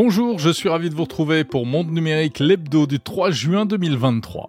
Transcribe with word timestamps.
Bonjour, 0.00 0.38
je 0.38 0.50
suis 0.50 0.68
ravi 0.68 0.90
de 0.90 0.94
vous 0.94 1.02
retrouver 1.02 1.42
pour 1.42 1.66
Monde 1.66 1.90
Numérique, 1.90 2.38
l'hebdo 2.38 2.86
du 2.86 3.00
3 3.00 3.32
juin 3.32 3.66
2023. 3.66 4.46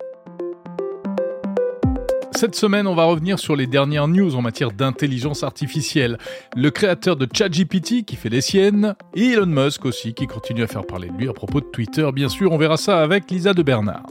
Cette 2.34 2.54
semaine, 2.54 2.86
on 2.86 2.94
va 2.94 3.06
revenir 3.06 3.40
sur 3.40 3.56
les 3.56 3.66
dernières 3.66 4.08
news 4.08 4.36
en 4.36 4.44
matière 4.44 4.72
d'intelligence 4.72 5.42
artificielle. 5.42 6.20
Le 6.56 6.70
créateur 6.70 7.16
de 7.16 7.28
ChatGPT 7.34 8.06
qui 8.06 8.16
fait 8.16 8.30
les 8.30 8.42
siennes, 8.42 8.94
et 9.16 9.30
Elon 9.30 9.48
Musk 9.48 9.86
aussi 9.86 10.14
qui 10.14 10.28
continue 10.28 10.62
à 10.62 10.68
faire 10.68 10.86
parler 10.86 11.10
de 11.10 11.18
lui 11.18 11.28
à 11.28 11.34
propos 11.34 11.62
de 11.62 11.66
Twitter. 11.66 12.08
Bien 12.14 12.30
sûr, 12.30 12.52
on 12.52 12.60
verra 12.60 12.78
ça 12.78 13.02
avec 13.02 13.32
Lisa 13.32 13.56
de 13.56 13.64
Bernard. 13.64 14.06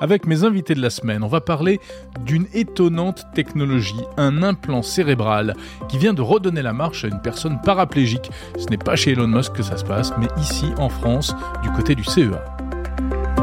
Avec 0.00 0.26
mes 0.26 0.44
invités 0.44 0.74
de 0.74 0.80
la 0.80 0.88
semaine, 0.88 1.22
on 1.22 1.28
va 1.28 1.42
parler 1.42 1.78
d'une 2.24 2.46
étonnante 2.54 3.26
technologie, 3.34 4.00
un 4.16 4.42
implant 4.42 4.80
cérébral 4.80 5.54
qui 5.88 5.98
vient 5.98 6.14
de 6.14 6.22
redonner 6.22 6.62
la 6.62 6.72
marche 6.72 7.04
à 7.04 7.08
une 7.08 7.20
personne 7.20 7.60
paraplégique. 7.60 8.30
Ce 8.58 8.64
n'est 8.66 8.78
pas 8.78 8.96
chez 8.96 9.12
Elon 9.12 9.28
Musk 9.28 9.52
que 9.52 9.62
ça 9.62 9.76
se 9.76 9.84
passe, 9.84 10.14
mais 10.18 10.28
ici 10.40 10.66
en 10.78 10.88
France, 10.88 11.34
du 11.62 11.70
côté 11.72 11.94
du 11.94 12.02
CEA. 12.02 12.42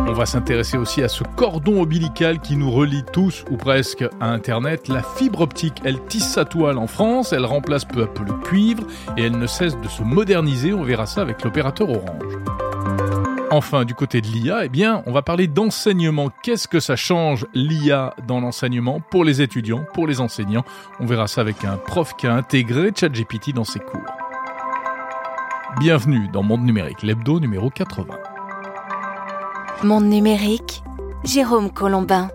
On 0.07 0.13
va 0.13 0.25
s'intéresser 0.25 0.77
aussi 0.77 1.03
à 1.03 1.09
ce 1.09 1.23
cordon 1.35 1.81
ombilical 1.81 2.39
qui 2.39 2.55
nous 2.55 2.71
relie 2.71 3.03
tous 3.13 3.45
ou 3.51 3.57
presque 3.57 4.03
à 4.19 4.31
Internet. 4.31 4.87
La 4.87 5.03
fibre 5.03 5.41
optique, 5.41 5.81
elle 5.83 6.03
tisse 6.05 6.27
sa 6.27 6.45
toile 6.45 6.79
en 6.79 6.87
France, 6.87 7.33
elle 7.33 7.45
remplace 7.45 7.85
peu 7.85 8.01
à 8.01 8.07
peu 8.07 8.23
le 8.23 8.33
cuivre 8.33 8.83
et 9.15 9.25
elle 9.25 9.37
ne 9.37 9.47
cesse 9.47 9.77
de 9.79 9.87
se 9.87 10.01
moderniser. 10.01 10.73
On 10.73 10.83
verra 10.83 11.05
ça 11.05 11.21
avec 11.21 11.43
l'opérateur 11.43 11.89
Orange. 11.89 12.66
Enfin, 13.49 13.85
du 13.85 13.93
côté 13.93 14.19
de 14.19 14.27
l'IA, 14.27 14.65
eh 14.65 14.69
bien, 14.69 15.03
on 15.05 15.13
va 15.13 15.21
parler 15.21 15.47
d'enseignement. 15.47 16.29
Qu'est-ce 16.43 16.67
que 16.67 16.81
ça 16.81 16.97
change 16.97 17.47
l'IA 17.53 18.13
dans 18.27 18.41
l'enseignement 18.41 18.99
pour 18.99 19.23
les 19.23 19.41
étudiants, 19.41 19.85
pour 19.93 20.05
les 20.05 20.19
enseignants? 20.19 20.65
On 20.99 21.05
verra 21.05 21.27
ça 21.27 21.41
avec 21.41 21.63
un 21.63 21.77
prof 21.77 22.13
qui 22.17 22.27
a 22.27 22.33
intégré 22.33 22.91
ChatGPT 22.93 23.53
dans 23.53 23.63
ses 23.63 23.79
cours. 23.79 24.01
Bienvenue 25.79 26.27
dans 26.33 26.43
Monde 26.43 26.63
Numérique, 26.63 27.03
l'hebdo 27.03 27.39
numéro 27.39 27.69
80. 27.69 28.15
Monde 29.83 30.05
Numérique, 30.05 30.83
Jérôme 31.23 31.71
Colombin. 31.71 32.29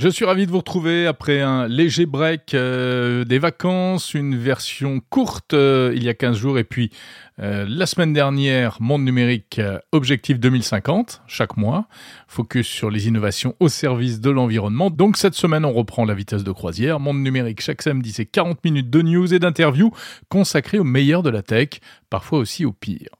Je 0.00 0.08
suis 0.08 0.24
ravi 0.24 0.46
de 0.46 0.50
vous 0.50 0.56
retrouver 0.56 1.06
après 1.06 1.42
un 1.42 1.68
léger 1.68 2.06
break 2.06 2.54
euh, 2.54 3.26
des 3.26 3.38
vacances, 3.38 4.14
une 4.14 4.34
version 4.34 5.02
courte 5.10 5.52
euh, 5.52 5.92
il 5.94 6.02
y 6.02 6.08
a 6.08 6.14
15 6.14 6.38
jours 6.38 6.58
et 6.58 6.64
puis 6.64 6.90
euh, 7.38 7.66
la 7.68 7.84
semaine 7.84 8.14
dernière, 8.14 8.78
Monde 8.80 9.04
numérique 9.04 9.60
Objectif 9.92 10.40
2050, 10.40 11.20
chaque 11.26 11.58
mois, 11.58 11.86
focus 12.28 12.66
sur 12.66 12.88
les 12.88 13.08
innovations 13.08 13.54
au 13.60 13.68
service 13.68 14.22
de 14.22 14.30
l'environnement. 14.30 14.88
Donc 14.88 15.18
cette 15.18 15.34
semaine, 15.34 15.66
on 15.66 15.72
reprend 15.74 16.06
la 16.06 16.14
vitesse 16.14 16.44
de 16.44 16.52
croisière. 16.52 16.98
Monde 16.98 17.22
numérique 17.22 17.60
chaque 17.60 17.82
samedi, 17.82 18.12
c'est 18.12 18.24
40 18.24 18.64
minutes 18.64 18.88
de 18.88 19.02
news 19.02 19.34
et 19.34 19.38
d'interviews 19.38 19.92
consacrées 20.30 20.78
au 20.78 20.84
meilleur 20.84 21.22
de 21.22 21.28
la 21.28 21.42
tech, 21.42 21.80
parfois 22.08 22.38
aussi 22.38 22.64
au 22.64 22.72
pire. 22.72 23.10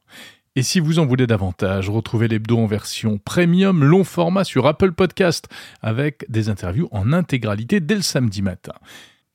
Et 0.57 0.63
si 0.63 0.81
vous 0.81 0.99
en 0.99 1.05
voulez 1.05 1.27
davantage, 1.27 1.89
retrouvez 1.89 2.27
l'hebdo 2.27 2.57
en 2.57 2.65
version 2.65 3.17
premium 3.17 3.85
long 3.85 4.03
format 4.03 4.43
sur 4.43 4.67
Apple 4.67 4.91
Podcast 4.91 5.47
avec 5.81 6.25
des 6.29 6.49
interviews 6.49 6.89
en 6.91 7.13
intégralité 7.13 7.79
dès 7.79 7.95
le 7.95 8.01
samedi 8.01 8.41
matin. 8.41 8.73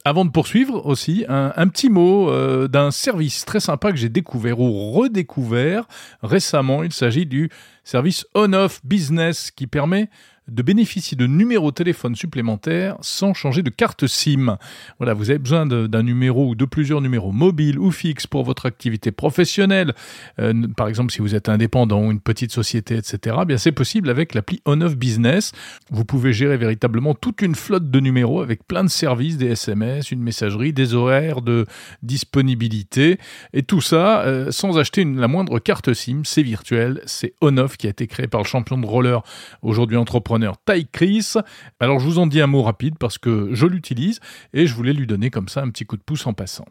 Avant 0.04 0.26
de 0.26 0.30
poursuivre 0.30 0.84
aussi, 0.84 1.24
un, 1.26 1.68
petit 1.68 1.88
mot 1.88 2.30
euh, 2.30 2.68
d'un 2.68 2.90
service 2.90 3.46
très 3.46 3.60
sympa 3.60 3.92
que 3.92 3.96
j'ai 3.96 4.10
découvert 4.10 4.60
ou 4.60 4.92
redécouvert 4.92 5.88
récemment. 6.22 6.82
Il 6.82 6.92
s'agit 6.92 7.24
du 7.24 7.50
service 7.82 8.26
On-Off 8.34 8.82
Business 8.84 9.50
qui 9.50 9.66
permet 9.66 10.10
de 10.48 10.62
bénéficier 10.62 11.16
de 11.16 11.26
numéros 11.26 11.70
de 11.70 11.74
téléphone 11.74 12.14
supplémentaires 12.14 12.96
sans 13.00 13.34
changer 13.34 13.62
de 13.62 13.70
carte 13.70 14.06
SIM. 14.06 14.58
Voilà, 14.98 15.12
vous 15.12 15.30
avez 15.30 15.38
besoin 15.38 15.66
d'un 15.66 16.02
numéro 16.02 16.48
ou 16.48 16.54
de 16.54 16.64
plusieurs 16.64 17.00
numéros 17.00 17.32
mobiles 17.32 17.78
ou 17.78 17.90
fixes 17.90 18.26
pour 18.26 18.44
votre 18.44 18.66
activité 18.66 19.10
professionnelle. 19.10 19.94
Euh, 20.38 20.52
par 20.76 20.86
exemple, 20.86 21.12
si 21.12 21.18
vous 21.18 21.34
êtes 21.34 21.48
indépendant 21.48 22.04
ou 22.04 22.12
une 22.12 22.20
petite 22.20 22.52
société, 22.52 22.96
etc. 22.96 23.36
Bien, 23.46 23.58
c'est 23.58 23.72
possible 23.72 24.08
avec 24.08 24.34
l'appli 24.34 24.60
On-Off 24.66 24.96
Business. 24.96 25.52
Vous 25.90 26.04
pouvez 26.04 26.32
gérer 26.32 26.56
véritablement 26.56 27.14
toute 27.14 27.42
une 27.42 27.56
flotte 27.56 27.90
de 27.90 28.00
numéros 28.00 28.40
avec 28.40 28.66
plein 28.66 28.84
de 28.84 28.88
services, 28.88 29.36
des 29.38 29.48
SMS, 29.48 30.12
une 30.12 30.22
messagerie, 30.22 30.72
des 30.72 30.94
horaires 30.94 31.42
de 31.42 31.66
disponibilité 32.02 33.18
et 33.52 33.64
tout 33.64 33.80
ça 33.80 34.20
euh, 34.20 34.52
sans 34.52 34.78
acheter 34.78 35.04
la 35.04 35.26
moindre 35.26 35.58
carte 35.58 35.92
SIM. 35.92 36.22
C'est 36.24 36.42
virtuel, 36.42 37.00
c'est 37.06 37.34
On-Off 37.40 37.76
qui 37.76 37.88
a 37.88 37.90
été 37.90 38.06
créé 38.06 38.28
par 38.28 38.42
le 38.42 38.46
champion 38.46 38.78
de 38.78 38.86
roller 38.86 39.22
aujourd'hui 39.62 39.96
entrepreneur 39.96 40.35
Ty 40.64 40.86
Chris. 40.90 41.34
Alors 41.80 41.98
je 41.98 42.06
vous 42.06 42.18
en 42.18 42.26
dis 42.26 42.40
un 42.40 42.46
mot 42.46 42.62
rapide 42.62 42.94
parce 42.98 43.18
que 43.18 43.50
je 43.52 43.66
l'utilise 43.66 44.20
et 44.52 44.66
je 44.66 44.74
voulais 44.74 44.92
lui 44.92 45.06
donner 45.06 45.30
comme 45.30 45.48
ça 45.48 45.62
un 45.62 45.70
petit 45.70 45.84
coup 45.84 45.96
de 45.96 46.02
pouce 46.02 46.26
en 46.26 46.32
passant. 46.32 46.66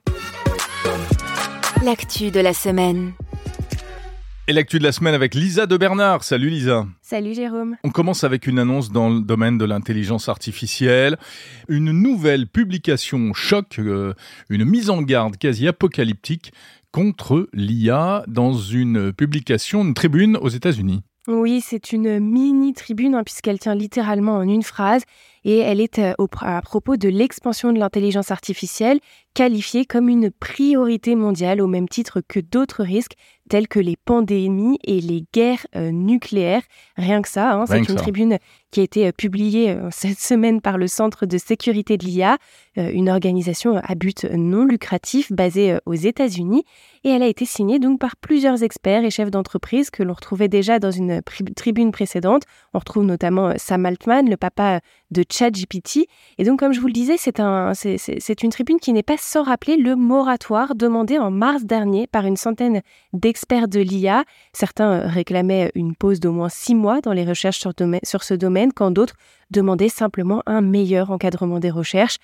L'actu 1.83 2.31
de 2.31 2.39
la 2.39 2.53
semaine. 2.53 3.13
Et 4.47 4.53
l'actu 4.53 4.77
de 4.77 4.83
la 4.83 4.91
semaine 4.91 5.15
avec 5.15 5.33
Lisa 5.33 5.65
de 5.65 5.75
Bernard. 5.75 6.23
Salut 6.23 6.49
Lisa. 6.49 6.85
Salut 7.01 7.33
Jérôme. 7.33 7.77
On 7.83 7.89
commence 7.89 8.23
avec 8.23 8.45
une 8.45 8.59
annonce 8.59 8.91
dans 8.91 9.09
le 9.09 9.21
domaine 9.21 9.57
de 9.57 9.65
l'intelligence 9.65 10.29
artificielle. 10.29 11.17
Une 11.67 11.91
nouvelle 11.91 12.47
publication 12.47 13.33
choc, 13.33 13.79
euh, 13.79 14.13
une 14.49 14.63
mise 14.63 14.91
en 14.91 15.01
garde 15.01 15.37
quasi 15.37 15.67
apocalyptique 15.67 16.53
contre 16.91 17.49
l'IA 17.53 18.23
dans 18.27 18.53
une 18.53 19.11
publication, 19.11 19.83
une 19.83 19.95
tribune 19.95 20.37
aux 20.37 20.49
États-Unis. 20.49 21.01
Oui, 21.27 21.59
c'est 21.61 21.91
une 21.91 22.19
mini 22.19 22.73
tribune 22.73 23.15
hein, 23.15 23.23
puisqu'elle 23.23 23.57
tient 23.57 23.73
littéralement 23.73 24.35
en 24.35 24.43
une 24.43 24.61
phrase 24.61 25.03
et 25.45 25.59
elle 25.59 25.79
est 25.79 25.99
euh, 25.99 26.13
à 26.41 26.61
propos 26.61 26.97
de 26.97 27.07
l'expansion 27.07 27.71
de 27.71 27.79
l'intelligence 27.79 28.31
artificielle 28.31 28.99
qualifiée 29.35 29.85
comme 29.85 30.09
une 30.09 30.31
priorité 30.31 31.13
mondiale 31.15 31.61
au 31.61 31.67
même 31.67 31.87
titre 31.87 32.21
que 32.27 32.39
d'autres 32.39 32.83
risques 32.83 33.15
tels 33.47 33.67
que 33.67 33.79
les 33.79 33.95
pandémies 33.95 34.79
et 34.83 35.01
les 35.01 35.25
guerres 35.33 35.67
euh, 35.75 35.91
nucléaires. 35.91 36.63
Rien 36.97 37.21
que 37.21 37.27
ça, 37.29 37.53
hein, 37.53 37.65
c'est 37.67 37.87
une 37.87 37.95
tribune 37.95 38.39
qui 38.71 38.79
a 38.79 38.83
été 38.83 39.07
euh, 39.07 39.11
publiée 39.11 39.77
cette 39.91 40.19
semaine 40.19 40.61
par 40.61 40.79
le 40.79 40.87
Centre 40.87 41.27
de 41.27 41.37
sécurité 41.37 41.97
de 41.97 42.05
l'IA, 42.05 42.37
une 42.75 43.09
organisation 43.09 43.79
à 43.83 43.95
but 43.95 44.25
non 44.33 44.65
lucratif 44.65 45.31
basée 45.31 45.77
aux 45.85 45.93
États-Unis 45.93 46.63
et 47.03 47.09
elle 47.09 47.21
a 47.23 47.27
été 47.27 47.45
signée 47.45 47.77
donc 47.77 47.99
par 47.99 48.15
plusieurs 48.15 48.63
experts 48.63 49.03
et 49.03 49.11
chefs 49.11 49.31
d'entreprise 49.31 49.91
que 49.91 50.01
l'on 50.01 50.13
retrouvait 50.13 50.47
déjà 50.47 50.79
dans 50.79 50.91
une 50.91 51.21
tribune 51.55 51.91
précédente. 51.91 52.43
On 52.73 52.79
retrouve 52.79 53.05
notamment 53.05 53.53
Sam 53.57 53.85
Altman, 53.85 54.29
le 54.29 54.37
papa 54.37 54.81
de 55.15 55.23
ChatGPT. 55.27 56.07
Et 56.37 56.43
donc, 56.43 56.59
comme 56.59 56.73
je 56.73 56.79
vous 56.79 56.87
le 56.87 56.93
disais, 56.93 57.15
c'est 57.17 57.39
un, 57.39 57.71
une 57.73 58.49
tribune 58.49 58.79
qui 58.79 58.93
n'est 58.93 59.03
pas 59.03 59.17
sans 59.17 59.43
rappeler 59.43 59.77
le 59.77 59.95
moratoire 59.95 60.75
demandé 60.75 61.17
en 61.17 61.31
mars 61.31 61.63
dernier 61.63 62.05
par 62.05 62.25
une 62.25 62.35
centaine 62.35 62.81
d'experts 63.13 63.67
de 63.67 63.79
l'IA. 63.79 64.25
Certains 64.53 64.91
euh, 64.91 65.07
réclamaient 65.07 65.71
une 65.73 65.95
pause 65.95 66.19
d'au 66.19 66.31
moins 66.31 66.49
six 66.49 66.75
mois 66.75 67.01
dans 67.01 67.13
les 67.13 67.25
recherches 67.25 67.59
sur, 67.59 67.71
sur 68.03 68.23
ce 68.23 68.33
domaine, 68.33 68.73
quand 68.73 68.91
d'autres 68.91 69.15
demandaient 69.51 69.89
simplement 69.89 70.43
un 70.45 70.61
meilleur 70.61 71.11
encadrement 71.11 71.59
des 71.59 71.71
recherches. 71.71 72.17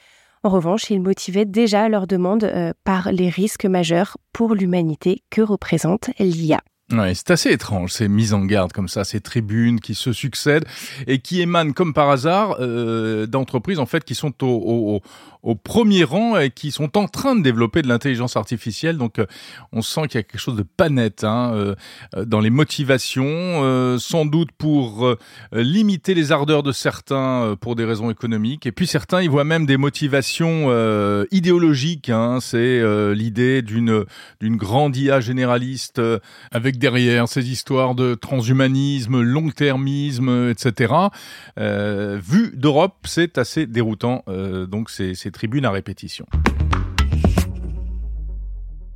En 0.43 0.49
revanche, 0.49 0.89
ils 0.89 1.01
motivaient 1.01 1.45
déjà 1.45 1.87
leur 1.87 2.07
demande 2.07 2.43
euh, 2.43 2.73
par 2.83 3.11
les 3.11 3.29
risques 3.29 3.65
majeurs 3.65 4.17
pour 4.33 4.55
l'humanité 4.55 5.23
que 5.29 5.41
représente 5.41 6.09
l'IA. 6.19 6.61
Ouais, 6.91 7.13
c'est 7.15 7.31
assez 7.31 7.51
étrange 7.51 7.93
ces 7.93 8.07
mises 8.07 8.33
en 8.33 8.43
garde 8.43 8.73
comme 8.73 8.89
ça, 8.89 9.03
ces 9.03 9.21
tribunes 9.21 9.79
qui 9.79 9.95
se 9.95 10.11
succèdent 10.11 10.65
et 11.07 11.19
qui 11.19 11.41
émanent 11.41 11.71
comme 11.71 11.93
par 11.93 12.09
hasard 12.09 12.57
euh, 12.59 13.25
d'entreprises 13.27 13.79
en 13.79 13.85
fait 13.85 14.03
qui 14.03 14.15
sont 14.15 14.33
au, 14.43 15.01
au 15.43 15.55
premier 15.55 16.03
rang 16.03 16.37
et 16.37 16.51
qui 16.51 16.71
sont 16.71 16.97
en 16.97 17.07
train 17.07 17.35
de 17.35 17.41
développer 17.41 17.81
de 17.81 17.87
l'intelligence 17.87 18.35
artificielle. 18.35 18.97
Donc, 18.97 19.19
euh, 19.19 19.25
on 19.71 19.81
sent 19.81 20.01
qu'il 20.07 20.15
y 20.15 20.19
a 20.19 20.23
quelque 20.23 20.39
chose 20.39 20.55
de 20.55 20.63
pas 20.63 20.89
net 20.89 21.23
hein, 21.23 21.51
euh, 21.53 21.75
euh, 22.15 22.25
dans 22.25 22.39
les 22.39 22.49
motivations, 22.49 23.21
sans 23.99 24.25
doute 24.25 24.51
pour 24.57 25.15
limiter 25.51 26.13
les 26.13 26.31
ardeurs 26.31 26.63
de 26.63 26.71
certains 26.71 27.55
pour 27.59 27.75
des 27.75 27.85
raisons 27.85 28.09
économiques. 28.09 28.65
Et 28.65 28.71
puis 28.71 28.87
certains, 28.87 29.21
ils 29.21 29.29
voient 29.29 29.43
même 29.43 29.65
des 29.65 29.77
motivations 29.77 30.69
idéologiques. 31.31 32.09
Hein. 32.09 32.39
C'est 32.41 32.81
l'idée 33.13 33.61
d'une 33.61 34.05
d'une 34.39 34.57
grande 34.57 34.95
IA 34.95 35.19
généraliste 35.19 36.01
avec 36.51 36.77
derrière 36.81 37.29
ces 37.29 37.49
histoires 37.49 37.95
de 37.95 38.15
transhumanisme, 38.15 39.21
long-termisme, 39.21 40.49
etc. 40.49 40.93
vu 41.57 42.51
d'Europe, 42.55 42.95
c'est 43.05 43.37
assez 43.37 43.65
déroutant. 43.65 44.25
donc, 44.67 44.89
c'est 44.89 45.31
tribunes 45.31 45.65
à 45.65 45.71
répétition. 45.71 46.25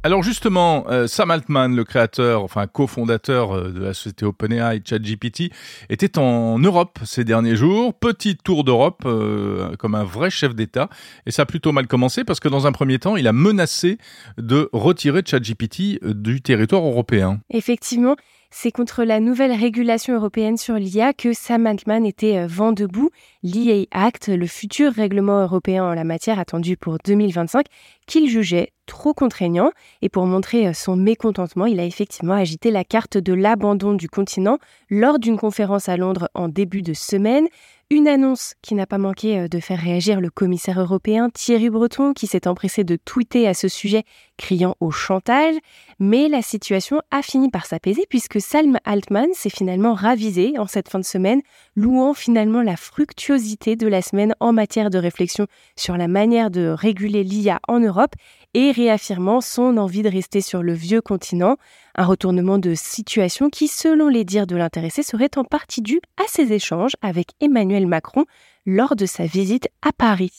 Alors 0.05 0.21
justement, 0.21 0.85
euh, 0.91 1.07
Sam 1.07 1.31
Altman, 1.31 1.75
le 1.75 1.83
créateur, 1.83 2.43
enfin 2.43 2.67
cofondateur 2.67 3.55
euh, 3.57 3.71
de 3.71 3.79
la 3.79 3.95
société 3.95 4.23
OpenAI, 4.23 4.81
ChatGPT, 4.85 5.51
était 5.89 6.19
en 6.19 6.59
Europe 6.59 6.99
ces 7.03 7.23
derniers 7.23 7.55
jours. 7.55 7.91
Petit 7.95 8.37
tour 8.37 8.63
d'Europe, 8.63 9.01
euh, 9.07 9.75
comme 9.77 9.95
un 9.95 10.03
vrai 10.03 10.29
chef 10.29 10.53
d'État. 10.53 10.89
Et 11.25 11.31
ça 11.31 11.41
a 11.41 11.45
plutôt 11.47 11.71
mal 11.71 11.87
commencé 11.87 12.23
parce 12.23 12.39
que 12.39 12.47
dans 12.47 12.67
un 12.67 12.71
premier 12.71 12.99
temps, 12.99 13.15
il 13.15 13.27
a 13.27 13.33
menacé 13.33 13.97
de 14.37 14.69
retirer 14.73 15.23
ChatGPT 15.25 15.99
du 16.03 16.39
territoire 16.43 16.85
européen. 16.85 17.39
Effectivement, 17.49 18.15
c'est 18.57 18.71
contre 18.71 19.03
la 19.03 19.19
nouvelle 19.19 19.51
régulation 19.51 20.15
européenne 20.15 20.55
sur 20.55 20.75
l'IA 20.75 21.11
que 21.11 21.33
Sam 21.33 21.67
Altman 21.67 22.05
était 22.05 22.37
euh, 22.37 22.47
vent 22.47 22.71
debout. 22.71 23.09
L'IA 23.43 23.85
Act, 23.91 24.29
le 24.29 24.47
futur 24.47 24.93
règlement 24.93 25.41
européen 25.41 25.83
en 25.83 25.93
la 25.93 26.05
matière 26.05 26.39
attendu 26.39 26.77
pour 26.77 26.97
2025, 27.03 27.65
qu'il 28.07 28.29
jugeait 28.29 28.71
trop 28.85 29.13
contraignant. 29.13 29.71
Et 30.01 30.07
pour 30.07 30.25
montrer 30.25 30.67
euh, 30.67 30.73
son 30.73 30.95
mécontentement, 30.95 31.65
il 31.65 31.81
a 31.81 31.83
effectivement 31.83 32.33
agité 32.33 32.71
la 32.71 32.85
carte 32.85 33.17
de 33.17 33.33
l'abandon 33.33 33.93
du 33.93 34.07
continent 34.07 34.57
lors 34.89 35.19
d'une 35.19 35.37
conférence 35.37 35.89
à 35.89 35.97
Londres 35.97 36.29
en 36.33 36.47
début 36.47 36.81
de 36.81 36.93
semaine. 36.93 37.49
Une 37.91 38.07
annonce 38.07 38.55
qui 38.63 38.73
n'a 38.73 38.87
pas 38.87 38.97
manqué 38.97 39.39
euh, 39.39 39.47
de 39.47 39.59
faire 39.59 39.79
réagir 39.79 40.19
le 40.19 40.31
commissaire 40.31 40.81
européen 40.81 41.29
Thierry 41.29 41.69
Breton, 41.69 42.13
qui 42.13 42.25
s'est 42.25 42.47
empressé 42.47 42.83
de 42.83 42.95
tweeter 42.95 43.47
à 43.47 43.53
ce 43.53 43.67
sujet, 43.67 44.05
criant 44.37 44.75
au 44.79 44.89
chantage. 44.89 45.53
Mais 45.99 46.27
la 46.27 46.41
situation 46.41 46.99
a 47.11 47.21
fini 47.21 47.51
par 47.51 47.67
s'apaiser 47.67 48.07
puisque 48.09 48.41
Salm 48.41 48.79
Altman 48.85 49.27
s'est 49.35 49.51
finalement 49.51 49.93
ravisé 49.93 50.57
en 50.57 50.65
cette 50.65 50.89
fin 50.89 50.97
de 50.97 51.05
semaine, 51.05 51.41
louant 51.75 52.15
finalement 52.15 52.63
la 52.63 52.75
fructuosité 52.75 53.75
de 53.75 53.87
la 53.87 54.01
semaine 54.01 54.33
en 54.39 54.51
matière 54.51 54.89
de 54.89 54.97
réflexion 54.97 55.45
sur 55.75 55.95
la 55.95 56.07
manière 56.07 56.49
de 56.49 56.69
réguler 56.69 57.23
l'IA 57.23 57.59
en 57.67 57.79
Europe 57.79 58.15
et 58.55 58.71
réaffirmant 58.71 59.41
son 59.41 59.75
envie 59.75 60.01
de 60.01 60.09
rester 60.09 60.39
sur 60.39 60.63
le 60.63 60.73
vieux 60.73 61.01
continent, 61.01 61.57
un 61.93 62.05
retournement 62.05 62.57
de 62.57 62.73
situation 62.73 63.49
qui, 63.49 63.67
selon 63.67 64.07
les 64.07 64.23
dires 64.23 64.47
de 64.47 64.55
l'intéressé, 64.55 65.03
serait 65.03 65.37
en 65.37 65.43
partie 65.43 65.81
dû 65.81 65.99
à 66.17 66.23
ses 66.27 66.53
échanges 66.53 66.93
avec 67.01 67.31
Emmanuel 67.41 67.85
Macron 67.85 68.25
lors 68.65 68.95
de 68.95 69.05
sa 69.05 69.25
visite 69.25 69.67
à 69.81 69.91
Paris. 69.91 70.31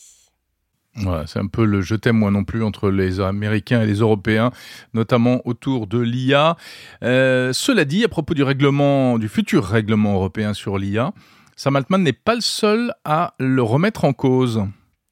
C'est 1.26 1.38
un 1.38 1.46
peu 1.46 1.66
le 1.66 1.82
je 1.82 1.94
t'aime 1.94 2.16
moi 2.16 2.30
non 2.30 2.44
plus 2.44 2.64
entre 2.64 2.90
les 2.90 3.20
Américains 3.20 3.82
et 3.82 3.86
les 3.86 3.98
Européens, 3.98 4.50
notamment 4.94 5.42
autour 5.44 5.86
de 5.86 5.98
l'IA. 5.98 6.56
Euh, 7.02 7.52
cela 7.52 7.84
dit, 7.84 8.02
à 8.02 8.08
propos 8.08 8.32
du 8.32 8.42
règlement, 8.42 9.18
du 9.18 9.28
futur 9.28 9.62
règlement 9.62 10.14
européen 10.14 10.54
sur 10.54 10.78
l'IA, 10.78 11.12
Sam 11.54 11.76
Altman 11.76 12.02
n'est 12.02 12.14
pas 12.14 12.34
le 12.34 12.40
seul 12.40 12.94
à 13.04 13.34
le 13.38 13.62
remettre 13.62 14.06
en 14.06 14.14
cause. 14.14 14.64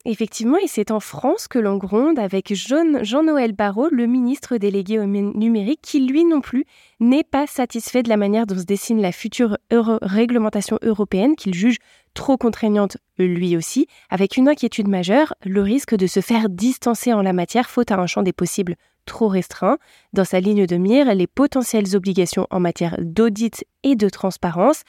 Effectivement, 0.06 0.58
et 0.58 0.66
c'est 0.66 0.90
en 0.90 1.00
France 1.00 1.48
que 1.48 1.58
l'on 1.58 1.78
gronde 1.78 2.18
avec 2.18 2.52
Jean-Noël 2.52 3.52
Barrot, 3.52 3.88
le 3.90 4.06
ministre 4.06 4.58
délégué 4.58 4.98
au 4.98 5.06
numérique, 5.06 5.80
qui 5.80 6.00
lui 6.00 6.26
non 6.26 6.42
plus 6.42 6.66
n'est 7.00 7.24
pas 7.24 7.46
satisfait 7.46 8.02
de 8.02 8.10
la 8.10 8.18
manière 8.18 8.46
dont 8.46 8.58
se 8.58 8.64
dessine 8.64 9.00
la 9.00 9.12
future 9.12 9.56
réglementation 9.70 10.78
européenne, 10.82 11.36
qu'il 11.36 11.54
juge 11.54 11.78
trop 12.12 12.36
contraignante 12.36 12.98
lui 13.18 13.56
aussi, 13.56 13.86
avec 14.10 14.36
une 14.36 14.48
inquiétude 14.48 14.88
majeure, 14.88 15.34
le 15.42 15.62
risque 15.62 15.94
de 15.94 16.06
se 16.06 16.20
faire 16.20 16.50
distancer 16.50 17.14
en 17.14 17.22
la 17.22 17.32
matière 17.32 17.70
faute 17.70 17.90
à 17.90 17.98
un 17.98 18.06
champ 18.06 18.22
des 18.22 18.34
possibles 18.34 18.76
trop 19.06 19.28
restreint. 19.28 19.78
Dans 20.12 20.24
sa 20.24 20.40
ligne 20.40 20.66
de 20.66 20.76
mire, 20.76 21.14
les 21.14 21.26
potentielles 21.26 21.96
obligations 21.96 22.46
en 22.50 22.60
matière 22.60 22.96
d'audit 23.00 23.64
et 23.82 23.96
de 23.96 24.08
transparence 24.08 24.82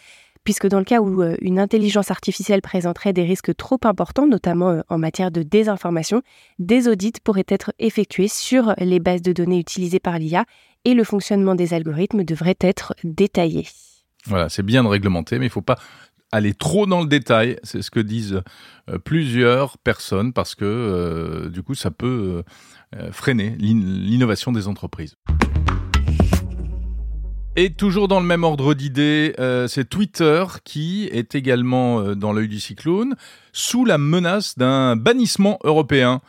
puisque 0.46 0.68
dans 0.68 0.80
le 0.80 0.86
cas 0.86 1.02
où 1.02 1.22
euh, 1.22 1.36
une 1.42 1.60
intelligence 1.60 2.12
artificielle 2.12 2.62
présenterait 2.62 3.12
des 3.12 3.24
risques 3.24 3.54
trop 3.58 3.80
importants, 3.84 4.28
notamment 4.28 4.70
euh, 4.70 4.82
en 4.88 4.98
matière 4.98 5.32
de 5.32 5.44
désinformation, 5.44 6.22
des 6.60 6.88
audits 6.88 7.14
pourraient 7.22 7.46
être 7.50 7.74
effectués 7.80 8.30
sur 8.30 8.74
les 8.78 9.00
bases 9.00 9.24
de 9.24 9.34
données 9.34 9.60
utilisées 9.60 10.00
par 10.00 10.18
l'IA 10.18 10.46
et 10.86 10.94
le 10.94 11.04
fonctionnement 11.04 11.56
des 11.56 11.74
algorithmes 11.74 12.24
devrait 12.24 12.58
être 12.62 12.94
détaillé. 13.04 13.68
Voilà, 14.28 14.48
c'est 14.50 14.64
bien 14.64 14.84
de 14.84 14.88
réglementer, 14.88 15.40
mais 15.40 15.46
il 15.46 15.50
ne 15.50 15.54
faut 15.54 15.62
pas 15.62 15.80
aller 16.32 16.54
trop 16.54 16.86
dans 16.86 17.02
le 17.02 17.08
détail, 17.08 17.58
c'est 17.64 17.82
ce 17.82 17.90
que 17.90 18.00
disent 18.00 18.42
euh, 18.90 19.00
plusieurs 19.00 19.80
personnes, 19.80 20.32
parce 20.32 20.54
que 20.54 21.50
du 21.52 21.64
coup, 21.64 21.76
ça 21.76 21.92
peut 21.92 22.44
freiner 23.12 23.56
l'innovation 23.58 24.52
des 24.52 24.68
entreprises. 24.68 25.16
Et 27.58 27.70
toujours 27.70 28.10
dans 28.10 28.20
le 28.20 28.26
même 28.26 28.44
ordre 28.44 28.74
d'idées, 28.74 29.34
euh, 29.40 29.68
c'est 29.68 29.86
Twitter 29.86 30.44
qui 30.66 31.08
est 31.14 31.36
également 31.36 32.02
euh, 32.02 32.14
dans 32.14 32.34
l'œil 32.34 32.50
du 32.50 32.60
cyclone, 32.60 33.16
sous 33.54 33.86
la 33.86 33.98
menace 33.98 34.58
d'un 34.58 34.98
bannissement 34.98 35.58
européen. 35.64 36.20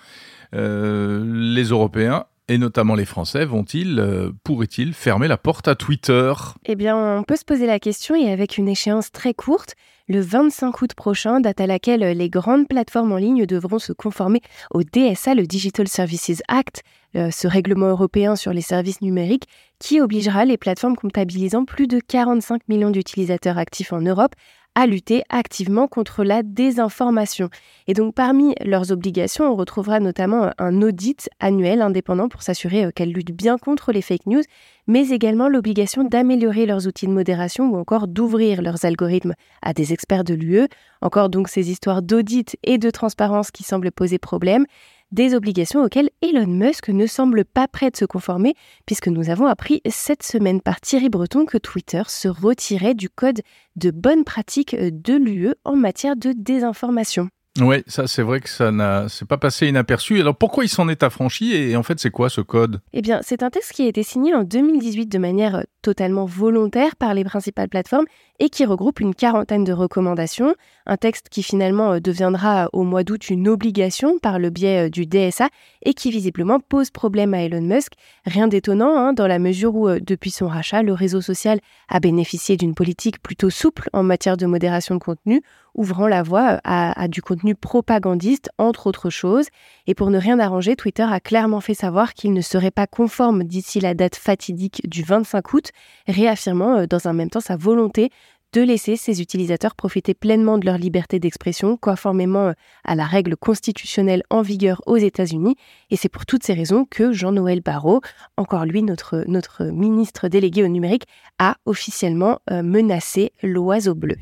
Euh, 0.55 1.25
les 1.27 1.65
Européens 1.65 2.27
et 2.47 2.59
notamment 2.59 2.95
les 2.95 3.05
Français 3.05 3.45
vont-ils, 3.45 4.31
pourraient-ils 4.45 4.95
fermer 4.95 5.27
la 5.27 5.37
porte 5.37 5.67
à 5.67 5.75
Twitter? 5.75 6.33
Eh 6.65 6.77
bien, 6.77 6.97
on 6.97 7.25
peut 7.25 7.35
se 7.35 7.45
poser 7.45 7.67
la 7.67 7.81
question 7.81 8.15
et 8.15 8.31
avec 8.31 8.57
une 8.57 8.69
échéance 8.69 9.11
très 9.11 9.35
courte, 9.35 9.75
le 10.09 10.21
25 10.21 10.81
août 10.83 10.95
prochain, 10.95 11.41
date 11.41 11.61
à 11.61 11.67
laquelle 11.67 12.01
les 12.01 12.31
grandes 12.31 12.69
plateformes 12.69 13.13
en 13.13 13.17
ligne 13.17 13.47
devront 13.47 13.79
se 13.79 13.93
conformer 13.93 14.41
au 14.71 14.83
DSA, 14.83 15.35
le 15.35 15.47
Digital 15.47 15.89
Services 15.89 16.43
Act, 16.49 16.83
euh, 17.17 17.31
ce 17.31 17.49
règlement 17.49 17.89
européen 17.89 18.37
sur 18.37 18.53
les 18.53 18.61
services 18.61 19.01
numériques 19.01 19.49
qui 19.79 20.01
obligera 20.01 20.45
les 20.45 20.57
plateformes 20.57 20.97
comptabilisant 20.97 21.65
plus 21.65 21.87
de 21.87 21.99
45 21.99 22.63
millions 22.69 22.91
d'utilisateurs 22.91 23.59
actifs 23.59 23.93
en 23.93 24.01
Europe 24.01 24.35
à 24.77 24.87
lutter 24.87 25.25
activement 25.31 25.89
contre 25.89 26.23
la 26.23 26.43
désinformation. 26.43 27.49
Et 27.87 27.95
donc 27.95 28.15
parmi 28.15 28.55
leurs 28.63 28.93
obligations, 28.93 29.51
on 29.51 29.57
retrouvera 29.57 30.01
notamment 30.01 30.51
un 30.59 30.83
audit 30.83 31.31
annuel 31.41 31.81
indépendant 31.81 32.29
pour 32.29 32.43
s'assurer 32.43 32.85
euh, 32.85 32.91
qu'elles 32.95 33.13
luttent 33.13 33.33
bien 33.33 33.57
contre 33.57 33.91
les 33.91 34.03
fake 34.03 34.27
news, 34.27 34.43
mais 34.87 35.09
également 35.09 35.49
l'obligation 35.49 36.05
d'améliorer 36.05 36.67
leurs 36.67 36.87
outils 36.87 37.07
de 37.07 37.13
modération 37.13 37.71
ou 37.71 37.79
encore 37.79 38.07
d'ouvrir 38.07 38.61
leurs 38.61 38.85
algorithmes 38.85 39.33
à 39.63 39.73
des 39.73 39.95
experts 39.95 40.25
de 40.25 40.35
l'UE. 40.35 40.69
Encore 41.01 41.31
donc 41.31 41.49
ces 41.49 41.71
histoires 41.71 42.03
d'audit 42.03 42.57
et 42.63 42.77
de 42.77 42.91
transparence 42.91 43.51
qui 43.51 43.63
semblent 43.63 43.91
poser 43.91 44.19
problème 44.19 44.67
des 45.13 45.35
obligations 45.35 45.83
auxquelles 45.83 46.11
Elon 46.23 46.47
Musk 46.47 46.89
ne 46.89 47.07
semble 47.07 47.45
pas 47.45 47.69
prêt 47.69 47.91
de 47.91 47.97
se 47.97 48.05
conformer, 48.05 48.55
puisque 48.87 49.09
nous 49.09 49.31
avons 49.31 49.47
appris 49.47 49.81
cette 49.89 50.23
semaine 50.23 50.61
par 50.61 50.81
Thierry 50.81 51.09
Breton 51.09 51.47
que 51.47 51.59
Twitter 51.59 52.03
se 52.09 52.29
retirait 52.29 52.95
du 52.95 53.09
code 53.09 53.43
de 53.77 53.91
bonne 53.91 54.25
pratique 54.25 54.77
de 54.77 55.15
l'UE 55.15 55.55
en 55.65 55.77
matière 55.77 56.17
de 56.17 56.33
désinformation. 56.37 57.29
Oui, 57.61 57.83
ça 57.87 58.07
c'est 58.07 58.23
vrai 58.23 58.41
que 58.41 58.49
ça 58.49 58.71
n'a 58.71 59.09
c'est 59.09 59.27
pas 59.27 59.39
passé 59.39 59.67
inaperçu. 59.67 60.21
Alors 60.21 60.37
pourquoi 60.37 60.65
il 60.65 60.69
s'en 60.69 60.89
est 60.89 61.03
affranchi 61.03 61.55
et 61.55 61.77
en 61.77 61.83
fait 61.83 61.99
c'est 61.99 62.11
quoi 62.11 62.29
ce 62.29 62.41
code? 62.41 62.81
Eh 62.93 63.01
bien, 63.01 63.21
c'est 63.23 63.43
un 63.43 63.51
texte 63.51 63.73
qui 63.73 63.83
a 63.83 63.87
été 63.87 64.03
signé 64.03 64.35
en 64.35 64.45
2018 64.45 65.07
de 65.07 65.19
manière 65.19 65.65
totalement 65.87 66.25
volontaire 66.25 66.97
par 66.97 67.15
les 67.15 67.23
principales 67.23 67.69
plateformes 67.69 68.07
et 68.41 68.49
qui 68.49 68.65
regroupe 68.65 68.99
une 68.99 69.15
quarantaine 69.15 69.63
de 69.63 69.73
recommandations. 69.73 70.57
Un 70.85 70.97
texte 70.97 71.29
qui 71.29 71.45
finalement 71.45 71.93
euh, 71.93 72.01
deviendra 72.01 72.69
au 72.73 72.83
mois 72.83 73.05
d'août 73.05 73.31
une 73.31 73.47
obligation 73.47 74.19
par 74.19 74.41
le 74.41 74.51
biais 74.51 74.87
euh, 74.87 74.91
du 74.91 75.07
DSA 75.07 75.49
et 75.85 75.95
qui 75.95 76.11
visiblement 76.11 76.59
pose 76.59 76.91
problème 76.91 77.35
à 77.35 77.43
Elon 77.43 77.63
Musk. 77.63 77.93
Rien 78.25 78.49
d'étonnant 78.49 78.97
hein, 78.97 79.13
dans 79.13 79.29
la 79.29 79.39
mesure 79.39 79.77
où 79.77 79.89
euh, 79.89 80.01
depuis 80.05 80.33
son 80.33 80.49
rachat, 80.49 80.83
le 80.83 80.93
réseau 80.93 81.21
social 81.21 81.61
a 81.89 82.01
bénéficié 82.01 82.57
d'une 82.57 82.75
politique 82.75 83.23
plutôt 83.23 83.51
souple 83.51 83.89
en 83.93 84.03
matière 84.03 84.37
de 84.37 84.47
modération 84.47 84.97
de 84.97 85.01
contenu, 85.01 85.41
ouvrant 85.77 86.09
la 86.09 86.25
voie 86.25 86.61
à, 86.65 87.01
à 87.01 87.07
du 87.07 87.23
contenu 87.23 87.55
propagandiste 87.55 88.51
entre 88.59 88.89
autres 88.89 89.11
choses. 89.11 89.47
Et 89.87 89.95
pour 89.95 90.11
ne 90.11 90.19
rien 90.19 90.41
arranger, 90.41 90.75
Twitter 90.75 91.07
a 91.09 91.21
clairement 91.21 91.61
fait 91.61 91.75
savoir 91.75 92.15
qu'il 92.15 92.33
ne 92.33 92.41
serait 92.41 92.73
pas 92.73 92.89
conforme 92.89 93.45
d'ici 93.45 93.79
la 93.79 93.95
date 93.95 94.17
fatidique 94.17 94.83
du 94.89 95.03
25 95.05 95.53
août, 95.53 95.71
réaffirmant 96.07 96.87
dans 96.87 97.09
un 97.09 97.13
même 97.13 97.31
temps 97.31 97.41
sa 97.41 97.57
volonté 97.57 98.11
de 98.53 98.63
laisser 98.63 98.97
ses 98.97 99.21
utilisateurs 99.21 99.75
profiter 99.75 100.15
pleinement 100.15 100.57
de 100.59 100.65
leur 100.65 100.79
liberté 100.79 101.19
d'expression, 101.19 101.77
conformément 101.77 102.49
euh, 102.49 102.53
à 102.85 102.95
la 102.95 103.05
règle 103.05 103.37
constitutionnelle 103.37 104.23
en 104.31 104.43
vigueur 104.43 104.81
aux 104.87 104.97
États-Unis. 104.97 105.57
Et 105.91 105.97
c'est 105.97 106.09
pour 106.09 106.27
toutes 106.27 106.43
ces 106.43 106.55
raisons 106.55 106.87
que 106.91 107.13
Jean-Noël 107.13 107.61
Barrot, 107.61 108.01
encore 108.37 108.65
lui 108.65 108.83
notre, 108.83 109.25
notre 109.27 109.65
ministre 109.65 110.29
délégué 110.29 110.63
au 110.63 110.69
numérique, 110.69 111.05
a 111.39 111.57
officiellement 111.67 112.41
euh, 112.51 112.63
menacé 112.63 113.33
l'oiseau 113.43 113.95
bleu. 113.95 114.17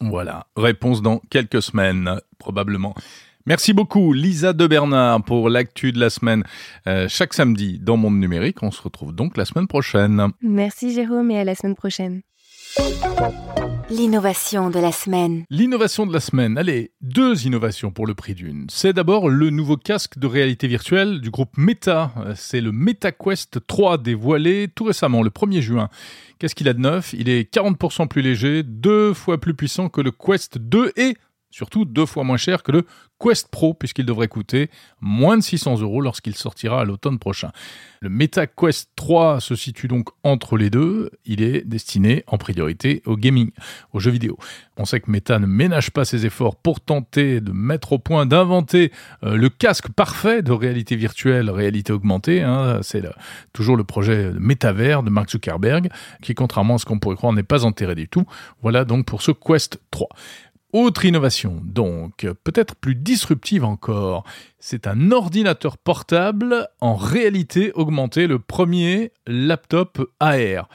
Voilà, 0.00 0.46
réponse 0.56 1.02
dans 1.02 1.20
quelques 1.30 1.62
semaines, 1.62 2.20
probablement. 2.38 2.94
Merci 3.46 3.74
beaucoup 3.74 4.14
Lisa 4.14 4.54
de 4.54 4.66
Bernard 4.66 5.22
pour 5.22 5.50
l'actu 5.50 5.92
de 5.92 6.00
la 6.00 6.08
semaine 6.08 6.44
euh, 6.86 7.08
chaque 7.10 7.34
samedi 7.34 7.78
dans 7.78 7.98
Monde 7.98 8.18
Numérique. 8.18 8.62
On 8.62 8.70
se 8.70 8.80
retrouve 8.80 9.14
donc 9.14 9.36
la 9.36 9.44
semaine 9.44 9.66
prochaine. 9.66 10.28
Merci 10.40 10.94
Jérôme 10.94 11.30
et 11.30 11.38
à 11.38 11.44
la 11.44 11.54
semaine 11.54 11.74
prochaine. 11.74 12.22
L'innovation 13.90 14.70
de 14.70 14.78
la 14.78 14.92
semaine. 14.92 15.44
L'innovation 15.50 16.06
de 16.06 16.12
la 16.14 16.20
semaine. 16.20 16.56
Allez, 16.56 16.92
deux 17.02 17.46
innovations 17.46 17.90
pour 17.90 18.06
le 18.06 18.14
prix 18.14 18.34
d'une. 18.34 18.64
C'est 18.70 18.94
d'abord 18.94 19.28
le 19.28 19.50
nouveau 19.50 19.76
casque 19.76 20.18
de 20.18 20.26
réalité 20.26 20.66
virtuelle 20.66 21.20
du 21.20 21.30
groupe 21.30 21.58
Meta. 21.58 22.14
C'est 22.36 22.62
le 22.62 22.72
MetaQuest 22.72 23.66
3 23.66 23.98
dévoilé 23.98 24.68
tout 24.74 24.84
récemment, 24.84 25.22
le 25.22 25.28
1er 25.28 25.60
juin. 25.60 25.90
Qu'est-ce 26.38 26.54
qu'il 26.54 26.68
a 26.68 26.72
de 26.72 26.80
neuf? 26.80 27.12
Il 27.12 27.28
est 27.28 27.54
40% 27.54 28.08
plus 28.08 28.22
léger, 28.22 28.62
deux 28.62 29.12
fois 29.12 29.38
plus 29.38 29.52
puissant 29.52 29.90
que 29.90 30.00
le 30.00 30.12
Quest 30.12 30.56
2 30.56 30.92
et 30.96 31.14
Surtout 31.54 31.84
deux 31.84 32.04
fois 32.04 32.24
moins 32.24 32.36
cher 32.36 32.64
que 32.64 32.72
le 32.72 32.84
Quest 33.20 33.46
Pro, 33.48 33.74
puisqu'il 33.74 34.04
devrait 34.04 34.26
coûter 34.26 34.70
moins 35.00 35.36
de 35.36 35.42
600 35.42 35.82
euros 35.82 36.00
lorsqu'il 36.00 36.34
sortira 36.34 36.80
à 36.80 36.84
l'automne 36.84 37.20
prochain. 37.20 37.52
Le 38.00 38.08
Meta 38.08 38.48
Quest 38.48 38.90
3 38.96 39.40
se 39.40 39.54
situe 39.54 39.86
donc 39.86 40.08
entre 40.24 40.56
les 40.56 40.68
deux. 40.68 41.10
Il 41.24 41.42
est 41.42 41.62
destiné 41.64 42.24
en 42.26 42.38
priorité 42.38 43.02
au 43.06 43.16
gaming, 43.16 43.52
aux 43.92 44.00
jeux 44.00 44.10
vidéo. 44.10 44.36
On 44.76 44.84
sait 44.84 44.98
que 44.98 45.08
Meta 45.10 45.38
ne 45.38 45.46
ménage 45.46 45.92
pas 45.92 46.04
ses 46.04 46.26
efforts 46.26 46.56
pour 46.56 46.80
tenter 46.80 47.40
de 47.40 47.52
mettre 47.52 47.92
au 47.92 47.98
point, 48.00 48.26
d'inventer 48.26 48.90
euh, 49.22 49.36
le 49.36 49.48
casque 49.48 49.88
parfait 49.90 50.42
de 50.42 50.50
réalité 50.50 50.96
virtuelle, 50.96 51.50
réalité 51.50 51.92
augmentée. 51.92 52.42
Hein. 52.42 52.80
C'est 52.82 53.04
toujours 53.52 53.76
le 53.76 53.84
projet 53.84 54.32
métavers 54.38 55.04
de 55.04 55.10
Mark 55.10 55.30
Zuckerberg, 55.30 55.88
qui 56.20 56.34
contrairement 56.34 56.74
à 56.74 56.78
ce 56.78 56.84
qu'on 56.84 56.98
pourrait 56.98 57.16
croire 57.16 57.32
n'est 57.32 57.44
pas 57.44 57.64
enterré 57.64 57.94
du 57.94 58.08
tout. 58.08 58.24
Voilà 58.60 58.84
donc 58.84 59.06
pour 59.06 59.22
ce 59.22 59.30
Quest 59.30 59.80
3. 59.92 60.08
Autre 60.74 61.04
innovation, 61.04 61.62
donc, 61.62 62.26
peut-être 62.42 62.74
plus 62.74 62.96
disruptive 62.96 63.64
encore, 63.64 64.24
c'est 64.58 64.88
un 64.88 65.12
ordinateur 65.12 65.78
portable 65.78 66.66
en 66.80 66.96
réalité 66.96 67.70
augmentée, 67.74 68.26
le 68.26 68.40
premier 68.40 69.12
laptop 69.28 70.10
AR. 70.18 70.68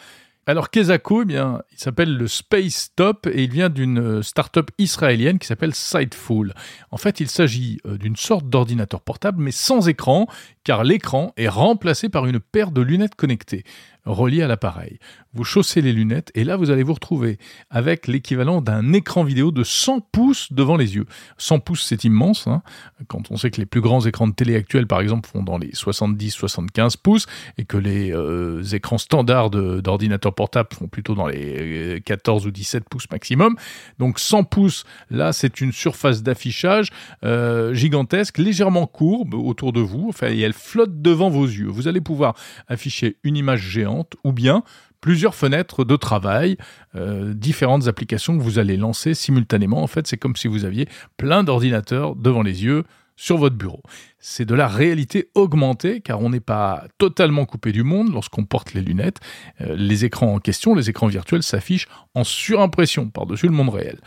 Alors 0.48 0.70
Kezako, 0.70 1.24
eh 1.24 1.26
bien, 1.26 1.62
il 1.74 1.80
s'appelle 1.80 2.16
le 2.16 2.28
Space 2.30 2.92
Top 2.96 3.28
et 3.28 3.44
il 3.44 3.52
vient 3.52 3.68
d'une 3.70 4.24
start-up 4.24 4.72
israélienne 4.78 5.38
qui 5.38 5.46
s'appelle 5.46 5.76
Sightful. 5.76 6.54
En 6.92 6.98
fait, 6.98 7.20
il 7.20 7.30
s'agit 7.30 7.80
euh, 7.86 7.98
d'une 7.98 8.16
sorte 8.16 8.50
d'ordinateur 8.50 9.02
portable 9.02 9.44
mais 9.44 9.52
sans 9.52 9.90
écran, 9.90 10.28
car 10.64 10.86
l'écran 10.86 11.34
est 11.36 11.50
remplacé 11.50 12.08
par 12.08 12.26
une 12.26 12.40
paire 12.40 12.72
de 12.72 12.82
lunettes 12.82 13.16
connectées 13.16 13.64
relié 14.06 14.42
à 14.42 14.48
l'appareil. 14.48 15.00
Vous 15.34 15.44
chaussez 15.44 15.82
les 15.82 15.94
lunettes 15.94 16.32
et 16.34 16.44
là 16.44 16.58
vous 16.58 16.72
allez 16.72 16.82
vous 16.82 16.94
retrouver 16.94 17.38
avec 17.70 18.08
l'équivalent 18.08 18.62
d'un 18.62 18.94
écran 18.94 19.24
vidéo 19.24 19.52
de 19.52 19.64
100 19.64 20.00
pouces 20.12 20.52
devant 20.52 20.76
les 20.76 20.96
yeux. 20.96 21.06
100 21.38 21.60
pouces 21.60 21.84
c'est 21.84 22.04
immense, 22.04 22.48
hein. 22.48 22.64
quand 23.08 23.30
on 23.30 23.38
sait 23.38 23.52
que 23.52 23.58
les 23.58 23.68
plus 23.68 23.82
grands 23.82 24.04
écrans 24.06 24.28
de 24.28 24.34
télé 24.34 24.56
actuels 24.56 24.88
par 24.88 25.02
exemple 25.02 25.30
font 25.30 25.44
dans 25.44 25.58
les 25.58 25.70
70-75 25.70 26.96
pouces 26.98 27.28
et 27.58 27.66
que 27.66 27.78
les 27.78 28.12
euh, 28.12 28.64
écrans 28.74 28.98
standards 28.98 29.52
d'ordinateurs 29.52 30.34
portables 30.34 30.70
font 30.74 30.88
plutôt 30.88 31.14
dans 31.14 31.28
les 31.28 32.02
14 32.04 32.46
euh, 32.46 32.48
ou 32.48 32.52
17 32.52 32.90
pouces 32.90 33.10
maximum. 33.12 33.56
Donc 34.00 34.20
100 34.20 34.46
pouces, 34.46 34.84
là 35.12 35.32
c'est 35.32 35.62
une 35.62 35.72
surface 35.72 36.24
d'affichage 36.24 36.90
euh, 37.24 37.74
gigantesque, 37.74 38.40
légèrement 38.40 38.88
courbe 38.88 39.36
autour 39.36 39.74
de 39.74 39.82
vous, 39.82 40.12
et 40.24 40.40
elle 40.40 40.54
flotte 40.54 41.02
devant 41.02 41.30
vos 41.30 41.46
yeux. 41.46 41.68
Vous 41.68 41.88
allez 41.88 42.02
pouvoir 42.02 42.36
afficher 42.68 43.18
une 43.24 43.38
image 43.38 43.62
géante 43.62 43.89
ou 44.24 44.32
bien 44.32 44.64
plusieurs 45.02 45.36
fenêtres 45.36 45.86
de 45.86 45.96
travail, 45.96 46.58
euh, 46.96 47.34
différentes 47.34 47.88
applications 47.88 48.38
que 48.38 48.44
vous 48.44 48.60
allez 48.60 48.78
lancer 48.78 49.14
simultanément. 49.14 49.82
En 49.82 49.88
fait, 49.88 50.08
c'est 50.08 50.18
comme 50.18 50.36
si 50.36 50.48
vous 50.48 50.66
aviez 50.66 50.88
plein 51.18 51.44
d'ordinateurs 51.44 52.16
devant 52.16 52.42
les 52.42 52.64
yeux 52.64 52.84
sur 53.16 53.38
votre 53.38 53.58
bureau. 53.58 53.82
C'est 54.20 54.46
de 54.46 54.56
la 54.56 54.68
réalité 54.68 55.30
augmentée 55.36 56.00
car 56.00 56.22
on 56.22 56.30
n'est 56.30 56.40
pas 56.40 56.86
totalement 56.98 57.46
coupé 57.46 57.74
du 57.74 57.84
monde 57.84 58.14
lorsqu'on 58.14 58.46
porte 58.46 58.74
les 58.74 58.82
lunettes. 58.82 59.20
Euh, 59.62 59.76
les 59.76 60.06
écrans 60.06 60.34
en 60.36 60.40
question, 60.40 60.74
les 60.74 60.90
écrans 60.90 61.08
virtuels 61.08 61.44
s'affichent 61.44 61.88
en 62.16 62.24
surimpression 62.24 63.10
par-dessus 63.10 63.48
le 63.48 63.54
monde 63.54 63.70
réel. 63.70 64.00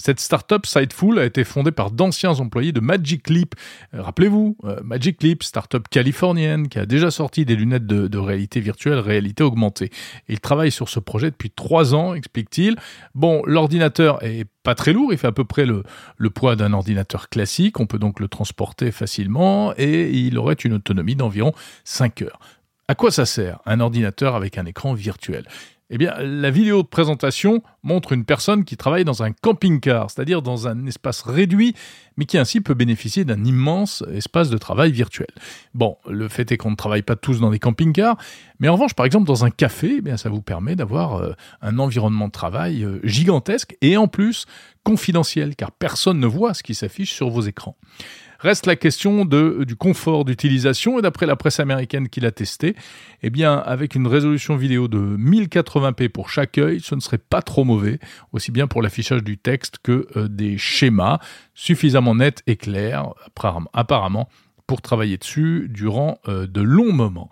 Cette 0.00 0.18
startup 0.18 0.64
Sightful 0.64 1.18
a 1.18 1.26
été 1.26 1.44
fondée 1.44 1.72
par 1.72 1.90
d'anciens 1.90 2.40
employés 2.40 2.72
de 2.72 2.80
Magic 2.80 3.28
Leap. 3.28 3.54
Euh, 3.92 4.00
rappelez-vous, 4.00 4.56
euh, 4.64 4.80
Magic 4.82 5.22
Leap, 5.22 5.42
startup 5.42 5.86
californienne 5.88 6.68
qui 6.68 6.78
a 6.78 6.86
déjà 6.86 7.10
sorti 7.10 7.44
des 7.44 7.54
lunettes 7.54 7.86
de, 7.86 8.18
réalité 8.18 8.60
virtuelle, 8.60 8.98
réalité 8.98 9.42
augmentée. 9.42 9.90
il 10.28 10.40
travaille 10.40 10.70
sur 10.70 10.88
ce 10.88 11.00
projet 11.00 11.30
depuis 11.30 11.50
trois 11.50 11.94
ans, 11.94 12.14
explique-t-il. 12.14 12.76
Bon, 13.14 13.42
l'ordinateur 13.44 14.24
est 14.24 14.46
pas 14.62 14.74
très 14.74 14.94
lourd, 14.94 15.12
il 15.12 15.18
fait 15.18 15.26
à 15.26 15.32
peu 15.32 15.44
près 15.44 15.66
le, 15.66 15.82
le 16.16 16.30
poids 16.30 16.56
d'un 16.56 16.72
ordinateur 16.72 17.28
classique, 17.28 17.78
on 17.78 17.86
peut 17.86 17.98
donc 17.98 18.20
le 18.20 18.28
transporter 18.28 18.92
facilement 18.92 19.74
et 19.76 20.10
il 20.10 20.38
aurait 20.38 20.54
une 20.54 20.72
autonomie 20.72 21.14
d'environ 21.14 21.52
5 21.84 22.22
heures. 22.22 22.40
À 22.88 22.94
quoi 22.94 23.10
ça 23.10 23.26
sert 23.26 23.60
un 23.66 23.80
ordinateur 23.80 24.34
avec 24.34 24.56
un 24.56 24.64
écran 24.64 24.94
virtuel? 24.94 25.46
Eh 25.90 25.98
la 25.98 26.50
vidéo 26.50 26.82
de 26.82 26.88
présentation 26.88 27.62
montre 27.82 28.12
une 28.12 28.24
personne 28.24 28.64
qui 28.64 28.76
travaille 28.76 29.04
dans 29.04 29.22
un 29.24 29.32
camping-car, 29.32 30.10
c'est-à-dire 30.10 30.40
dans 30.40 30.68
un 30.68 30.86
espace 30.86 31.22
réduit, 31.22 31.74
mais 32.16 32.26
qui 32.26 32.38
ainsi 32.38 32.60
peut 32.60 32.74
bénéficier 32.74 33.24
d'un 33.24 33.44
immense 33.44 34.04
espace 34.12 34.50
de 34.50 34.58
travail 34.58 34.92
virtuel. 34.92 35.28
Bon, 35.74 35.96
le 36.08 36.28
fait 36.28 36.52
est 36.52 36.56
qu'on 36.56 36.70
ne 36.70 36.76
travaille 36.76 37.02
pas 37.02 37.16
tous 37.16 37.40
dans 37.40 37.50
des 37.50 37.58
camping-cars, 37.58 38.16
mais 38.60 38.68
en 38.68 38.74
revanche, 38.74 38.94
par 38.94 39.06
exemple, 39.06 39.26
dans 39.26 39.44
un 39.44 39.50
café, 39.50 40.00
eh 40.04 40.16
ça 40.16 40.28
vous 40.28 40.42
permet 40.42 40.76
d'avoir 40.76 41.16
euh, 41.16 41.32
un 41.60 41.78
environnement 41.78 42.26
de 42.26 42.32
travail 42.32 42.84
euh, 42.84 43.00
gigantesque 43.02 43.76
et 43.80 43.96
en 43.96 44.06
plus 44.06 44.46
confidentiel, 44.84 45.56
car 45.56 45.72
personne 45.72 46.20
ne 46.20 46.26
voit 46.26 46.54
ce 46.54 46.62
qui 46.62 46.74
s'affiche 46.74 47.12
sur 47.12 47.30
vos 47.30 47.42
écrans. 47.42 47.76
Reste 48.40 48.64
la 48.64 48.74
question 48.74 49.26
de, 49.26 49.64
du 49.64 49.76
confort 49.76 50.24
d'utilisation 50.24 50.98
et 50.98 51.02
d'après 51.02 51.26
la 51.26 51.36
presse 51.36 51.60
américaine 51.60 52.08
qui 52.08 52.20
l'a 52.20 52.32
testé, 52.32 52.74
eh 53.22 53.44
avec 53.44 53.94
une 53.94 54.06
résolution 54.06 54.56
vidéo 54.56 54.88
de 54.88 54.98
1080p 54.98 56.08
pour 56.08 56.30
chaque 56.30 56.56
œil, 56.56 56.80
ce 56.80 56.94
ne 56.94 57.00
serait 57.00 57.18
pas 57.18 57.42
trop 57.42 57.64
mauvais, 57.64 57.98
aussi 58.32 58.50
bien 58.50 58.66
pour 58.66 58.80
l'affichage 58.80 59.22
du 59.22 59.36
texte 59.36 59.76
que 59.82 60.06
euh, 60.16 60.26
des 60.26 60.56
schémas 60.56 61.18
suffisamment 61.54 62.14
nets 62.14 62.42
et 62.46 62.56
clairs 62.56 63.12
apparemment 63.74 64.28
pour 64.66 64.80
travailler 64.80 65.18
dessus 65.18 65.66
durant 65.68 66.18
euh, 66.28 66.46
de 66.46 66.62
longs 66.62 66.92
moments. 66.92 67.28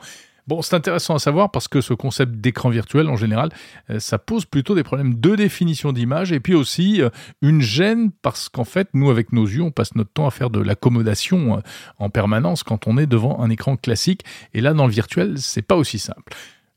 Bon, 0.48 0.62
c'est 0.62 0.74
intéressant 0.74 1.14
à 1.14 1.18
savoir 1.18 1.50
parce 1.50 1.68
que 1.68 1.82
ce 1.82 1.92
concept 1.92 2.36
d'écran 2.36 2.70
virtuel, 2.70 3.10
en 3.10 3.16
général, 3.16 3.50
euh, 3.90 4.00
ça 4.00 4.18
pose 4.18 4.46
plutôt 4.46 4.74
des 4.74 4.82
problèmes 4.82 5.20
de 5.20 5.36
définition 5.36 5.92
d'image 5.92 6.32
et 6.32 6.40
puis 6.40 6.54
aussi 6.54 7.02
euh, 7.02 7.10
une 7.42 7.60
gêne 7.60 8.10
parce 8.22 8.48
qu'en 8.48 8.64
fait, 8.64 8.88
nous, 8.94 9.10
avec 9.10 9.34
nos 9.34 9.44
yeux, 9.44 9.60
on 9.60 9.70
passe 9.70 9.94
notre 9.94 10.10
temps 10.10 10.26
à 10.26 10.30
faire 10.30 10.48
de 10.48 10.58
l'accommodation 10.58 11.58
euh, 11.58 11.60
en 11.98 12.08
permanence 12.08 12.62
quand 12.62 12.86
on 12.86 12.96
est 12.96 13.06
devant 13.06 13.42
un 13.42 13.50
écran 13.50 13.76
classique. 13.76 14.24
Et 14.54 14.62
là, 14.62 14.72
dans 14.72 14.86
le 14.86 14.92
virtuel, 14.92 15.34
c'est 15.36 15.60
pas 15.60 15.76
aussi 15.76 15.98
simple. 15.98 16.32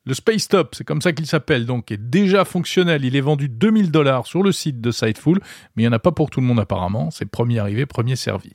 Le 0.06 0.16
Space 0.16 0.50
Top, 0.50 0.76
c'est 0.76 0.84
comme 0.84 1.02
ça 1.02 1.14
qu'il 1.14 1.26
s'appelle, 1.26 1.66
donc 1.66 1.94
est 1.94 2.10
déjà 2.10 2.44
fonctionnel. 2.44 3.06
Il 3.06 3.16
est 3.16 3.22
vendu 3.22 3.48
2000 3.48 3.90
dollars 3.90 4.28
sur 4.28 4.44
le 4.44 4.52
site 4.52 4.82
de 4.82 4.92
Sightful, 4.92 5.40
mais 5.76 5.84
il 5.84 5.86
n'y 5.86 5.88
en 5.88 5.96
a 5.96 6.00
pas 6.00 6.12
pour 6.12 6.30
tout 6.30 6.42
le 6.42 6.46
monde 6.48 6.60
apparemment. 6.60 7.10
C'est 7.10 7.26
premier 7.26 7.60
arrivé, 7.60 7.86
premier 7.86 8.18
servi. 8.18 8.52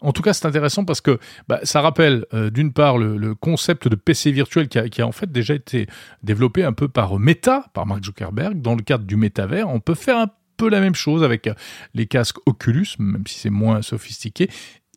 En 0.00 0.12
tout 0.12 0.22
cas, 0.22 0.32
c'est 0.32 0.46
intéressant 0.46 0.84
parce 0.84 1.00
que 1.00 1.18
bah, 1.48 1.60
ça 1.64 1.80
rappelle 1.80 2.24
euh, 2.32 2.50
d'une 2.50 2.72
part 2.72 2.98
le, 2.98 3.34
concept 3.34 3.88
de 3.88 3.96
PC 3.96 4.30
virtuel 4.30 4.68
qui 4.68 5.02
a, 5.02 5.06
en 5.06 5.12
fait 5.12 5.30
déjà 5.30 5.54
été 5.54 5.86
développé 6.22 6.64
un 6.64 6.72
peu 6.72 6.88
par 6.88 7.18
Meta, 7.18 7.64
par 7.74 7.86
Mark 7.86 8.04
Zuckerberg, 8.04 8.60
dans 8.60 8.74
le 8.74 8.82
cadre 8.82 9.04
du 9.04 9.16
métavers. 9.16 9.68
On 9.68 9.80
peut 9.80 9.94
faire 9.94 10.18
un 10.18 10.30
peu 10.56 10.68
la 10.68 10.80
même 10.80 10.94
chose 10.94 11.24
avec 11.24 11.46
euh, 11.46 11.54
les 11.94 12.06
casques 12.06 12.38
Oculus, 12.46 12.86
même 12.98 13.26
si 13.26 13.38
c'est 13.38 13.50
moins 13.50 13.82
sophistiqué. 13.82 14.48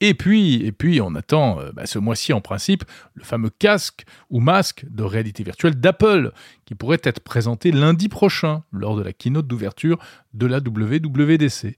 Et 0.02 0.16
puis, 0.16 0.66
et 0.66 0.72
puis, 0.72 1.00
on 1.00 1.14
attend 1.14 1.60
euh, 1.60 1.72
bah, 1.74 1.86
ce 1.86 2.00
mois-ci 2.00 2.34
en 2.34 2.42
principe 2.42 2.84
le 3.14 3.24
fameux 3.24 3.52
casque 3.52 4.04
ou 4.30 4.40
masque 4.40 4.86
de 4.90 5.04
réalité 5.04 5.44
virtuelle 5.44 5.76
d'Apple 5.76 6.32
qui 6.66 6.76
pourrait 6.76 7.02
être 7.04 7.20
présenté 7.20 7.72
lundi 7.72 8.10
prochain 8.10 8.64
lors 8.72 8.96
de 8.96 9.04
la 9.04 9.14
keynote 9.14 9.48
d'ouverture 9.48 10.00
de 10.34 10.48
la 10.48 10.58
WWDC. 10.58 11.76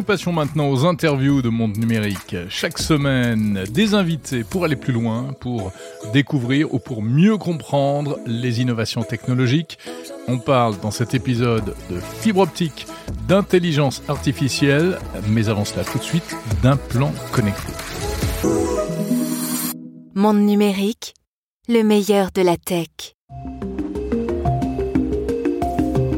Nous 0.00 0.06
passions 0.06 0.32
maintenant 0.32 0.70
aux 0.70 0.86
interviews 0.86 1.42
de 1.42 1.50
Monde 1.50 1.76
Numérique. 1.76 2.34
Chaque 2.48 2.78
semaine, 2.78 3.64
des 3.70 3.92
invités 3.92 4.44
pour 4.44 4.64
aller 4.64 4.74
plus 4.74 4.94
loin, 4.94 5.34
pour 5.40 5.72
découvrir 6.14 6.72
ou 6.72 6.78
pour 6.78 7.02
mieux 7.02 7.36
comprendre 7.36 8.18
les 8.24 8.62
innovations 8.62 9.02
technologiques. 9.02 9.78
On 10.26 10.38
parle 10.38 10.80
dans 10.80 10.90
cet 10.90 11.12
épisode 11.12 11.74
de 11.90 12.00
fibre 12.00 12.40
optique, 12.40 12.86
d'intelligence 13.28 14.02
artificielle, 14.08 14.98
mais 15.28 15.50
avant 15.50 15.66
cela 15.66 15.84
tout 15.84 15.98
de 15.98 16.02
suite 16.02 16.34
d'implants 16.62 17.12
connectés. 17.30 17.74
Monde 20.14 20.40
Numérique, 20.40 21.12
le 21.68 21.82
meilleur 21.82 22.30
de 22.34 22.40
la 22.40 22.56
tech. 22.56 22.88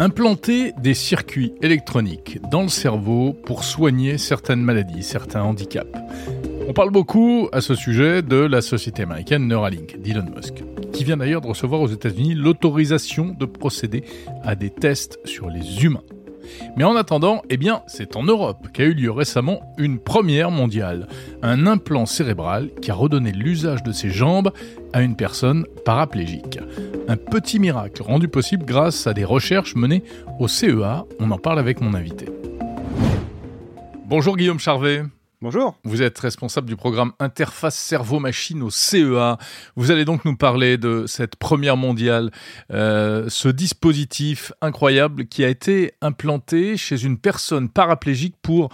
Implanter 0.02 0.72
des 0.82 0.94
circuits 0.94 1.54
électroniques 1.62 2.40
dans 2.50 2.62
le 2.62 2.68
cerveau 2.68 3.34
pour 3.46 3.62
soigner 3.62 4.18
certaines 4.18 4.60
maladies, 4.60 5.04
certains 5.04 5.44
handicaps. 5.44 5.96
On 6.66 6.72
parle 6.72 6.90
beaucoup 6.90 7.48
à 7.52 7.60
ce 7.60 7.76
sujet 7.76 8.20
de 8.20 8.38
la 8.38 8.62
société 8.62 9.04
américaine 9.04 9.46
Neuralink 9.46 10.00
d'Elon 10.02 10.24
Musk, 10.34 10.64
qui 10.92 11.04
vient 11.04 11.18
d'ailleurs 11.18 11.40
de 11.40 11.46
recevoir 11.46 11.80
aux 11.80 11.86
États-Unis 11.86 12.34
l'autorisation 12.34 13.36
de 13.38 13.46
procéder 13.46 14.02
à 14.42 14.56
des 14.56 14.70
tests 14.70 15.20
sur 15.24 15.48
les 15.48 15.84
humains. 15.84 16.02
Mais 16.76 16.84
en 16.84 16.96
attendant, 16.96 17.42
eh 17.50 17.56
bien, 17.56 17.82
c'est 17.86 18.16
en 18.16 18.22
Europe 18.22 18.68
qu'a 18.72 18.84
eu 18.84 18.94
lieu 18.94 19.10
récemment 19.10 19.60
une 19.78 19.98
première 19.98 20.50
mondiale, 20.50 21.06
un 21.42 21.66
implant 21.66 22.06
cérébral 22.06 22.70
qui 22.80 22.90
a 22.90 22.94
redonné 22.94 23.32
l'usage 23.32 23.82
de 23.82 23.92
ses 23.92 24.10
jambes 24.10 24.52
à 24.92 25.02
une 25.02 25.16
personne 25.16 25.64
paraplégique. 25.84 26.58
Un 27.08 27.16
petit 27.16 27.58
miracle 27.58 28.02
rendu 28.02 28.28
possible 28.28 28.64
grâce 28.64 29.06
à 29.06 29.14
des 29.14 29.24
recherches 29.24 29.74
menées 29.74 30.02
au 30.38 30.48
CEA, 30.48 31.04
on 31.18 31.30
en 31.30 31.38
parle 31.38 31.58
avec 31.58 31.80
mon 31.80 31.94
invité. 31.94 32.26
Bonjour 34.06 34.36
Guillaume 34.36 34.58
Charvet. 34.58 35.04
Bonjour. 35.42 35.76
Vous 35.82 36.02
êtes 36.02 36.20
responsable 36.20 36.68
du 36.68 36.76
programme 36.76 37.14
Interface 37.18 37.74
Cerveau-Machine 37.74 38.62
au 38.62 38.70
CEA. 38.70 39.38
Vous 39.74 39.90
allez 39.90 40.04
donc 40.04 40.24
nous 40.24 40.36
parler 40.36 40.76
de 40.78 41.04
cette 41.08 41.34
première 41.34 41.76
mondiale, 41.76 42.30
euh, 42.70 43.24
ce 43.28 43.48
dispositif 43.48 44.52
incroyable 44.60 45.26
qui 45.26 45.44
a 45.44 45.48
été 45.48 45.94
implanté 46.00 46.76
chez 46.76 47.02
une 47.02 47.18
personne 47.18 47.68
paraplégique 47.68 48.36
pour 48.40 48.68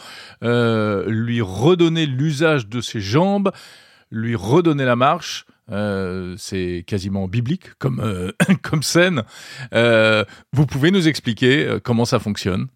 euh, 0.45 1.07
lui 1.09 1.41
redonner 1.41 2.05
l'usage 2.05 2.69
de 2.69 2.83
ses 2.83 3.01
jambes, 3.01 3.51
lui 4.11 4.37
redonner 4.37 4.85
la 4.85 4.95
marche. 4.95 5.47
Euh, 5.71 6.35
c'est 6.37 6.85
quasiment 6.87 7.29
biblique 7.29 7.79
comme, 7.79 8.31
comme 8.63 8.83
scène. 8.83 9.23
Vous 9.73 10.67
pouvez 10.67 10.91
nous 10.91 11.09
expliquer 11.09 11.79
comment 11.83 12.05
ça 12.05 12.19
fonctionne? 12.19 12.69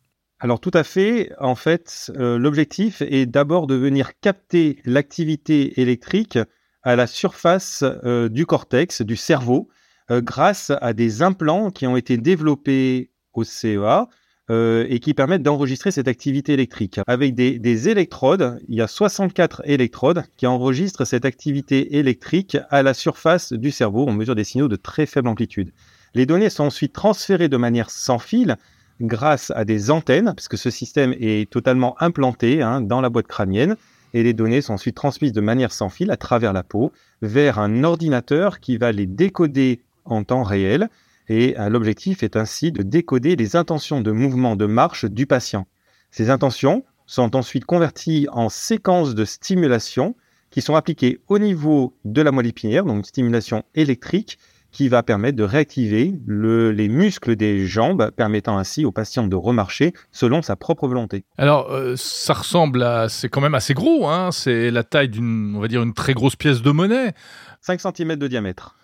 Alors 0.43 0.59
tout 0.59 0.73
à 0.75 0.83
fait. 0.83 1.31
En 1.39 1.55
fait, 1.55 2.11
euh, 2.19 2.37
l'objectif 2.37 3.01
est 3.01 3.27
d'abord 3.27 3.69
de 3.69 3.77
venir 3.77 4.19
capter 4.21 4.81
l'activité 4.85 5.81
électrique 5.81 6.37
à 6.83 6.97
la 6.97 7.07
surface 7.07 7.85
euh, 8.05 8.29
du 8.29 8.45
cortex, 8.45 9.03
du 9.03 9.15
cerveau, 9.15 9.69
euh, 10.11 10.21
grâce 10.21 10.73
à 10.81 10.95
des 10.95 11.23
implants 11.23 11.71
qui 11.71 11.87
ont 11.87 11.97
été 11.97 12.17
développés 12.17 13.13
au 13.35 13.45
CEA 13.45 14.09
et 14.51 15.01
qui 15.01 15.15
permettent 15.15 15.45
d'enregistrer 15.45 15.93
cette 15.93 16.09
activité 16.09 16.53
électrique. 16.53 17.01
Avec 17.07 17.35
des, 17.35 17.59
des 17.59 17.89
électrodes, 17.89 18.61
il 18.69 18.75
y 18.75 18.83
a 18.83 18.87
64 18.87 19.63
électrodes 19.65 20.25
qui 20.37 20.47
enregistrent 20.47 21.07
cette 21.07 21.25
activité 21.25 21.97
électrique 21.97 22.59
à 22.69 22.83
la 22.83 22.93
surface 22.93 23.55
du 23.55 23.71
cerveau. 23.71 24.05
On 24.07 24.13
mesure 24.13 24.35
des 24.35 24.45
signaux 24.45 24.69
de 24.69 24.77
très 24.77 25.07
faible 25.07 25.29
amplitude. 25.29 25.73
Les 26.13 26.27
données 26.27 26.51
sont 26.51 26.65
ensuite 26.65 26.93
transférées 26.93 27.49
de 27.49 27.57
manière 27.57 27.89
sans 27.89 28.19
fil 28.19 28.59
grâce 29.03 29.53
à 29.55 29.65
des 29.65 29.91
antennes, 29.91 30.33
puisque 30.37 30.57
ce 30.57 30.71
système 30.71 31.15
est 31.19 31.51
totalement 31.51 32.01
implanté 32.01 32.63
hein, 32.63 32.81
dans 32.81 33.01
la 33.01 33.11
boîte 33.11 33.27
crânienne, 33.27 33.77
et 34.15 34.23
les 34.23 34.33
données 34.33 34.61
sont 34.61 34.75
ensuite 34.75 34.95
transmises 34.95 35.33
de 35.33 35.41
manière 35.41 35.73
sans 35.73 35.89
fil 35.89 36.11
à 36.11 36.17
travers 36.17 36.53
la 36.53 36.63
peau 36.63 36.93
vers 37.23 37.59
un 37.59 37.85
ordinateur 37.85 38.61
qui 38.61 38.77
va 38.77 38.93
les 38.93 39.07
décoder 39.07 39.81
en 40.05 40.23
temps 40.25 40.43
réel. 40.43 40.89
Et 41.29 41.59
euh, 41.59 41.69
l'objectif 41.69 42.23
est 42.23 42.37
ainsi 42.37 42.73
de 42.73 42.83
décoder 42.83 43.37
les 43.37 43.57
intentions 43.57 44.01
de 44.01 44.11
mouvement 44.11 44.57
de 44.57 44.67
marche 44.67 45.05
du 45.05 45.27
patient. 45.27 45.67
Ces 46.11 46.31
intentions 46.31 46.85
sont 47.07 47.37
ensuite 47.37 47.65
converties 47.65 48.27
en 48.33 48.49
séquences 48.49 49.15
de 49.15 49.25
stimulation 49.25 50.15
qui 50.51 50.61
sont 50.61 50.75
appliquées 50.75 51.21
au 51.29 51.39
niveau 51.39 51.95
de 52.05 52.21
la 52.21 52.33
moelle 52.33 52.47
épinière, 52.47 52.85
donc 52.85 53.07
stimulation 53.07 53.65
électrique 53.75 54.39
qui 54.73 54.89
va 54.89 55.03
permettre 55.03 55.37
de 55.37 55.45
réactiver 55.45 56.15
le- 56.27 56.73
les 56.73 56.89
muscles 56.89 57.37
des 57.37 57.67
jambes, 57.67 58.11
permettant 58.17 58.59
ainsi 58.59 58.85
au 58.85 58.91
patient 58.91 59.27
de 59.27 59.37
remarcher 59.37 59.93
selon 60.11 60.43
sa 60.43 60.57
propre 60.57 60.89
volonté. 60.89 61.25
Alors, 61.39 61.71
euh, 61.71 61.95
ça 61.97 62.33
ressemble 62.35 62.83
à... 62.83 63.09
C'est 63.09 63.29
quand 63.29 63.41
même 63.43 63.55
assez 63.55 63.75
gros, 63.75 64.09
hein 64.09 64.31
c'est 64.33 64.71
la 64.71 64.83
taille 64.83 65.11
d'une, 65.11 65.55
on 65.57 65.61
va 65.61 65.69
dire, 65.69 65.83
une 65.83 65.93
très 65.95 66.15
grosse 66.15 66.35
pièce 66.37 66.63
de 66.63 66.71
monnaie. 66.71 67.13
5 67.61 67.81
cm 67.81 68.17
de 68.17 68.27
diamètre. 68.27 68.77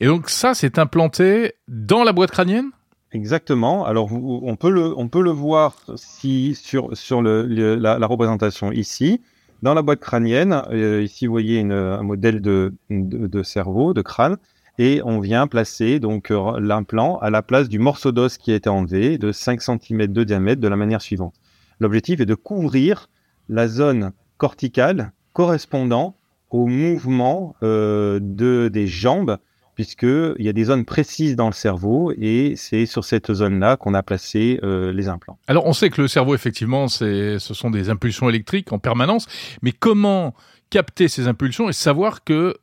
Et 0.00 0.06
donc 0.06 0.28
ça, 0.28 0.52
c'est 0.52 0.78
implanté 0.78 1.54
dans 1.66 2.04
la 2.04 2.12
boîte 2.12 2.30
crânienne? 2.30 2.70
Exactement. 3.12 3.86
Alors, 3.86 4.12
on 4.12 4.56
peut 4.56 4.68
le, 4.70 4.92
on 4.98 5.08
peut 5.08 5.22
le 5.22 5.30
voir 5.30 5.76
si, 5.94 6.54
sur, 6.54 6.94
sur 6.96 7.22
le, 7.22 7.46
le- 7.46 7.76
la, 7.76 7.98
la 7.98 8.06
représentation 8.06 8.72
ici. 8.72 9.22
Dans 9.62 9.72
la 9.72 9.80
boîte 9.80 10.00
crânienne, 10.00 10.60
euh, 10.70 11.02
ici, 11.02 11.26
vous 11.26 11.32
voyez 11.32 11.60
une- 11.60 11.72
un 11.72 12.02
modèle 12.02 12.42
de, 12.42 12.74
de, 12.90 13.26
de 13.26 13.42
cerveau, 13.42 13.94
de 13.94 14.02
crâne, 14.02 14.36
et 14.78 15.00
on 15.04 15.20
vient 15.20 15.46
placer 15.46 16.00
donc 16.00 16.30
euh, 16.30 16.58
l'implant 16.60 17.18
à 17.18 17.30
la 17.30 17.42
place 17.42 17.68
du 17.68 17.78
morceau 17.78 18.12
d'os 18.12 18.38
qui 18.38 18.52
a 18.52 18.54
été 18.54 18.68
enlevé 18.68 19.18
de 19.18 19.32
5 19.32 19.60
cm 19.60 20.06
de 20.08 20.24
diamètre 20.24 20.60
de 20.60 20.68
la 20.68 20.76
manière 20.76 21.02
suivante. 21.02 21.34
L'objectif 21.80 22.20
est 22.20 22.26
de 22.26 22.34
couvrir 22.34 23.08
la 23.48 23.68
zone 23.68 24.12
corticale 24.38 25.12
correspondant 25.32 26.16
au 26.50 26.66
mouvement 26.66 27.54
euh, 27.62 28.18
de, 28.22 28.68
des 28.72 28.86
jambes 28.86 29.38
puisqu'il 29.74 30.34
y 30.38 30.48
a 30.48 30.54
des 30.54 30.64
zones 30.64 30.86
précises 30.86 31.36
dans 31.36 31.48
le 31.48 31.52
cerveau 31.52 32.10
et 32.16 32.54
c'est 32.56 32.86
sur 32.86 33.04
cette 33.04 33.32
zone-là 33.32 33.76
qu'on 33.76 33.92
a 33.92 34.02
placé 34.02 34.58
euh, 34.62 34.90
les 34.90 35.08
implants. 35.08 35.38
Alors, 35.48 35.66
on 35.66 35.74
sait 35.74 35.90
que 35.90 36.00
le 36.00 36.08
cerveau, 36.08 36.34
effectivement, 36.34 36.88
ce 36.88 37.36
sont 37.38 37.70
des 37.70 37.90
impulsions 37.90 38.30
électriques 38.30 38.72
en 38.72 38.78
permanence, 38.78 39.26
mais 39.60 39.72
comment 39.72 40.34
capter 40.70 41.08
ces 41.08 41.28
impulsions 41.28 41.68
et 41.68 41.74
savoir 41.74 42.24
que 42.24 42.56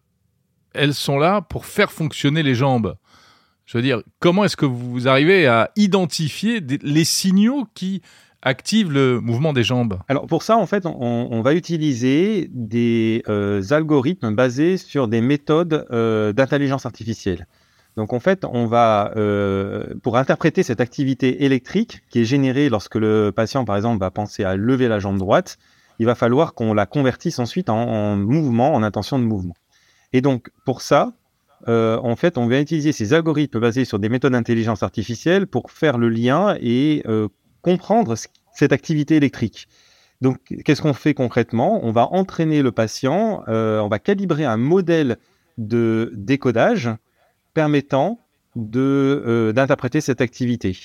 elles 0.73 0.93
sont 0.93 1.17
là 1.17 1.41
pour 1.41 1.65
faire 1.65 1.91
fonctionner 1.91 2.43
les 2.43 2.55
jambes 2.55 2.95
Je 3.65 3.77
veux 3.77 3.81
dire, 3.81 4.01
comment 4.19 4.43
est-ce 4.43 4.57
que 4.57 4.65
vous 4.65 5.07
arrivez 5.07 5.47
à 5.47 5.71
identifier 5.75 6.61
les 6.81 7.03
signaux 7.03 7.65
qui 7.73 8.01
activent 8.41 8.91
le 8.91 9.19
mouvement 9.21 9.53
des 9.53 9.63
jambes? 9.63 9.99
Alors 10.07 10.27
pour 10.27 10.43
ça, 10.43 10.57
en 10.57 10.65
fait, 10.65 10.85
on, 10.85 11.27
on 11.31 11.41
va 11.41 11.53
utiliser 11.53 12.49
des 12.51 13.23
euh, 13.29 13.61
algorithmes 13.71 14.35
basés 14.35 14.77
sur 14.77 15.07
des 15.07 15.21
méthodes 15.21 15.85
euh, 15.91 16.33
d'intelligence 16.33 16.85
artificielle. 16.85 17.47
Donc 17.95 18.11
en 18.11 18.19
fait, 18.19 18.43
on 18.43 18.65
va, 18.65 19.13
euh, 19.15 19.93
pour 20.01 20.17
interpréter 20.17 20.63
cette 20.63 20.81
activité 20.81 21.45
électrique 21.45 22.01
qui 22.09 22.21
est 22.21 22.25
générée 22.25 22.69
lorsque 22.69 22.95
le 22.95 23.31
patient, 23.31 23.65
par 23.65 23.75
exemple, 23.75 23.99
va 23.99 24.09
penser 24.09 24.43
à 24.43 24.55
lever 24.55 24.87
la 24.87 24.99
jambe 24.99 25.19
droite, 25.19 25.57
il 25.99 26.07
va 26.07 26.15
falloir 26.15 26.55
qu'on 26.55 26.73
la 26.73 26.87
convertisse 26.87 27.37
ensuite 27.37 27.69
en, 27.69 27.77
en 27.77 28.15
mouvement, 28.15 28.73
en 28.73 28.81
intention 28.81 29.19
de 29.19 29.23
mouvement. 29.23 29.53
Et 30.13 30.21
donc 30.21 30.49
pour 30.65 30.81
ça, 30.81 31.13
euh, 31.67 31.97
en 32.03 32.15
fait, 32.15 32.37
on 32.37 32.47
va 32.47 32.59
utiliser 32.59 32.91
ces 32.91 33.13
algorithmes 33.13 33.59
basés 33.59 33.85
sur 33.85 33.99
des 33.99 34.09
méthodes 34.09 34.33
d'intelligence 34.33 34.83
artificielle 34.83 35.47
pour 35.47 35.71
faire 35.71 35.97
le 35.97 36.09
lien 36.09 36.57
et 36.61 37.03
euh, 37.07 37.27
comprendre 37.61 38.15
ce- 38.15 38.27
cette 38.53 38.73
activité 38.73 39.15
électrique. 39.15 39.67
Donc, 40.21 40.37
qu'est-ce 40.63 40.81
qu'on 40.81 40.93
fait 40.93 41.13
concrètement? 41.13 41.79
On 41.83 41.91
va 41.91 42.07
entraîner 42.11 42.61
le 42.61 42.71
patient, 42.71 43.43
euh, 43.47 43.79
on 43.79 43.87
va 43.87 43.99
calibrer 43.99 44.45
un 44.45 44.57
modèle 44.57 45.17
de 45.57 46.11
décodage 46.15 46.89
permettant 47.53 48.19
d'interpréter 48.55 50.01
cette 50.01 50.21
activité. 50.21 50.77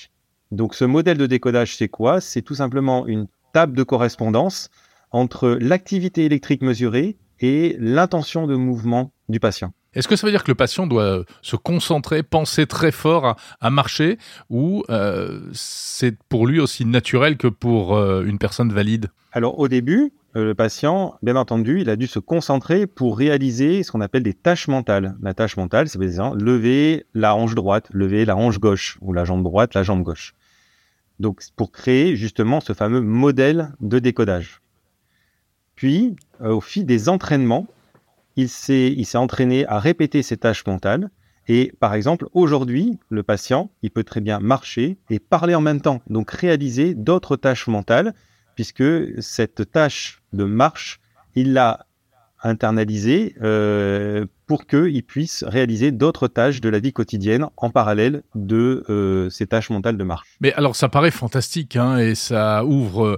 Donc, 0.50 0.74
ce 0.74 0.84
modèle 0.84 1.18
de 1.18 1.26
décodage, 1.26 1.76
c'est 1.76 1.88
quoi? 1.88 2.20
C'est 2.20 2.42
tout 2.42 2.54
simplement 2.54 3.06
une 3.06 3.26
table 3.52 3.76
de 3.76 3.82
correspondance 3.82 4.70
entre 5.10 5.58
l'activité 5.60 6.24
électrique 6.24 6.62
mesurée 6.62 7.16
et 7.40 7.76
l'intention 7.78 8.46
de 8.46 8.56
mouvement 8.56 9.12
du 9.28 9.40
patient. 9.40 9.72
Est-ce 9.94 10.06
que 10.06 10.16
ça 10.16 10.26
veut 10.26 10.30
dire 10.30 10.44
que 10.44 10.50
le 10.50 10.54
patient 10.54 10.86
doit 10.86 11.24
se 11.42 11.56
concentrer, 11.56 12.22
penser 12.22 12.66
très 12.66 12.92
fort 12.92 13.26
à, 13.26 13.36
à 13.60 13.70
marcher, 13.70 14.18
ou 14.50 14.84
euh, 14.90 15.40
c'est 15.52 16.16
pour 16.28 16.46
lui 16.46 16.60
aussi 16.60 16.84
naturel 16.84 17.36
que 17.36 17.48
pour 17.48 17.96
euh, 17.96 18.24
une 18.24 18.38
personne 18.38 18.72
valide? 18.72 19.08
Alors 19.32 19.58
au 19.58 19.66
début, 19.66 20.12
euh, 20.36 20.44
le 20.44 20.54
patient, 20.54 21.16
bien 21.22 21.36
entendu, 21.36 21.80
il 21.80 21.90
a 21.90 21.96
dû 21.96 22.06
se 22.06 22.18
concentrer 22.18 22.86
pour 22.86 23.16
réaliser 23.16 23.82
ce 23.82 23.90
qu'on 23.90 24.00
appelle 24.00 24.22
des 24.22 24.34
tâches 24.34 24.68
mentales. 24.68 25.16
La 25.22 25.34
tâche 25.34 25.56
mentale, 25.56 25.88
c'est 25.88 25.98
lever 25.98 27.06
la 27.14 27.34
hanche 27.34 27.54
droite, 27.54 27.88
lever 27.90 28.24
la 28.24 28.36
hanche 28.36 28.60
gauche, 28.60 28.98
ou 29.00 29.12
la 29.12 29.24
jambe 29.24 29.42
droite, 29.42 29.74
la 29.74 29.82
jambe 29.82 30.02
gauche. 30.02 30.34
Donc 31.18 31.40
pour 31.56 31.72
créer 31.72 32.14
justement 32.14 32.60
ce 32.60 32.72
fameux 32.72 33.00
modèle 33.00 33.72
de 33.80 33.98
décodage. 33.98 34.60
Puis, 35.78 36.16
euh, 36.40 36.54
au 36.54 36.60
fil 36.60 36.84
des 36.84 37.08
entraînements, 37.08 37.68
il 38.34 38.48
s'est 38.48 38.96
entraîné 39.14 39.64
à 39.68 39.78
répéter 39.78 40.24
ces 40.24 40.36
tâches 40.36 40.66
mentales. 40.66 41.08
Et 41.46 41.72
par 41.78 41.94
exemple, 41.94 42.26
aujourd'hui, 42.32 42.98
le 43.10 43.22
patient, 43.22 43.70
il 43.82 43.92
peut 43.92 44.02
très 44.02 44.20
bien 44.20 44.40
marcher 44.40 44.98
et 45.08 45.20
parler 45.20 45.54
en 45.54 45.60
même 45.60 45.80
temps, 45.80 46.02
donc 46.10 46.32
réaliser 46.32 46.94
d'autres 46.96 47.36
tâches 47.36 47.68
mentales 47.68 48.12
puisque 48.56 48.82
cette 49.22 49.70
tâche 49.70 50.20
de 50.32 50.42
marche, 50.42 50.98
il 51.36 51.52
l'a 51.52 51.86
internalisée 52.42 53.36
euh, 53.40 54.26
pour 54.48 54.66
qu'il 54.66 55.04
puisse 55.04 55.44
réaliser 55.46 55.92
d'autres 55.92 56.26
tâches 56.26 56.60
de 56.60 56.68
la 56.68 56.80
vie 56.80 56.92
quotidienne 56.92 57.46
en 57.56 57.70
parallèle 57.70 58.22
de 58.34 58.84
euh, 58.88 59.30
ces 59.30 59.46
tâches 59.46 59.70
mentales 59.70 59.98
de 59.98 60.04
marche. 60.04 60.26
Mais 60.40 60.52
alors 60.54 60.74
ça 60.74 60.88
paraît 60.88 61.12
fantastique 61.12 61.76
hein, 61.76 61.98
et 61.98 62.14
ça 62.14 62.64
ouvre 62.64 63.04
euh, 63.04 63.16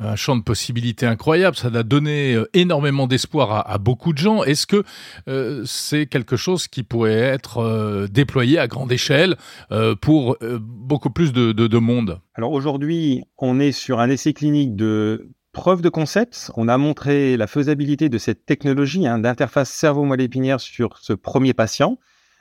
un 0.00 0.16
champ 0.16 0.36
de 0.36 0.42
possibilités 0.42 1.06
incroyable, 1.06 1.56
ça 1.56 1.68
a 1.72 1.82
donné 1.84 2.34
euh, 2.34 2.50
énormément 2.52 3.06
d'espoir 3.06 3.52
à, 3.52 3.70
à, 3.70 3.78
beaucoup 3.78 4.12
de 4.12 4.18
gens. 4.18 4.42
Est-ce 4.42 4.66
que 4.66 4.82
euh, 5.28 5.62
c'est 5.64 6.06
quelque 6.06 6.36
chose 6.36 6.66
qui 6.66 6.82
pourrait 6.82 7.12
être 7.12 7.58
euh, 7.58 8.08
déployé 8.08 8.58
à 8.58 8.66
grande 8.66 8.90
échelle 8.90 9.36
euh, 9.70 9.94
pour 9.94 10.36
beaucoup 10.60 11.10
plus 11.10 11.32
de, 11.32 11.52
de, 11.52 11.68
de 11.68 11.78
monde? 11.78 12.20
Alors 12.34 12.52
aujourd'hui, 12.52 13.22
on 13.38 13.60
est 13.60 13.72
sur 13.72 14.00
un 14.00 14.10
essai 14.10 14.32
clinique 14.32 14.74
de 14.74 15.28
preuve 15.52 15.82
de 15.82 15.88
concept. 15.88 16.50
On 16.56 16.68
a 16.68 16.78
montré 16.78 17.36
la 17.36 17.46
faisabilité 17.46 18.08
de 18.08 18.18
cette 18.18 18.46
technologie 18.46 19.06
hein, 19.06 19.18
d'interface 19.18 19.70
cerveau-moelle 19.70 20.22
épinière 20.22 20.60
sur 20.60 20.98
ce 20.98 21.12
premier 21.12 21.52
patient. 21.54 21.98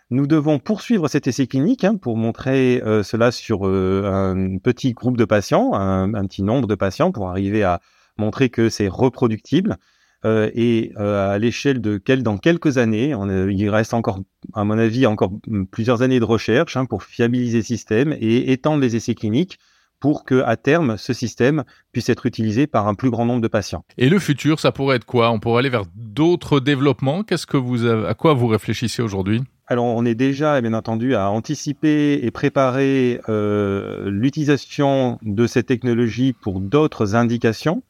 Nous 0.09 0.27
devons 0.27 0.59
poursuivre 0.59 1.07
cet 1.07 1.27
essai 1.27 1.47
clinique 1.47 1.83
hein, 1.83 1.95
pour 1.95 2.17
montrer 2.17 2.81
euh, 2.85 3.03
cela 3.03 3.31
sur 3.31 3.67
euh, 3.67 4.03
un 4.05 4.57
petit 4.57 4.93
groupe 4.93 5.17
de 5.17 5.25
patients, 5.25 5.73
un, 5.73 6.25
petit 6.25 6.43
nombre 6.43 6.67
de 6.67 6.75
patients, 6.75 7.11
pour 7.11 7.29
arriver 7.29 7.63
à 7.63 7.81
montrer 8.17 8.49
que 8.49 8.69
c'est 8.69 8.87
reproductible. 8.87 9.77
Euh, 10.23 10.51
et 10.53 10.91
à 10.97 11.39
l'échelle 11.39 11.81
de 11.81 11.97
quel, 11.97 12.21
dans 12.21 12.37
quelques 12.37 12.77
années, 12.77 13.15
on 13.15 13.27
a, 13.27 13.49
il 13.49 13.69
reste 13.69 13.93
encore, 13.93 14.19
à 14.53 14.63
mon 14.63 14.77
avis, 14.77 15.07
encore 15.07 15.31
plusieurs 15.71 16.03
années 16.03 16.19
de 16.19 16.25
recherche 16.25 16.77
hein, 16.77 16.85
pour 16.85 17.03
fiabiliser 17.03 17.59
le 17.59 17.63
système 17.63 18.15
et 18.19 18.51
étendre 18.51 18.81
les 18.81 18.95
essais 18.95 19.15
cliniques 19.15 19.57
pour 20.01 20.25
que 20.25 20.43
à 20.43 20.57
terme 20.57 20.97
ce 20.97 21.13
système 21.13 21.63
puisse 21.93 22.09
être 22.09 22.25
utilisé 22.25 22.67
par 22.67 22.87
un 22.87 22.95
plus 22.95 23.09
grand 23.09 23.25
nombre 23.25 23.41
de 23.41 23.47
patients. 23.47 23.85
Et 23.97 24.09
le 24.09 24.19
futur, 24.19 24.59
ça 24.59 24.73
pourrait 24.73 24.97
être 24.97 25.05
quoi? 25.05 25.31
On 25.31 25.39
pourrait 25.39 25.59
aller 25.59 25.69
vers 25.69 25.85
d'autres 25.95 26.59
développements? 26.59 27.23
Qu'est-ce 27.23 27.47
que 27.47 27.55
vous 27.55 27.85
avez, 27.85 28.07
à 28.07 28.13
quoi 28.13 28.33
vous 28.33 28.47
réfléchissez 28.47 29.01
aujourd'hui? 29.01 29.41
Alors, 29.67 29.85
on 29.85 30.03
est 30.03 30.15
déjà, 30.15 30.59
bien 30.59 30.73
entendu, 30.73 31.15
à 31.15 31.29
anticiper 31.29 32.19
et 32.23 32.31
préparer 32.31 33.21
euh, 33.29 34.09
l'utilisation 34.09 35.17
de 35.21 35.47
cette 35.47 35.67
technologie 35.67 36.33
pour 36.33 36.59
d'autres 36.59 37.15
indications. 37.15 37.81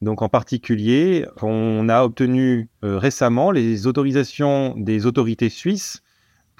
Donc, 0.00 0.20
en 0.20 0.28
particulier, 0.28 1.26
on 1.40 1.88
a 1.88 2.02
obtenu 2.02 2.68
euh, 2.82 2.98
récemment 2.98 3.52
les 3.52 3.86
autorisations 3.86 4.74
des 4.76 5.06
autorités 5.06 5.48
suisses 5.48 6.01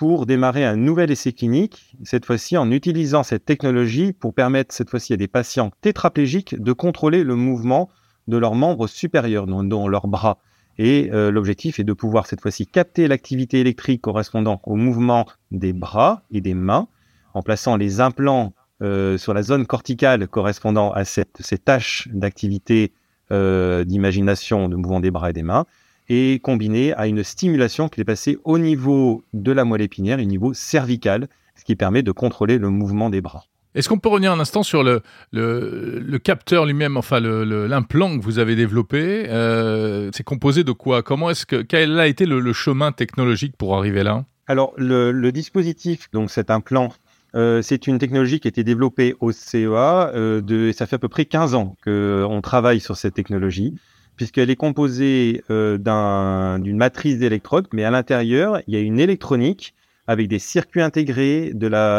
pour 0.03 0.27
démarrer 0.27 0.65
un 0.65 0.75
nouvel 0.75 1.12
essai 1.12 1.33
clinique, 1.33 1.95
cette 2.03 2.27
fois-ci 2.27 2.57
en 2.57 2.73
utilisant 2.73 3.23
cette 3.23 3.45
technologie 3.45 4.12
pour 4.12 4.35
permettre 4.35 4.75
cette 4.75 4.91
fois-ci 4.91 5.12
à 5.12 5.17
des 5.17 5.29
patients 5.29 5.71
tétraplégiques 5.81 6.61
de 6.61 6.73
contrôler 6.73 7.23
le 7.23 7.37
mouvement 7.37 7.88
de 8.27 8.37
leurs 8.37 8.57
membres 8.57 8.88
supérieurs, 8.88 9.47
dont 9.47 9.87
leurs 9.87 10.09
bras. 10.09 10.38
Et 10.77 11.09
euh, 11.12 11.31
l'objectif 11.31 11.79
est 11.79 11.85
de 11.85 11.93
pouvoir 11.93 12.27
cette 12.27 12.41
fois-ci 12.41 12.67
capter 12.67 13.07
l'activité 13.07 13.61
électrique 13.61 14.01
correspondant 14.01 14.61
au 14.65 14.75
mouvement 14.75 15.25
des 15.53 15.73
bras 15.73 16.25
et 16.33 16.41
des 16.41 16.55
mains 16.55 16.88
en 17.33 17.43
plaçant 17.43 17.77
les 17.77 18.01
implants 18.01 18.55
euh, 18.83 19.17
sur 19.19 19.35
la 19.35 19.45
zone 19.45 19.67
corticale 19.67 20.27
correspondant 20.27 20.91
à 20.91 21.05
cette, 21.05 21.37
ces 21.38 21.59
tâches 21.59 22.09
d'activité 22.11 22.93
euh, 23.31 23.85
d'imagination, 23.85 24.69
de 24.69 24.75
mouvement 24.75 24.99
des 24.99 25.12
bras 25.12 25.31
et 25.31 25.33
des 25.33 25.45
mains, 25.45 25.65
et 26.09 26.41
combiné 26.41 26.93
à 26.95 27.07
une 27.07 27.23
stimulation 27.23 27.88
qui 27.88 28.01
est 28.01 28.05
passée 28.05 28.38
au 28.45 28.59
niveau 28.59 29.25
de 29.33 29.53
la 29.53 29.65
moelle 29.65 29.83
épinière, 29.83 30.19
au 30.19 30.23
niveau 30.23 30.53
cervical, 30.55 31.29
ce 31.57 31.65
qui 31.65 31.77
permet 31.77 32.03
de 32.03 32.12
contrôler 32.12 32.59
le 32.59 32.71
mouvement 32.71 33.11
des 33.11 33.21
bras. 33.21 33.45
Est-ce 33.75 33.88
qu'on 33.88 33.99
peut 33.99 34.11
revenir 34.11 34.33
un 34.33 34.41
instant 34.41 34.62
sur 34.62 34.83
le, 34.83 35.01
le, 35.31 36.19
capteur 36.19 36.67
lui-même, 36.67 36.99
enfin 36.99 37.21
l'implant 37.21 38.19
que 38.19 38.23
vous 38.23 38.38
avez 38.38 38.55
développé 38.55 39.27
euh, 39.31 40.11
C'est 40.12 40.25
composé 40.25 40.62
de 40.62 40.73
quoi? 40.73 41.03
Comment 41.03 41.31
est-ce 41.31 41.47
que 41.47 41.62
quel 41.62 41.99
a 41.99 42.07
été 42.07 42.27
le, 42.27 42.53
chemin 42.53 42.93
technologique 42.93 43.57
pour 43.57 43.77
arriver 43.77 44.03
là? 44.03 44.25
Alors 44.47 44.75
le, 44.77 45.31
dispositif, 45.31 46.11
donc 46.12 46.31
cet 46.31 46.51
implant, 46.51 46.93
euh, 47.35 47.62
c'est 47.62 47.87
une 47.87 47.99
technologie 47.99 48.41
qui 48.41 48.49
a 48.49 48.51
été 48.51 48.62
développée 48.62 49.15
au 49.21 49.33
CEA. 49.33 50.11
Euh, 50.15 50.43
de, 50.43 50.71
ça 50.73 50.87
fait 50.87 50.97
à 50.97 50.99
peu 50.99 51.09
près 51.09 51.25
15 51.25 51.55
ans 51.55 51.75
qu'on 51.83 52.41
travaille 52.43 52.81
sur 52.81 52.99
cette 52.99 53.15
technologie, 53.15 53.75
puisqu'elle 54.16 54.51
est 54.51 54.57
composée 54.57 55.42
d'une 55.48 56.77
matrice 56.77 57.18
d'électrodes, 57.18 57.66
mais 57.72 57.85
à 57.85 57.90
l'intérieur, 57.90 58.61
il 58.66 58.75
y 58.75 58.77
a 58.77 58.81
une 58.81 59.01
électronique 59.01 59.75
avec 60.07 60.29
des 60.29 60.38
circuits 60.38 60.83
intégrés 60.83 61.53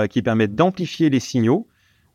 qui 0.10 0.22
permettent 0.22 0.56
d'amplifier 0.56 1.10
les 1.10 1.20
signaux, 1.20 1.68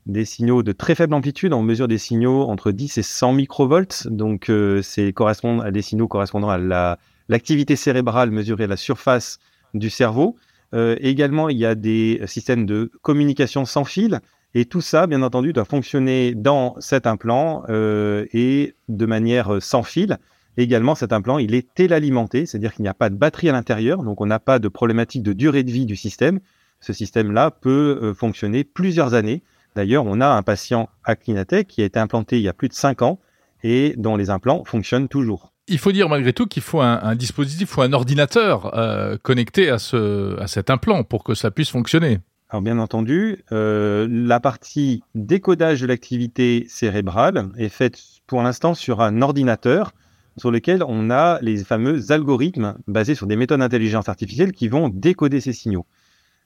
des 0.06 0.24
signaux 0.24 0.62
de 0.62 0.72
très 0.72 0.94
faible 0.94 1.14
amplitude. 1.14 1.52
On 1.52 1.62
mesure 1.62 1.86
des 1.86 1.98
signaux 1.98 2.42
entre 2.42 2.72
10 2.72 2.98
et 2.98 3.02
100 3.02 3.34
microvolts, 3.34 4.06
donc 4.06 4.48
euh, 4.48 4.82
c'est 4.82 5.12
correspond 5.12 5.60
à 5.60 5.70
des 5.70 5.82
signaux 5.82 6.08
correspondant 6.08 6.48
à 6.48 6.58
la, 6.58 6.98
l'activité 7.28 7.76
cérébrale 7.76 8.30
mesurée 8.30 8.64
à 8.64 8.68
la 8.68 8.76
surface 8.76 9.38
du 9.74 9.90
cerveau. 9.90 10.36
Euh, 10.74 10.96
également, 11.00 11.48
il 11.48 11.58
y 11.58 11.66
a 11.66 11.74
des 11.74 12.20
systèmes 12.26 12.66
de 12.66 12.90
communication 13.02 13.64
sans 13.64 13.84
fil. 13.84 14.20
Et 14.58 14.64
tout 14.64 14.80
ça, 14.80 15.06
bien 15.06 15.22
entendu, 15.22 15.52
doit 15.52 15.64
fonctionner 15.64 16.34
dans 16.34 16.74
cet 16.80 17.06
implant 17.06 17.62
euh, 17.68 18.26
et 18.32 18.74
de 18.88 19.06
manière 19.06 19.62
sans 19.62 19.84
fil 19.84 20.18
également, 20.62 20.94
cet 20.94 21.12
implant, 21.12 21.38
il 21.38 21.54
est 21.54 21.72
télalimenté, 21.74 22.44
c'est-à-dire 22.44 22.74
qu'il 22.74 22.82
n'y 22.82 22.88
a 22.88 22.94
pas 22.94 23.10
de 23.10 23.14
batterie 23.14 23.48
à 23.48 23.52
l'intérieur, 23.52 24.02
donc 24.02 24.20
on 24.20 24.26
n'a 24.26 24.40
pas 24.40 24.58
de 24.58 24.68
problématique 24.68 25.22
de 25.22 25.32
durée 25.32 25.62
de 25.62 25.70
vie 25.70 25.86
du 25.86 25.96
système. 25.96 26.40
Ce 26.80 26.92
système-là 26.92 27.52
peut 27.52 28.00
euh, 28.02 28.14
fonctionner 28.14 28.64
plusieurs 28.64 29.14
années. 29.14 29.42
D'ailleurs, 29.76 30.04
on 30.06 30.20
a 30.20 30.26
un 30.26 30.42
patient 30.42 30.88
à 31.04 31.14
Clinatech 31.14 31.68
qui 31.68 31.82
a 31.82 31.84
été 31.84 31.98
implanté 31.98 32.38
il 32.38 32.42
y 32.42 32.48
a 32.48 32.52
plus 32.52 32.68
de 32.68 32.74
5 32.74 33.02
ans 33.02 33.20
et 33.62 33.94
dont 33.96 34.16
les 34.16 34.30
implants 34.30 34.64
fonctionnent 34.64 35.08
toujours. 35.08 35.52
Il 35.68 35.78
faut 35.78 35.92
dire 35.92 36.08
malgré 36.08 36.32
tout 36.32 36.46
qu'il 36.46 36.62
faut 36.62 36.80
un, 36.80 37.14
dispositif 37.14 37.76
ou 37.76 37.82
un 37.82 37.92
ordinateur 37.92 38.74
euh, 38.76 39.16
connecté 39.22 39.68
à, 39.70 39.78
ce, 39.78 40.38
à 40.40 40.46
cet 40.46 40.70
implant 40.70 41.04
pour 41.04 41.22
que 41.22 41.34
ça 41.34 41.50
puisse 41.50 41.70
fonctionner. 41.70 42.18
Alors 42.50 42.62
bien 42.62 42.78
entendu, 42.78 43.44
euh, 43.52 44.08
la 44.10 44.40
partie 44.40 45.02
décodage 45.14 45.82
de 45.82 45.86
l'activité 45.86 46.64
cérébrale 46.68 47.50
est 47.58 47.68
faite 47.68 48.00
pour 48.26 48.42
l'instant 48.42 48.72
sur 48.72 49.02
un 49.02 49.20
ordinateur 49.20 49.92
sur 50.38 50.50
lequel 50.50 50.82
on 50.86 51.10
a 51.10 51.38
les 51.42 51.62
fameux 51.62 52.10
algorithmes 52.10 52.76
basés 52.86 53.14
sur 53.14 53.26
des 53.26 53.36
méthodes 53.36 53.60
d'intelligence 53.60 54.08
artificielle 54.08 54.52
qui 54.52 54.68
vont 54.68 54.88
décoder 54.88 55.40
ces 55.40 55.52
signaux. 55.52 55.84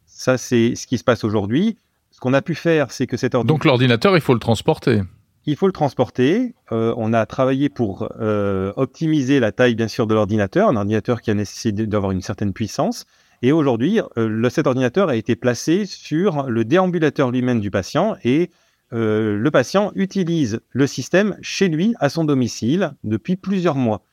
Ça, 0.07 0.39
c'est 0.39 0.75
ce 0.75 0.87
qui 0.89 0.99
se 0.99 1.05
passe 1.05 1.23
aujourd'hui. 1.23 1.77
Ce 2.11 2.19
qu'on 2.19 2.35
a 2.35 2.43
pu 2.43 2.55
faire, 2.55 2.91
c'est 2.91 3.07
que 3.07 3.17
cet 3.17 3.35
ordinateur... 3.35 3.55
Donc 3.55 3.65
l'ordinateur, 3.65 4.17
il 4.17 4.21
faut 4.21 4.35
le 4.35 4.41
transporter. 4.41 5.03
Il 5.47 5.57
faut 5.57 5.67
le 5.67 5.73
transporter. 5.73 6.55
Euh, 6.73 6.95
on 6.97 7.13
a 7.13 7.27
travaillé 7.27 7.69
pour 7.69 8.09
euh, 8.21 8.73
optimiser 8.77 9.41
la 9.41 9.53
taille, 9.53 9.75
bien 9.75 9.89
sûr, 9.89 10.07
de 10.07 10.15
l'ordinateur, 10.15 10.69
un 10.69 10.77
ordinateur 10.77 11.21
qui 11.21 11.31
a 11.31 11.35
nécessité 11.35 11.87
d'avoir 11.87 12.13
une 12.13 12.23
certaine 12.23 12.53
puissance. 12.53 13.07
Et 13.43 13.51
aujourd'hui, 13.51 14.01
euh, 14.17 14.49
cet 14.51 14.69
ordinateur 14.69 15.09
a 15.09 15.17
été 15.17 15.35
placé 15.35 15.85
sur 15.85 16.45
le 16.49 16.65
déambulateur 16.65 17.33
lui-même 17.33 17.61
du 17.61 17.73
patient 17.73 18.17
et 18.23 18.51
euh, 18.93 19.37
le 19.37 19.51
patient 19.51 19.91
utilise 19.97 20.61
le 20.71 20.87
système 20.87 21.37
chez 21.43 21.69
lui, 21.69 21.95
à 21.99 22.09
son 22.09 22.25
domicile, 22.25 22.93
depuis 23.03 23.37
plusieurs 23.37 23.75
mois. 23.75 24.05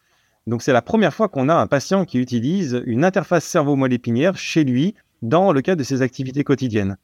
Donc 0.47 0.63
c'est 0.63 0.73
la 0.73 0.81
première 0.81 1.13
fois 1.13 1.29
qu'on 1.29 1.47
a 1.47 1.53
un 1.53 1.67
patient 1.67 2.05
qui 2.05 2.17
utilise 2.17 2.81
une 2.85 3.05
interface 3.05 3.45
cerveau-moelle 3.45 3.93
épinière 3.93 4.35
chez 4.35 4.63
lui 4.63 4.95
dans 5.21 5.51
le 5.51 5.61
cadre 5.61 5.77
de 5.79 5.83
ses 5.83 6.01
activités 6.01 6.43
quotidiennes. 6.43 6.97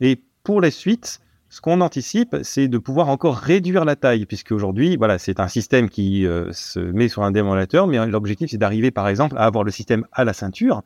Et 0.00 0.22
pour 0.44 0.60
la 0.60 0.70
suite, 0.70 1.20
ce 1.48 1.60
qu'on 1.60 1.80
anticipe, 1.80 2.36
c'est 2.42 2.68
de 2.68 2.78
pouvoir 2.78 3.08
encore 3.08 3.36
réduire 3.36 3.84
la 3.84 3.96
taille, 3.96 4.26
puisque 4.26 4.52
aujourd'hui, 4.52 4.96
voilà, 4.96 5.18
c'est 5.18 5.40
un 5.40 5.48
système 5.48 5.88
qui 5.88 6.24
euh, 6.24 6.52
se 6.52 6.78
met 6.78 7.08
sur 7.08 7.24
un 7.24 7.32
déambulateur, 7.32 7.86
mais 7.88 8.06
l'objectif, 8.06 8.50
c'est 8.50 8.58
d'arriver, 8.58 8.90
par 8.90 9.08
exemple, 9.08 9.36
à 9.36 9.44
avoir 9.44 9.64
le 9.64 9.70
système 9.72 10.06
à 10.12 10.24
la 10.24 10.34
ceinture. 10.34 10.82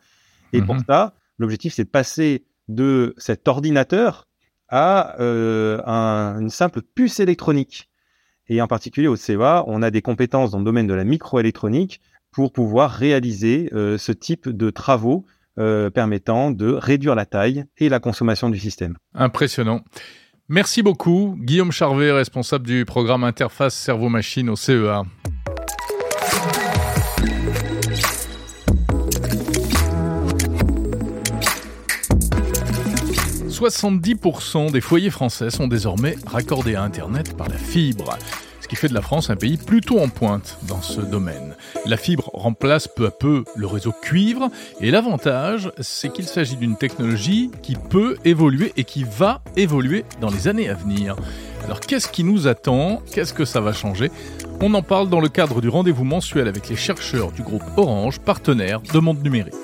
Et 0.53 0.63
pour 0.63 0.77
mhm. 0.77 0.85
ça, 0.89 1.15
l'objectif, 1.39 1.75
c'est 1.75 1.85
de 1.85 1.91
passer 1.91 2.45
de 2.69 3.15
cet 3.19 3.49
ordinateur 3.49 4.27
à 4.69 5.21
euh, 5.21 5.81
une 6.41 6.51
simple 6.51 6.83
puce 6.83 7.21
électronique. 7.21 7.89
Et 8.49 8.61
en 8.63 8.67
particulier 8.67 9.09
au 9.09 9.17
CEA, 9.17 9.65
on 9.67 9.83
a 9.83 9.91
des 9.91 10.03
compétences 10.03 10.51
dans 10.51 10.59
le 10.59 10.65
domaine 10.65 10.87
de 10.87 10.95
la 10.95 11.05
microélectronique 11.05 12.01
pour 12.33 12.53
pouvoir 12.53 12.91
réaliser 12.91 13.71
euh, 13.73 13.99
ce 13.99 14.13
type 14.13 14.49
de 14.49 14.71
travaux 14.71 15.25
euh, 15.59 15.91
permettant 15.91 16.51
de 16.51 16.71
réduire 16.71 17.15
la 17.15 17.27
taille 17.27 17.65
et 17.79 17.89
la 17.89 17.99
consommation 17.99 18.51
du 18.51 18.59
système. 18.59 18.97
Impressionnant. 19.15 19.83
Merci 20.49 20.83
beaucoup, 20.83 21.37
Guillaume 21.41 21.73
Charvet, 21.73 22.13
responsable 22.13 22.67
du 22.67 22.85
programme 22.85 23.25
Interface 23.25 23.75
Cerveau-Machine 23.75 24.49
au 24.51 24.57
CEA. 24.57 25.03
70% 33.69 34.71
des 34.71 34.81
foyers 34.81 35.11
français 35.11 35.51
sont 35.51 35.67
désormais 35.67 36.17
raccordés 36.27 36.77
à 36.77 36.83
Internet 36.83 37.37
par 37.37 37.49
la 37.49 37.57
fibre, 37.57 38.17
ce 38.61 38.69
qui 38.69 38.77
fait 38.77 38.89
de 38.89 38.95
la 38.95 39.03
France 39.03 39.31
un 39.31 39.37
pays 39.37 39.57
plutôt 39.57 39.99
en 39.99 40.09
pointe 40.09 40.59
dans 40.69 40.83
ce 40.83 41.01
domaine. 41.01 41.57
La 41.85 41.97
fibre 41.97 42.31
remplace 42.33 42.89
peu 42.89 43.07
à 43.07 43.11
peu 43.11 43.45
le 43.57 43.67
réseau 43.67 43.93
cuivre, 44.03 44.51
et 44.81 44.91
l'avantage, 44.91 45.71
c'est 45.81 46.13
qu'il 46.13 46.27
s'agit 46.27 46.57
d'une 46.57 46.77
technologie 46.77 47.51
qui 47.63 47.75
peut 47.75 48.17
évoluer 48.25 48.73
et 48.77 48.85
qui 48.85 49.05
va 49.05 49.43
évoluer 49.57 50.05
dans 50.21 50.31
les 50.31 50.49
années 50.49 50.69
à 50.69 50.75
venir. 50.75 51.17
Alors 51.65 51.81
qu'est-ce 51.81 52.09
qui 52.09 52.23
nous 52.23 52.47
attend? 52.47 53.03
Qu'est-ce 53.13 53.35
que 53.35 53.45
ça 53.45 53.61
va 53.61 53.73
changer? 53.73 54.11
On 54.61 54.73
en 54.75 54.83
parle 54.83 55.09
dans 55.09 55.21
le 55.21 55.29
cadre 55.29 55.61
du 55.61 55.69
rendez-vous 55.69 56.05
mensuel 56.05 56.47
avec 56.47 56.69
les 56.69 56.77
chercheurs 56.77 57.33
du 57.33 57.43
groupe 57.43 57.65
Orange, 57.77 58.21
partenaire 58.21 58.81
de 58.81 58.99
Monde 59.01 59.23
Numérique. 59.23 59.55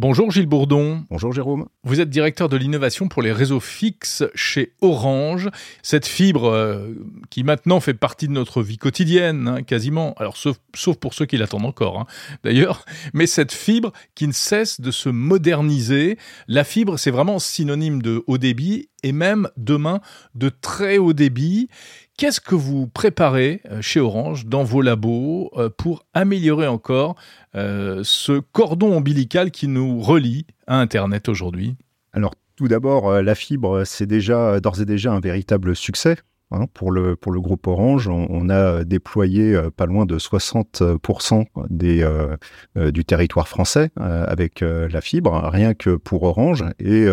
Bonjour 0.00 0.30
Gilles 0.30 0.46
Bourdon. 0.46 1.04
Bonjour 1.10 1.32
Jérôme. 1.32 1.66
Vous 1.82 2.00
êtes 2.00 2.08
directeur 2.08 2.48
de 2.48 2.56
l'innovation 2.56 3.08
pour 3.08 3.20
les 3.20 3.32
réseaux 3.32 3.58
fixes 3.58 4.22
chez 4.32 4.72
Orange. 4.80 5.50
Cette 5.82 6.06
fibre 6.06 6.44
euh, 6.52 6.94
qui 7.30 7.42
maintenant 7.42 7.80
fait 7.80 7.94
partie 7.94 8.28
de 8.28 8.32
notre 8.32 8.62
vie 8.62 8.78
quotidienne, 8.78 9.48
hein, 9.48 9.62
quasiment, 9.64 10.14
alors 10.18 10.36
sauf, 10.36 10.56
pour 11.00 11.14
ceux 11.14 11.26
qui 11.26 11.36
l'attendent 11.36 11.64
encore 11.64 11.98
hein, 11.98 12.06
d'ailleurs, 12.44 12.84
mais 13.12 13.26
cette 13.26 13.50
fibre 13.50 13.92
qui 14.14 14.28
ne 14.28 14.32
cesse 14.32 14.80
de 14.80 14.92
se 14.92 15.08
moderniser. 15.08 16.16
La 16.46 16.62
fibre, 16.62 16.96
c'est 16.96 17.10
vraiment 17.10 17.40
synonyme 17.40 18.00
de 18.00 18.22
haut 18.28 18.38
débit 18.38 18.90
et 19.02 19.10
même 19.10 19.48
demain 19.56 20.00
de 20.36 20.48
très 20.48 20.98
haut 20.98 21.12
débit. 21.12 21.70
Qu'est-ce 22.18 22.40
que 22.40 22.56
vous 22.56 22.88
préparez 22.88 23.62
euh, 23.70 23.80
chez 23.80 24.00
Orange 24.00 24.46
dans 24.46 24.64
vos 24.64 24.82
labos 24.82 25.52
euh, 25.56 25.70
pour 25.70 26.04
améliorer 26.14 26.66
encore 26.66 27.14
euh, 27.54 28.00
ce 28.02 28.40
cordon 28.40 28.92
ombilical 28.96 29.52
qui 29.52 29.68
nous 29.68 30.00
relie 30.00 30.44
à 30.66 30.80
Internet 30.80 31.28
aujourd'hui? 31.28 31.76
Alors 32.12 32.34
tout 32.56 32.66
d'abord, 32.66 33.22
la 33.22 33.36
fibre, 33.36 33.84
c'est 33.84 34.06
déjà 34.06 34.58
d'ores 34.58 34.80
et 34.80 34.84
déjà 34.84 35.12
un 35.12 35.20
véritable 35.20 35.76
succès. 35.76 36.16
Hein, 36.50 36.66
pour, 36.74 36.90
le, 36.90 37.14
pour 37.14 37.30
le 37.30 37.40
groupe 37.40 37.68
Orange, 37.68 38.08
on, 38.08 38.48
a 38.48 38.82
déployé 38.82 39.56
pas 39.76 39.86
loin 39.86 40.04
de 40.04 40.18
60% 40.18 41.44
des, 41.70 42.26
du 42.74 43.04
territoire 43.04 43.46
français 43.46 43.90
avec 43.96 44.62
la 44.62 45.00
fibre, 45.00 45.48
rien 45.52 45.74
que 45.74 45.94
pour 45.94 46.24
Orange. 46.24 46.64
Et 46.80 47.06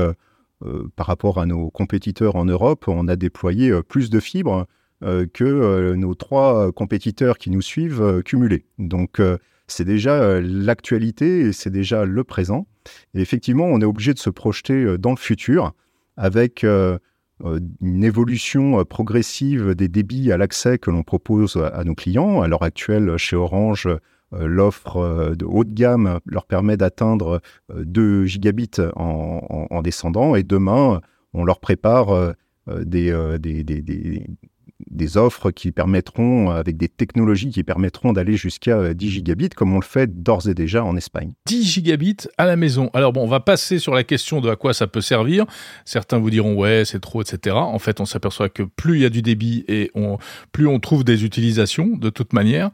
par 0.96 1.06
rapport 1.06 1.40
à 1.40 1.46
nos 1.46 1.70
compétiteurs 1.70 2.38
en 2.38 2.46
Europe, 2.46 2.86
on 2.88 3.08
a 3.08 3.16
déployé 3.16 3.72
plus 3.84 4.10
de 4.10 4.20
fibres 4.20 4.66
que 5.02 5.94
nos 5.94 6.16
trois 6.16 6.72
compétiteurs 6.72 7.38
qui 7.38 7.50
nous 7.50 7.62
suivent 7.62 8.22
cumulés. 8.24 8.66
Donc 8.78 9.22
c'est 9.68 9.86
déjà 9.86 10.40
l'actualité 10.42 11.42
et 11.42 11.54
c'est 11.54 11.70
déjà 11.70 12.06
le 12.06 12.24
présent. 12.24 12.68
Et 13.14 13.22
effectivement, 13.22 13.66
on 13.66 13.82
est 13.82 13.86
obligé 13.86 14.14
de 14.14 14.20
se 14.20 14.30
projeter 14.30 14.98
dans 14.98 15.12
le 15.12 15.18
futur 15.18 15.74
avec 16.18 16.64
une 16.64 18.04
évolution 18.04 18.86
progressive 18.86 19.76
des 19.76 19.88
débits 19.88 20.32
à 20.32 20.38
l'accès 20.38 20.78
que 20.78 20.92
l'on 20.92 21.04
propose 21.04 21.58
à 21.58 21.84
nos 21.84 21.96
clients. 21.96 22.42
À 22.42 22.48
l'heure 22.48 22.64
actuelle, 22.64 23.18
chez 23.18 23.36
Orange, 23.36 23.90
l'offre 24.32 25.36
de 25.36 25.46
haut 25.46 25.64
de 25.64 25.74
gamme 25.74 26.20
leur 26.26 26.46
permet 26.46 26.78
d'atteindre 26.78 27.42
2 27.76 28.26
gigabits 28.26 28.82
en, 28.96 29.82
descendant 29.84 30.36
et 30.36 30.44
demain, 30.44 31.02
on 31.34 31.44
leur 31.44 31.60
prépare 31.60 32.34
des 32.68 33.12
offres 35.16 35.52
qui 35.52 35.72
permettront, 35.72 36.50
avec 36.50 36.78
des 36.78 36.90
technologies 36.90 37.50
qui 37.50 37.64
permettront 37.64 38.14
d'aller 38.14 38.36
jusqu'à 38.36 38.94
10 38.94 39.06
euh, 39.06 39.10
gigabits, 39.10 39.50
comme 39.50 39.74
on 39.74 39.80
le 39.80 39.86
fait 39.86 40.22
d'ores 40.22 40.48
et 40.50 40.54
déjà 40.54 40.84
en 40.84 40.98
Espagne. 40.98 41.32
10 41.46 41.64
gigabits 41.64 42.28
à 42.38 42.46
la 42.46 42.56
maison. 42.56 42.90
Alors 42.94 43.14
bon, 43.14 43.24
on 43.24 43.28
va 43.28 43.40
passer 43.40 43.80
sur 43.80 43.94
la 43.94 44.04
question 44.04 44.42
de 44.42 44.50
à 44.50 44.56
quoi 44.56 44.74
ça 44.74 44.88
peut 44.88 45.02
servir. 45.02 45.46
Certains 45.86 46.18
vous 46.18 46.30
diront 46.30 46.56
ouais, 46.56 46.84
c'est 46.86 47.00
trop, 47.00 47.22
etc. 47.22 47.56
En 47.56 47.80
fait, 47.80 48.00
on 48.00 48.06
s'aperçoit 48.06 48.50
que 48.50 48.64
plus 48.64 48.98
il 48.98 49.02
y 49.04 49.06
a 49.06 49.10
du 49.10 49.22
débit 49.22 49.64
et 49.68 49.92
plus 50.52 50.68
on 50.68 50.80
trouve 50.80 51.04
des 51.04 51.24
utilisations 51.24 51.88
de 51.96 52.10
toute 52.10 52.34
manière. 52.34 52.72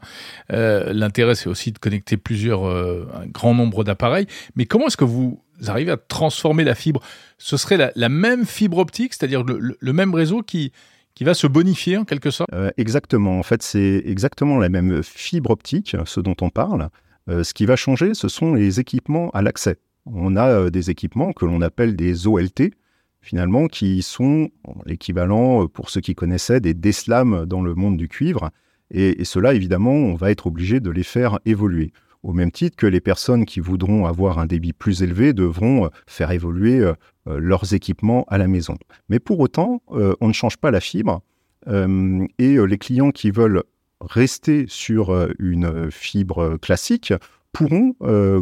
Euh, 0.52 0.92
l'intérêt, 0.92 1.34
c'est 1.34 1.48
aussi 1.48 1.72
de 1.72 1.78
connecter 1.78 2.16
plusieurs, 2.16 2.66
euh, 2.66 3.08
un 3.14 3.26
grand 3.26 3.54
nombre 3.54 3.84
d'appareils. 3.84 4.26
Mais 4.56 4.66
comment 4.66 4.86
est-ce 4.86 4.96
que 4.96 5.04
vous 5.04 5.40
arrivez 5.66 5.92
à 5.92 5.96
transformer 5.96 6.64
la 6.64 6.74
fibre? 6.74 7.00
Ce 7.38 7.56
serait 7.56 7.92
la, 7.94 8.08
même 8.08 8.44
fibre 8.46 8.78
optique, 8.78 9.14
c'est-à-dire 9.14 9.44
le 9.44 9.92
même 9.92 10.14
réseau 10.14 10.42
qui 10.42 10.72
qui 11.14 11.24
va 11.24 11.34
se 11.34 11.46
bonifier 11.46 11.96
en 11.96 12.04
quelque 12.04 12.30
sorte 12.30 12.50
euh, 12.52 12.70
Exactement. 12.76 13.38
En 13.38 13.42
fait, 13.42 13.62
c'est 13.62 14.02
exactement 14.04 14.58
la 14.58 14.68
même 14.68 15.02
fibre 15.02 15.50
optique, 15.50 15.96
ce 16.04 16.20
dont 16.20 16.36
on 16.40 16.50
parle. 16.50 16.88
Euh, 17.28 17.44
ce 17.44 17.54
qui 17.54 17.66
va 17.66 17.76
changer, 17.76 18.14
ce 18.14 18.28
sont 18.28 18.54
les 18.54 18.80
équipements 18.80 19.30
à 19.30 19.42
l'accès. 19.42 19.78
On 20.06 20.36
a 20.36 20.48
euh, 20.48 20.70
des 20.70 20.90
équipements 20.90 21.32
que 21.32 21.44
l'on 21.44 21.60
appelle 21.60 21.94
des 21.94 22.26
OLT, 22.26 22.72
finalement, 23.20 23.68
qui 23.68 24.02
sont 24.02 24.50
l'équivalent, 24.84 25.68
pour 25.68 25.90
ceux 25.90 26.00
qui 26.00 26.14
connaissaient, 26.14 26.60
des 26.60 26.74
DSLAM 26.74 27.46
dans 27.46 27.62
le 27.62 27.74
monde 27.74 27.96
du 27.96 28.08
cuivre. 28.08 28.50
Et, 28.90 29.20
et 29.20 29.24
cela, 29.24 29.54
évidemment, 29.54 29.92
on 29.92 30.14
va 30.14 30.30
être 30.30 30.48
obligé 30.48 30.80
de 30.80 30.90
les 30.90 31.04
faire 31.04 31.38
évoluer 31.44 31.92
au 32.22 32.32
même 32.32 32.52
titre 32.52 32.76
que 32.76 32.86
les 32.86 33.00
personnes 33.00 33.44
qui 33.44 33.60
voudront 33.60 34.06
avoir 34.06 34.38
un 34.38 34.46
débit 34.46 34.72
plus 34.72 35.02
élevé 35.02 35.32
devront 35.32 35.90
faire 36.06 36.30
évoluer 36.30 36.80
euh, 36.80 37.38
leurs 37.38 37.74
équipements 37.74 38.24
à 38.28 38.38
la 38.38 38.48
maison. 38.48 38.76
Mais 39.08 39.18
pour 39.18 39.40
autant, 39.40 39.82
euh, 39.92 40.14
on 40.20 40.28
ne 40.28 40.32
change 40.32 40.56
pas 40.56 40.70
la 40.70 40.80
fibre 40.80 41.22
euh, 41.68 42.26
et 42.38 42.56
les 42.66 42.78
clients 42.78 43.10
qui 43.10 43.30
veulent 43.30 43.62
rester 44.00 44.64
sur 44.66 45.16
une 45.38 45.90
fibre 45.92 46.56
classique 46.56 47.14
pourront 47.52 47.94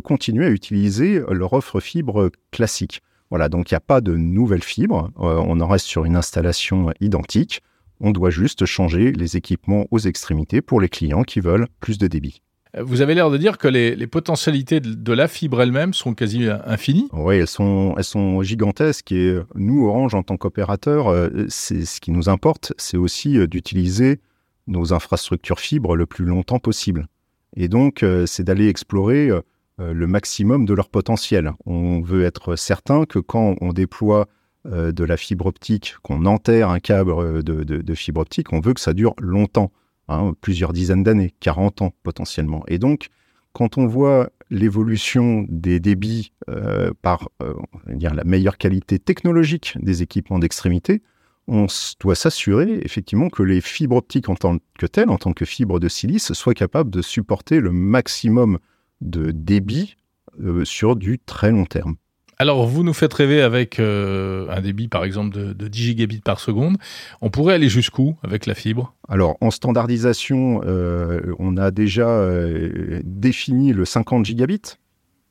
continuer 0.02 0.46
à 0.46 0.50
utiliser 0.50 1.20
leur 1.28 1.52
offre 1.52 1.80
fibre 1.80 2.30
classique. 2.50 3.02
Voilà, 3.28 3.50
donc 3.50 3.70
il 3.70 3.74
n'y 3.74 3.76
a 3.76 3.80
pas 3.80 4.00
de 4.00 4.16
nouvelle 4.16 4.62
fibre, 4.62 5.10
on 5.16 5.60
en 5.60 5.68
reste 5.68 5.84
sur 5.84 6.06
une 6.06 6.16
installation 6.16 6.94
identique. 7.00 7.60
On 8.00 8.10
doit 8.10 8.30
juste 8.30 8.64
changer 8.64 9.12
les 9.12 9.36
équipements 9.36 9.84
aux 9.90 9.98
extrémités 9.98 10.62
pour 10.62 10.80
les 10.80 10.88
clients 10.88 11.24
qui 11.24 11.40
veulent 11.40 11.66
plus 11.80 11.98
de 11.98 12.06
débit. 12.06 12.40
Vous 12.78 13.00
avez 13.00 13.14
l'air 13.14 13.30
de 13.30 13.36
dire 13.36 13.58
que 13.58 13.66
les, 13.66 14.06
potentialités 14.06 14.80
de, 14.80 15.12
la 15.12 15.26
fibre 15.26 15.60
elle-même 15.60 15.92
sont 15.92 16.14
quasi 16.14 16.48
infinies. 16.66 17.08
Oui, 17.12 17.36
elles 17.36 17.48
sont, 17.48 17.94
elles 17.96 18.04
sont 18.04 18.42
gigantesques 18.42 19.10
et 19.12 19.38
nous, 19.56 19.88
Orange, 19.88 20.14
en 20.14 20.22
tant 20.22 20.36
qu'opérateur, 20.36 21.08
euh, 21.08 21.46
ce 21.48 22.00
qui 22.00 22.12
nous 22.12 22.28
importe, 22.28 22.72
c'est 22.78 22.96
aussi 22.96 23.38
euh, 23.38 23.48
d'utiliser 23.48 24.20
nos 24.68 24.92
infrastructures 24.92 25.58
fibres 25.58 25.96
le 25.96 26.06
plus 26.06 26.24
longtemps 26.24 26.60
possible. 26.60 27.08
Et 27.56 27.66
donc, 27.66 28.04
euh, 28.04 28.24
c'est 28.26 28.44
d'aller 28.44 28.68
explorer 28.68 29.30
le 29.78 30.06
maximum 30.06 30.66
de 30.66 30.74
leur 30.74 30.90
potentiel. 30.90 31.52
On 31.64 32.02
veut 32.02 32.24
être 32.24 32.54
certain 32.54 33.06
que 33.06 33.18
quand 33.18 33.56
on 33.62 33.72
déploie 33.72 34.28
de 34.66 35.04
la 35.04 35.16
fibre 35.16 35.46
optique, 35.46 35.94
qu'on 36.02 36.26
enterre 36.26 36.68
un 36.68 36.80
câble 36.80 37.42
de 37.42 37.94
fibre 37.94 38.20
optique, 38.20 38.52
on 38.52 38.60
veut 38.60 38.74
que 38.74 38.80
ça 38.80 38.92
dure 38.92 39.14
longtemps. 39.18 39.72
Hein, 40.10 40.34
plusieurs 40.40 40.72
dizaines 40.72 41.04
d'années, 41.04 41.32
40 41.38 41.82
ans 41.82 41.94
potentiellement. 42.02 42.64
Et 42.66 42.78
donc, 42.78 43.10
quand 43.52 43.78
on 43.78 43.86
voit 43.86 44.30
l'évolution 44.50 45.46
des 45.48 45.78
débits 45.78 46.32
euh, 46.48 46.90
par 47.00 47.28
euh, 47.40 47.54
la 47.86 48.24
meilleure 48.24 48.58
qualité 48.58 48.98
technologique 48.98 49.78
des 49.80 50.02
équipements 50.02 50.40
d'extrémité, 50.40 51.02
on 51.46 51.66
doit 52.00 52.16
s'assurer 52.16 52.80
effectivement 52.84 53.28
que 53.28 53.44
les 53.44 53.60
fibres 53.60 53.96
optiques 53.96 54.28
en 54.28 54.34
tant 54.34 54.58
que 54.76 54.86
telles, 54.86 55.10
en 55.10 55.16
tant 55.16 55.32
que 55.32 55.44
fibres 55.44 55.78
de 55.78 55.88
silice, 55.88 56.32
soient 56.32 56.54
capables 56.54 56.90
de 56.90 57.02
supporter 57.02 57.60
le 57.60 57.70
maximum 57.70 58.58
de 59.00 59.30
débit 59.30 59.96
euh, 60.40 60.64
sur 60.64 60.96
du 60.96 61.20
très 61.20 61.52
long 61.52 61.66
terme. 61.66 61.94
Alors, 62.40 62.66
vous 62.66 62.82
nous 62.84 62.94
faites 62.94 63.12
rêver 63.12 63.42
avec 63.42 63.78
euh, 63.78 64.48
un 64.48 64.62
débit, 64.62 64.88
par 64.88 65.04
exemple, 65.04 65.36
de, 65.52 65.68
10 65.68 65.78
gigabits 65.78 66.22
par 66.22 66.40
seconde. 66.40 66.78
On 67.20 67.28
pourrait 67.28 67.52
aller 67.52 67.68
jusqu'où 67.68 68.16
avec 68.22 68.46
la 68.46 68.54
fibre? 68.54 68.94
Alors, 69.10 69.36
en 69.42 69.50
standardisation, 69.50 70.62
euh, 70.64 71.34
on 71.38 71.58
a 71.58 71.70
déjà 71.70 72.08
euh, 72.08 73.02
défini 73.04 73.74
le 73.74 73.84
50 73.84 74.24
gigabits. 74.24 74.78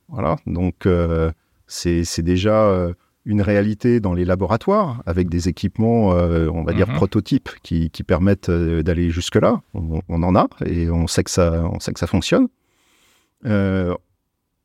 Voilà, 0.07 0.35
donc 0.45 0.87
c'est 1.65 2.21
déjà 2.21 2.93
une 3.25 3.41
réalité 3.41 3.99
dans 3.99 4.13
les 4.13 4.25
laboratoires 4.25 5.01
avec 5.07 5.29
des 5.29 5.49
équipements, 5.49 6.09
on 6.09 6.63
va 6.63 6.73
dire, 6.73 6.89
mhm. 6.89 6.95
prototypes 6.95 7.49
qui, 7.63 7.89
permettent 8.05 8.51
d'aller 8.51 9.09
jusque-là. 9.09 9.61
On, 9.73 10.01
on, 10.09 10.21
en 10.21 10.35
a 10.35 10.47
et 10.63 10.91
on 10.91 11.07
sait 11.07 11.23
que 11.23 11.31
ça, 11.31 11.67
on 11.73 11.79
sait 11.79 11.91
que 11.91 11.99
ça 11.99 12.07
fonctionne. 12.07 12.49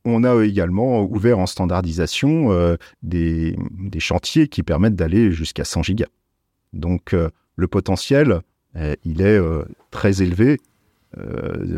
On 0.05 0.23
a 0.23 0.45
également 0.45 1.03
ouvert 1.03 1.38
en 1.38 1.47
standardisation 1.47 2.53
euh, 2.53 2.77
des, 3.03 3.57
chantiers 3.99 4.49
qui 4.49 4.62
permettent 4.62 4.97
d'aller 4.97 5.33
jusqu'à 5.33 5.64
100 5.64 5.83
gigas. 5.83 6.09
Donc 6.75 7.14
euh, 7.14 7.31
le 7.57 7.69
potentiel, 7.69 8.43
euh, 8.77 8.95
il 9.05 9.23
est 9.23 9.40
très 9.90 10.23
élevé 10.23 10.61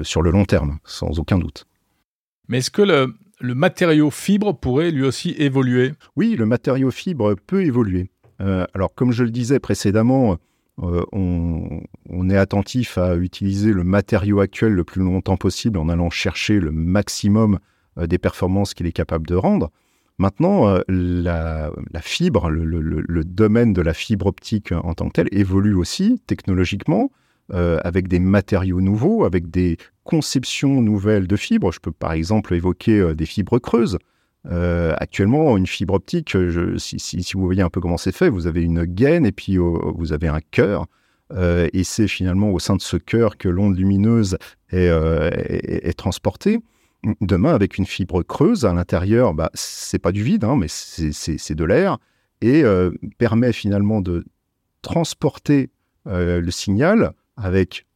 sur 0.03 0.23
le 0.23 0.31
long 0.31 0.47
terme, 0.47 0.79
sans 0.85 1.19
aucun 1.19 1.37
doute. 1.37 1.67
Mais 2.49 2.59
est-ce 2.59 2.71
que 2.71 2.81
le, 2.81 3.55
matériau 3.55 4.11
fibre 4.11 4.59
pourrait 4.59 4.91
lui 4.91 5.05
aussi 5.05 5.33
évoluer? 5.33 5.93
Oui, 6.17 6.37
le 6.37 6.47
matériau 6.47 6.91
fibre 6.91 7.35
peut 7.47 7.63
évoluer. 7.63 8.09
alors 8.39 8.95
comme 8.95 9.13
je 9.13 9.25
le 9.25 9.31
disais 9.31 9.59
précédemment, 9.59 10.39
on, 10.79 11.83
on, 12.09 12.31
est 12.31 12.37
attentif 12.39 12.97
à 12.97 13.15
utiliser 13.17 13.75
le 13.75 13.85
matériau 13.85 14.41
actuel 14.41 14.73
le 14.73 14.85
plus 14.85 15.03
longtemps 15.03 15.37
possible 15.37 15.79
en 15.79 15.91
allant 15.91 16.09
chercher 16.09 16.59
le 16.59 16.73
maximum 16.73 17.59
des 17.97 18.19
performances 18.19 18.75
qu'il 18.75 18.87
est 18.87 18.93
capable 18.93 19.27
de 19.27 19.35
rendre. 19.35 19.71
Maintenant, 20.19 20.69
euh, 20.69 20.81
la, 20.89 21.71
fibre, 22.01 22.49
le, 22.49 23.25
domaine 23.25 23.73
de 23.73 23.83
la 23.83 23.93
fibre 23.93 24.27
optique 24.27 24.73
en 24.73 24.95
tant 24.95 25.09
que 25.09 25.13
tel 25.13 25.29
évolue 25.31 25.75
aussi 25.75 26.23
technologiquement, 26.27 27.11
euh, 27.53 27.79
avec 27.85 28.09
des 28.09 28.19
matériaux 28.19 28.81
nouveaux, 28.81 29.25
avec 29.25 29.51
des 29.51 29.77
conceptions 30.05 30.81
nouvelles 30.81 31.27
de 31.27 31.37
fibres. 31.37 31.71
Je 31.71 31.81
peux 31.81 31.93
par 31.93 32.13
exemple 32.13 32.55
évoquer 32.55 33.15
des 33.15 33.27
fibres 33.27 33.59
creuses. 33.59 33.99
actuellement, 34.49 35.57
une 35.57 35.67
fibre 35.67 35.95
optique, 35.95 36.37
si, 36.79 37.33
vous 37.35 37.45
voyez 37.45 37.63
un 37.63 37.71
peu 37.71 37.81
comment 37.81 37.99
c'est 37.99 38.15
fait, 38.15 38.31
vous 38.31 38.47
avez 38.47 38.63
une 38.63 38.85
gaine 38.85 39.27
et 39.27 39.33
puis 39.33 39.59
vous 39.59 40.13
avez 40.13 40.29
un 40.29 40.41
cœur. 40.51 40.87
et 41.37 41.85
c'est 41.85 42.09
finalement 42.09 42.51
au 42.51 42.59
sein 42.59 42.77
de 42.77 42.81
ce 42.81 42.97
cœur 42.97 43.37
que 43.37 43.51
l'onde 43.51 43.77
lumineuse 43.77 44.39
est 44.71 45.99
transportée. 45.99 46.61
Demain, 47.21 47.55
avec 47.55 47.79
une 47.79 47.87
fibre 47.87 48.23
creuse 48.23 48.65
à 48.65 48.73
l'intérieur, 48.73 49.33
bah, 49.33 49.51
c'est 49.55 49.99
pas 49.99 50.13
du 50.13 50.23
vide, 50.23 50.45
hein, 50.45 50.57
mais 50.57 50.67
c'est 50.69 51.55
de 51.55 51.65
l'air 51.65 51.99
et 52.41 52.63
euh, 52.65 52.91
permet 53.19 53.53
finalement 53.53 54.01
de 54.01 54.25
transporter 54.83 55.71
euh, 56.07 56.41
le 56.41 56.51
signal 56.51 57.13
avec 57.37 57.87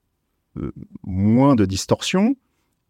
euh, 0.57 0.73
moins 1.05 1.55
de 1.55 1.65
distorsion 1.65 2.37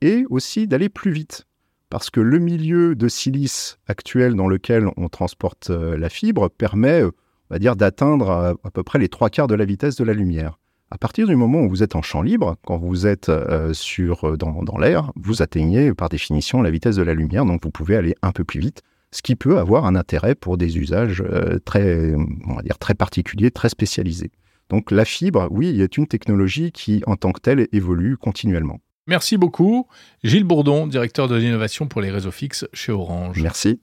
et 0.00 0.24
aussi 0.30 0.66
d'aller 0.66 0.88
plus 0.88 1.10
vite. 1.10 1.46
Parce 1.90 2.08
que 2.08 2.20
le 2.20 2.38
milieu 2.38 2.94
de 2.94 3.08
silice 3.08 3.78
actuel 3.88 4.34
dans 4.34 4.46
lequel 4.46 4.88
on 4.96 5.08
transporte 5.08 5.70
la 5.70 6.08
fibre 6.08 6.48
permet, 6.48 7.02
on 7.50 7.58
dire, 7.58 7.74
d'atteindre 7.74 8.30
à, 8.62 8.70
peu 8.70 8.84
près 8.84 9.00
les 9.00 9.08
trois 9.08 9.28
quarts 9.28 9.48
de 9.48 9.56
la 9.56 9.64
vitesse 9.64 9.96
de 9.96 10.04
la 10.04 10.14
lumière. 10.14 10.60
À 10.92 10.98
partir 10.98 11.28
du 11.28 11.36
moment 11.36 11.60
où 11.60 11.68
vous 11.68 11.84
êtes 11.84 11.94
en 11.94 12.02
champ 12.02 12.20
libre, 12.20 12.56
quand 12.66 12.76
vous 12.76 13.06
êtes 13.06 13.28
euh, 13.28 13.72
sur, 13.72 14.24
euh, 14.24 14.36
dans, 14.36 14.64
dans 14.64 14.76
l'air, 14.76 15.12
vous 15.14 15.40
atteignez 15.40 15.94
par 15.94 16.08
définition 16.08 16.62
la 16.62 16.70
vitesse 16.70 16.96
de 16.96 17.02
la 17.02 17.14
lumière, 17.14 17.44
donc 17.44 17.62
vous 17.62 17.70
pouvez 17.70 17.94
aller 17.94 18.16
un 18.22 18.32
peu 18.32 18.42
plus 18.42 18.58
vite, 18.58 18.82
ce 19.12 19.22
qui 19.22 19.36
peut 19.36 19.58
avoir 19.58 19.86
un 19.86 19.94
intérêt 19.94 20.34
pour 20.34 20.56
des 20.56 20.78
usages 20.78 21.22
euh, 21.24 21.60
très, 21.64 22.12
on 22.46 22.54
va 22.54 22.62
dire, 22.62 22.76
très 22.78 22.94
particuliers, 22.94 23.52
très 23.52 23.68
spécialisés. 23.68 24.32
Donc 24.68 24.90
la 24.90 25.04
fibre, 25.04 25.46
oui, 25.52 25.80
est 25.80 25.96
une 25.96 26.08
technologie 26.08 26.72
qui, 26.72 27.02
en 27.06 27.14
tant 27.14 27.30
que 27.30 27.40
telle, 27.40 27.68
évolue 27.72 28.16
continuellement. 28.16 28.80
Merci 29.06 29.36
beaucoup. 29.36 29.86
Gilles 30.24 30.44
Bourdon, 30.44 30.88
directeur 30.88 31.28
de 31.28 31.36
l'innovation 31.36 31.86
pour 31.86 32.00
les 32.00 32.10
réseaux 32.10 32.30
fixes 32.32 32.66
chez 32.72 32.90
Orange. 32.90 33.40
Merci. 33.40 33.78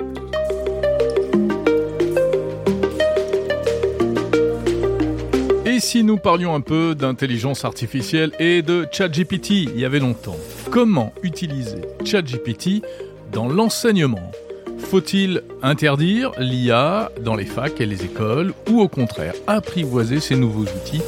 Si 5.79 6.03
nous 6.03 6.17
parlions 6.17 6.55
un 6.55 6.61
peu 6.61 6.95
d'intelligence 6.95 7.65
artificielle 7.65 8.31
et 8.39 8.61
de 8.61 8.87
ChatGPT 8.91 9.51
il 9.51 9.79
y 9.79 9.85
avait 9.85 9.99
longtemps. 9.99 10.37
Comment 10.71 11.13
utiliser 11.23 11.81
ChatGPT 12.05 12.83
dans 13.31 13.47
l'enseignement? 13.47 14.31
Faut-il 14.77 15.41
interdire 15.61 16.31
l'IA 16.39 17.11
dans 17.21 17.35
les 17.35 17.45
facs 17.45 17.81
et 17.81 17.85
les 17.85 18.05
écoles 18.05 18.53
ou 18.69 18.81
au 18.81 18.87
contraire 18.87 19.33
apprivoiser 19.47 20.19
ces 20.19 20.35
nouveaux 20.35 20.63
outils 20.63 21.01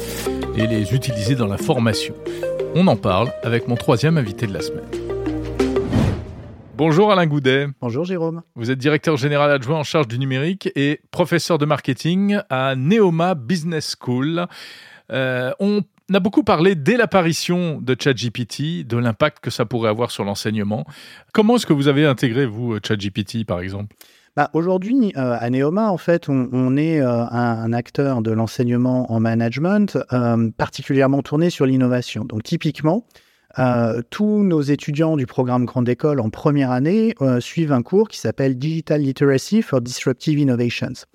et 0.56 0.66
les 0.66 0.92
utiliser 0.94 1.34
dans 1.34 1.46
la 1.46 1.58
formation? 1.58 2.14
On 2.74 2.86
en 2.86 2.96
parle 2.96 3.32
avec 3.42 3.68
mon 3.68 3.76
troisième 3.76 4.18
invité 4.18 4.46
de 4.46 4.52
la 4.52 4.60
semaine. 4.60 4.99
Bonjour 6.80 7.12
Alain 7.12 7.26
Goudet. 7.26 7.66
Bonjour 7.82 8.06
Jérôme. 8.06 8.40
Vous 8.54 8.70
êtes 8.70 8.78
directeur 8.78 9.18
général 9.18 9.50
adjoint 9.50 9.80
en 9.80 9.82
charge 9.82 10.08
du 10.08 10.18
numérique 10.18 10.70
et 10.76 11.02
professeur 11.10 11.58
de 11.58 11.66
marketing 11.66 12.38
à 12.48 12.74
Neoma 12.74 13.34
Business 13.34 13.96
School. 14.00 14.46
Euh, 15.12 15.52
on 15.60 15.82
a 16.14 16.20
beaucoup 16.20 16.42
parlé 16.42 16.74
dès 16.74 16.96
l'apparition 16.96 17.82
de 17.82 17.94
ChatGPT, 18.02 18.86
de 18.86 18.96
l'impact 18.96 19.40
que 19.40 19.50
ça 19.50 19.66
pourrait 19.66 19.90
avoir 19.90 20.10
sur 20.10 20.24
l'enseignement. 20.24 20.86
Comment 21.34 21.56
est-ce 21.56 21.66
que 21.66 21.74
vous 21.74 21.86
avez 21.86 22.06
intégré, 22.06 22.46
vous, 22.46 22.78
ChatGPT, 22.82 23.44
par 23.44 23.60
exemple? 23.60 23.94
Bah, 24.34 24.48
Aujourd'hui, 24.54 25.12
euh, 25.18 25.36
à 25.38 25.50
Neoma, 25.50 25.90
en 25.90 25.98
fait, 25.98 26.30
on, 26.30 26.78
est 26.78 27.02
euh, 27.02 27.26
un, 27.26 27.74
acteur 27.74 28.22
de 28.22 28.30
l'enseignement 28.30 29.12
en 29.12 29.20
management 29.20 29.98
euh, 30.14 30.50
particulièrement 30.56 31.20
tourné 31.20 31.50
sur 31.50 31.66
l'innovation. 31.66 32.24
Donc, 32.24 32.42
typiquement, 32.42 33.04
tous 34.10 34.42
nos 34.42 34.62
étudiants 34.62 35.16
du 35.16 35.26
programme 35.26 35.64
Grande 35.64 35.88
École 35.88 36.20
en 36.20 36.30
première 36.30 36.70
année 36.70 37.14
suivent 37.40 37.72
un 37.72 37.82
cours 37.82 38.08
qui 38.08 38.18
s'appelle 38.18 38.58
Digital 38.58 39.00
Literacy 39.00 39.62
for 39.62 39.80
Disruptive 39.80 40.38
Innovations. 40.38 41.06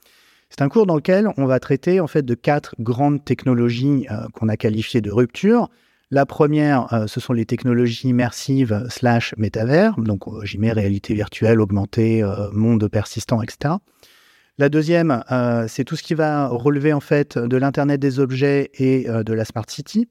C'est 0.49 0.61
un 0.61 0.69
cours 0.69 0.85
dans 0.85 0.95
lequel 0.95 1.27
on 1.37 1.45
va 1.45 1.59
traiter 1.59 1.99
en 1.99 2.07
fait 2.07 2.23
de 2.23 2.33
quatre 2.33 2.75
grandes 2.79 3.23
technologies 3.25 4.07
euh, 4.09 4.27
qu'on 4.33 4.47
a 4.47 4.57
qualifiées 4.57 5.01
de 5.01 5.11
rupture. 5.11 5.69
La 6.11 6.25
première, 6.25 6.93
euh, 6.93 7.07
ce 7.07 7.19
sont 7.19 7.33
les 7.33 7.45
technologies 7.45 8.07
immersives 8.09 8.85
slash 8.89 9.33
métavers, 9.37 9.95
donc 9.97 10.27
euh, 10.27 10.45
j'y 10.45 10.57
mets 10.57 10.71
réalité 10.71 11.13
virtuelle, 11.13 11.59
augmentée, 11.59 12.23
monde 12.53 12.87
persistant, 12.87 13.41
etc. 13.41 13.75
La 14.57 14.69
deuxième, 14.69 15.21
c'est 15.67 15.83
tout 15.83 15.97
ce 15.97 16.03
qui 16.03 16.13
va 16.13 16.47
relever 16.47 16.93
en 16.93 17.01
fait 17.01 17.37
de 17.37 17.57
l'internet 17.57 17.99
des 17.99 18.21
objets 18.21 18.71
et 18.75 19.03
de 19.03 19.33
la 19.33 19.43
smart 19.43 19.65
city. 19.67 20.07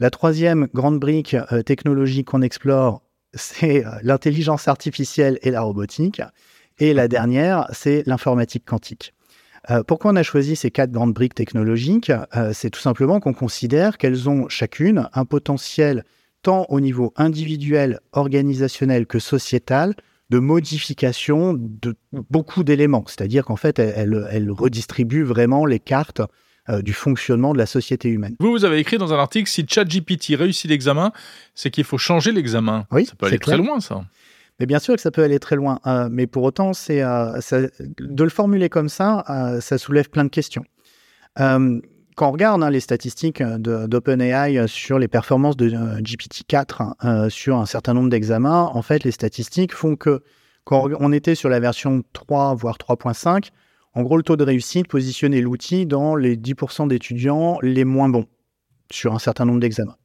La 0.00 0.10
troisième 0.10 0.66
grande 0.74 0.98
brique 0.98 1.36
technologie 1.64 2.24
qu'on 2.24 2.42
explore, 2.42 3.02
c'est 3.34 3.84
l'intelligence 4.02 4.66
artificielle 4.66 5.38
et 5.42 5.50
la 5.50 5.60
robotique. 5.62 6.22
Et 6.78 6.94
la 6.94 7.06
dernière, 7.06 7.66
c'est 7.72 8.02
l'informatique 8.06 8.64
quantique. 8.64 9.12
Euh, 9.68 9.82
pourquoi 9.82 10.12
on 10.12 10.16
a 10.16 10.22
choisi 10.22 10.56
ces 10.56 10.70
quatre 10.70 10.90
grandes 10.90 11.12
briques 11.12 11.34
technologiques? 11.34 12.10
Euh, 12.34 12.52
C'est 12.54 12.70
tout 12.70 12.80
simplement 12.80 13.20
qu'on 13.20 13.34
considère 13.34 13.98
qu'elles 13.98 14.28
ont 14.28 14.48
chacune 14.48 15.08
un 15.12 15.24
potentiel 15.26 16.04
tant 16.42 16.64
au 16.70 16.80
niveau 16.80 17.12
individuel, 17.16 18.00
organisationnel 18.12 19.06
que 19.06 19.18
sociétal 19.18 19.94
de 20.30 20.38
modification 20.38 21.54
de 21.54 21.94
beaucoup 22.12 22.64
d'éléments. 22.64 23.04
C'est-à-dire 23.06 23.44
qu'en 23.44 23.56
fait, 23.56 23.78
elles, 23.78 24.50
redistribuent 24.50 25.24
vraiment 25.24 25.66
les 25.66 25.80
cartes 25.80 26.22
euh, 26.68 26.82
du 26.82 26.92
fonctionnement 26.92 27.52
de 27.52 27.58
la 27.58 27.66
société 27.66 28.08
humaine. 28.08 28.36
Vous, 28.38 28.50
vous 28.50 28.64
avez 28.64 28.78
écrit 28.78 28.98
dans 28.98 29.12
un 29.12 29.18
article, 29.18 29.48
si 29.48 29.64
ChatGPT 29.66 30.36
réussit 30.36 30.70
l'examen, 30.70 31.12
c'est 31.54 31.70
qu'il 31.70 31.84
faut 31.84 31.98
changer 31.98 32.32
l'examen. 32.32 32.86
Oui, 32.90 33.06
ça 33.06 33.14
peut 33.16 33.26
aller 33.26 33.38
très 33.38 33.56
loin, 33.56 33.80
ça. 33.80 34.04
Mais 34.58 34.66
bien 34.66 34.78
sûr 34.78 34.94
que 34.94 35.00
ça 35.00 35.10
peut 35.10 35.22
aller 35.22 35.38
très 35.38 35.56
loin. 35.56 35.80
Euh, 35.86 36.08
mais 36.10 36.26
pour 36.26 36.42
autant, 36.42 36.74
c'est 36.74 37.02
euh, 37.02 37.40
de 37.98 38.24
le 38.24 38.30
formuler 38.30 38.68
comme 38.68 38.90
ça, 38.90 39.24
ça 39.60 39.78
soulève 39.78 40.10
plein 40.10 40.24
de 40.24 40.28
questions. 40.28 40.64
quand 41.36 42.28
on 42.28 42.30
regarde 42.30 42.62
hein, 42.62 42.70
les 42.70 42.80
statistiques 42.80 43.42
d'OpenAI 43.42 44.68
sur 44.68 44.98
les 44.98 45.08
performances 45.08 45.56
de 45.56 45.70
GPT-4 46.00 47.30
sur 47.30 47.56
un 47.56 47.66
certain 47.66 47.94
nombre 47.94 48.10
d'examens, 48.10 48.70
en 48.74 48.82
fait, 48.82 49.04
les 49.04 49.12
statistiques 49.12 49.74
font 49.74 49.96
que 49.96 50.22
quand 50.64 50.90
on 51.00 51.12
était 51.12 51.34
sur 51.34 51.48
la 51.48 51.58
version 51.58 52.02
3, 52.12 52.54
voire 52.54 52.76
3.5, 52.76 53.50
en 53.94 54.02
gros, 54.02 54.16
le 54.16 54.22
taux 54.22 54.36
de 54.36 54.44
réussite 54.44 54.86
positionnait 54.86 55.40
l'outil 55.40 55.84
dans 55.84 56.14
les 56.14 56.36
10% 56.36 56.88
d'étudiants 56.88 57.58
les 57.60 57.84
moins 57.84 58.08
bons 58.08 58.26
sur 58.90 59.14
un 59.14 59.18
certain 59.18 59.44
nombre 59.44 59.60
d'examens. 59.60 59.96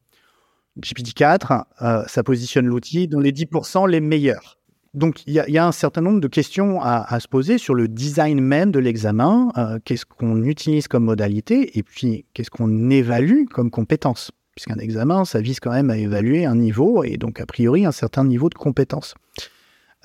GPT-4, 0.79 1.65
euh, 1.81 2.03
ça 2.07 2.23
positionne 2.23 2.65
l'outil 2.65 3.07
dans 3.07 3.19
les 3.19 3.31
10% 3.31 3.89
les 3.89 4.01
meilleurs. 4.01 4.59
Donc, 4.93 5.23
il 5.27 5.33
y, 5.33 5.57
a 5.57 5.67
un 5.67 5.73
certain 5.73 5.99
nombre 5.99 6.21
de 6.21 6.27
questions 6.29 6.81
à, 6.81 7.19
se 7.19 7.27
poser 7.27 7.57
sur 7.57 7.75
le 7.75 7.89
design 7.89 8.39
même 8.39 8.71
de 8.71 8.79
l'examen. 8.79 9.51
Euh, 9.57 9.77
qu'est-ce 9.83 10.05
qu'on 10.05 10.41
utilise 10.43 10.87
comme 10.87 11.03
modalité 11.03 11.77
et 11.77 11.83
puis 11.83 12.25
qu'est-ce 12.33 12.49
qu'on 12.49 12.89
évalue 12.89 13.43
comme 13.51 13.71
compétence 13.71 14.31
Puisqu'un 14.55 14.77
examen, 14.77 15.25
ça 15.25 15.41
vise 15.41 15.59
quand 15.59 15.71
même 15.71 15.89
à 15.89 15.97
évaluer 15.97 16.45
un 16.45 16.55
niveau 16.55 17.03
et 17.03 17.17
donc, 17.17 17.41
a 17.41 17.45
priori, 17.45 17.85
un 17.85 17.91
certain 17.91 18.23
niveau 18.23 18.47
de 18.47 18.55
compétence. 18.55 19.15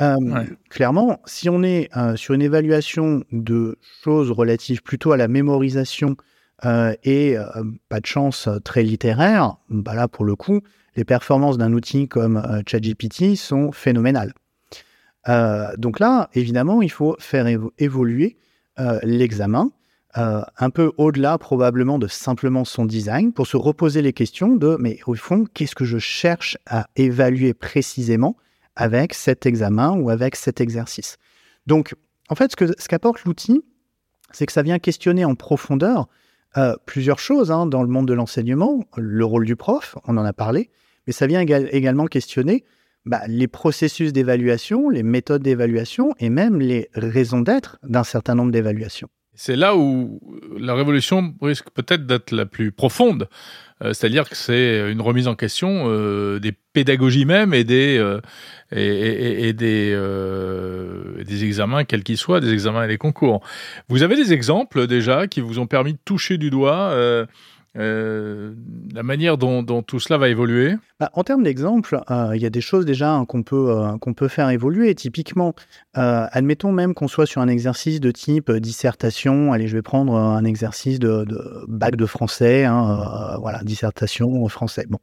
Euh, 0.00 0.44
clairement, 0.70 1.20
si 1.26 1.48
on 1.48 1.62
est 1.62 1.90
sur 2.16 2.34
une 2.34 2.42
évaluation 2.42 3.24
de 3.32 3.78
choses 4.02 4.30
relatives 4.30 4.82
plutôt 4.82 5.12
à 5.12 5.16
la 5.16 5.28
mémorisation 5.28 6.16
euh, 6.64 6.94
et 7.04 7.38
euh, 7.38 7.44
pas 7.88 8.00
de 8.00 8.06
chance 8.06 8.46
euh, 8.46 8.58
très 8.58 8.82
littéraire, 8.82 9.56
bah 9.70 9.94
là 9.94 10.08
pour 10.08 10.24
le 10.24 10.36
coup, 10.36 10.60
les 10.96 11.04
performances 11.04 11.56
d'un 11.56 11.72
outil 11.72 12.06
comme 12.08 12.42
ChatGPT 12.66 13.36
sont 13.36 13.72
phénoménales. 13.72 14.34
donc 15.78 16.00
là, 16.00 16.28
évidemment, 16.34 16.82
il 16.82 16.90
faut 16.90 17.16
faire 17.20 17.46
évoluer 17.78 18.36
l'examen 19.04 19.70
un 20.14 20.70
peu 20.70 20.92
au-delà 20.96 21.38
probablement 21.38 22.00
de 22.00 22.08
simplement 22.08 22.64
son 22.64 22.86
design 22.86 23.32
pour 23.32 23.46
se 23.46 23.56
reposer 23.56 24.02
les 24.02 24.12
questions 24.12 24.56
de 24.56 24.76
mais 24.80 24.98
au 25.06 25.14
fond, 25.14 25.46
qu'est-ce 25.54 25.76
que 25.76 25.84
je 25.84 25.98
cherche 25.98 26.58
à 26.66 26.88
évaluer 26.96 27.54
précisément 27.54 28.36
avec 28.80 29.12
cet 29.12 29.44
examen 29.44 29.92
ou 29.92 30.08
avec 30.08 30.34
cet 30.34 30.60
exercice. 30.60 31.18
Donc, 31.66 31.94
en 32.30 32.34
fait, 32.34 32.50
ce 32.58 32.88
qu'apporte 32.88 33.24
l'outil, 33.24 33.62
c'est 34.32 34.46
que 34.46 34.52
ça 34.52 34.62
vient 34.62 34.78
questionner 34.78 35.24
en 35.26 35.34
profondeur 35.34 36.08
euh, 36.56 36.74
plusieurs 36.86 37.18
choses 37.18 37.50
hein, 37.50 37.66
dans 37.66 37.82
le 37.82 37.88
monde 37.88 38.08
de 38.08 38.14
l'enseignement, 38.14 38.84
le 38.96 39.24
rôle 39.24 39.44
du 39.44 39.54
prof, 39.54 39.96
on 40.06 40.16
en 40.16 40.24
a 40.24 40.32
parlé, 40.32 40.70
mais 41.06 41.12
ça 41.12 41.26
vient 41.26 41.40
également 41.40 42.06
questionner 42.06 42.64
bah, 43.04 43.20
les 43.28 43.48
processus 43.48 44.14
d'évaluation, 44.14 44.88
les 44.88 45.02
méthodes 45.02 45.42
d'évaluation 45.42 46.14
et 46.18 46.30
même 46.30 46.58
les 46.58 46.88
raisons 46.94 47.40
d'être 47.42 47.78
d'un 47.82 48.04
certain 48.04 48.34
nombre 48.34 48.50
d'évaluations. 48.50 49.08
C'est 49.34 49.56
là 49.56 49.76
où 49.76 50.20
la 50.58 50.74
révolution 50.74 51.34
risque 51.40 51.70
peut-être 51.70 52.06
d'être 52.06 52.32
la 52.32 52.46
plus 52.46 52.72
profonde. 52.72 53.28
Euh, 53.82 53.92
c'est-à-dire 53.92 54.28
que 54.28 54.36
c'est 54.36 54.90
une 54.90 55.00
remise 55.00 55.28
en 55.28 55.34
question 55.34 55.84
euh, 55.86 56.38
des 56.38 56.52
pédagogies 56.72 57.24
même 57.24 57.54
et 57.54 57.64
des, 57.64 57.98
euh, 57.98 58.20
et, 58.72 59.52
des, 59.52 59.96
des 61.24 61.44
examens, 61.44 61.84
quels 61.84 62.02
qu'ils 62.02 62.18
soient, 62.18 62.40
des 62.40 62.52
examens 62.52 62.84
et 62.84 62.88
des 62.88 62.98
concours. 62.98 63.40
Vous 63.88 64.02
avez 64.02 64.16
des 64.16 64.32
exemples 64.32 64.86
déjà 64.86 65.26
qui 65.26 65.40
vous 65.40 65.58
ont 65.58 65.66
permis 65.66 65.94
de 65.94 65.98
toucher 66.04 66.38
du 66.38 66.50
doigt 66.50 66.94
euh, 67.76 68.52
la 68.92 69.04
manière 69.04 69.38
dont, 69.38 69.82
tout 69.82 70.00
cela 70.00 70.18
va 70.18 70.28
évoluer 70.28 70.74
bah, 70.98 71.10
En 71.12 71.22
termes 71.22 71.44
d'exemple, 71.44 72.00
euh, 72.10 72.32
il 72.34 72.42
y 72.42 72.46
a 72.46 72.50
des 72.50 72.60
choses 72.60 72.84
déjà 72.84 73.12
hein, 73.12 73.24
qu'on 73.26 73.44
peut, 73.44 73.70
euh, 73.70 73.96
qu'on 73.98 74.12
peut 74.12 74.28
faire 74.28 74.50
évoluer. 74.50 74.94
Typiquement, 74.94 75.54
admettons 75.94 76.72
même 76.72 76.94
qu'on 76.94 77.08
soit 77.08 77.26
sur 77.26 77.40
un 77.40 77.48
exercice 77.48 78.00
de 78.00 78.10
type 78.10 78.50
dissertation. 78.50 79.52
Allez, 79.52 79.68
je 79.68 79.76
vais 79.76 79.82
prendre 79.82 80.14
un 80.16 80.44
exercice 80.44 80.98
de, 80.98 81.24
bac 81.68 81.96
de 81.96 82.06
français. 82.06 82.64
Hein, 82.64 83.36
voilà, 83.40 83.62
dissertation 83.62 84.48
français. 84.48 84.86
Bon. 84.88 84.98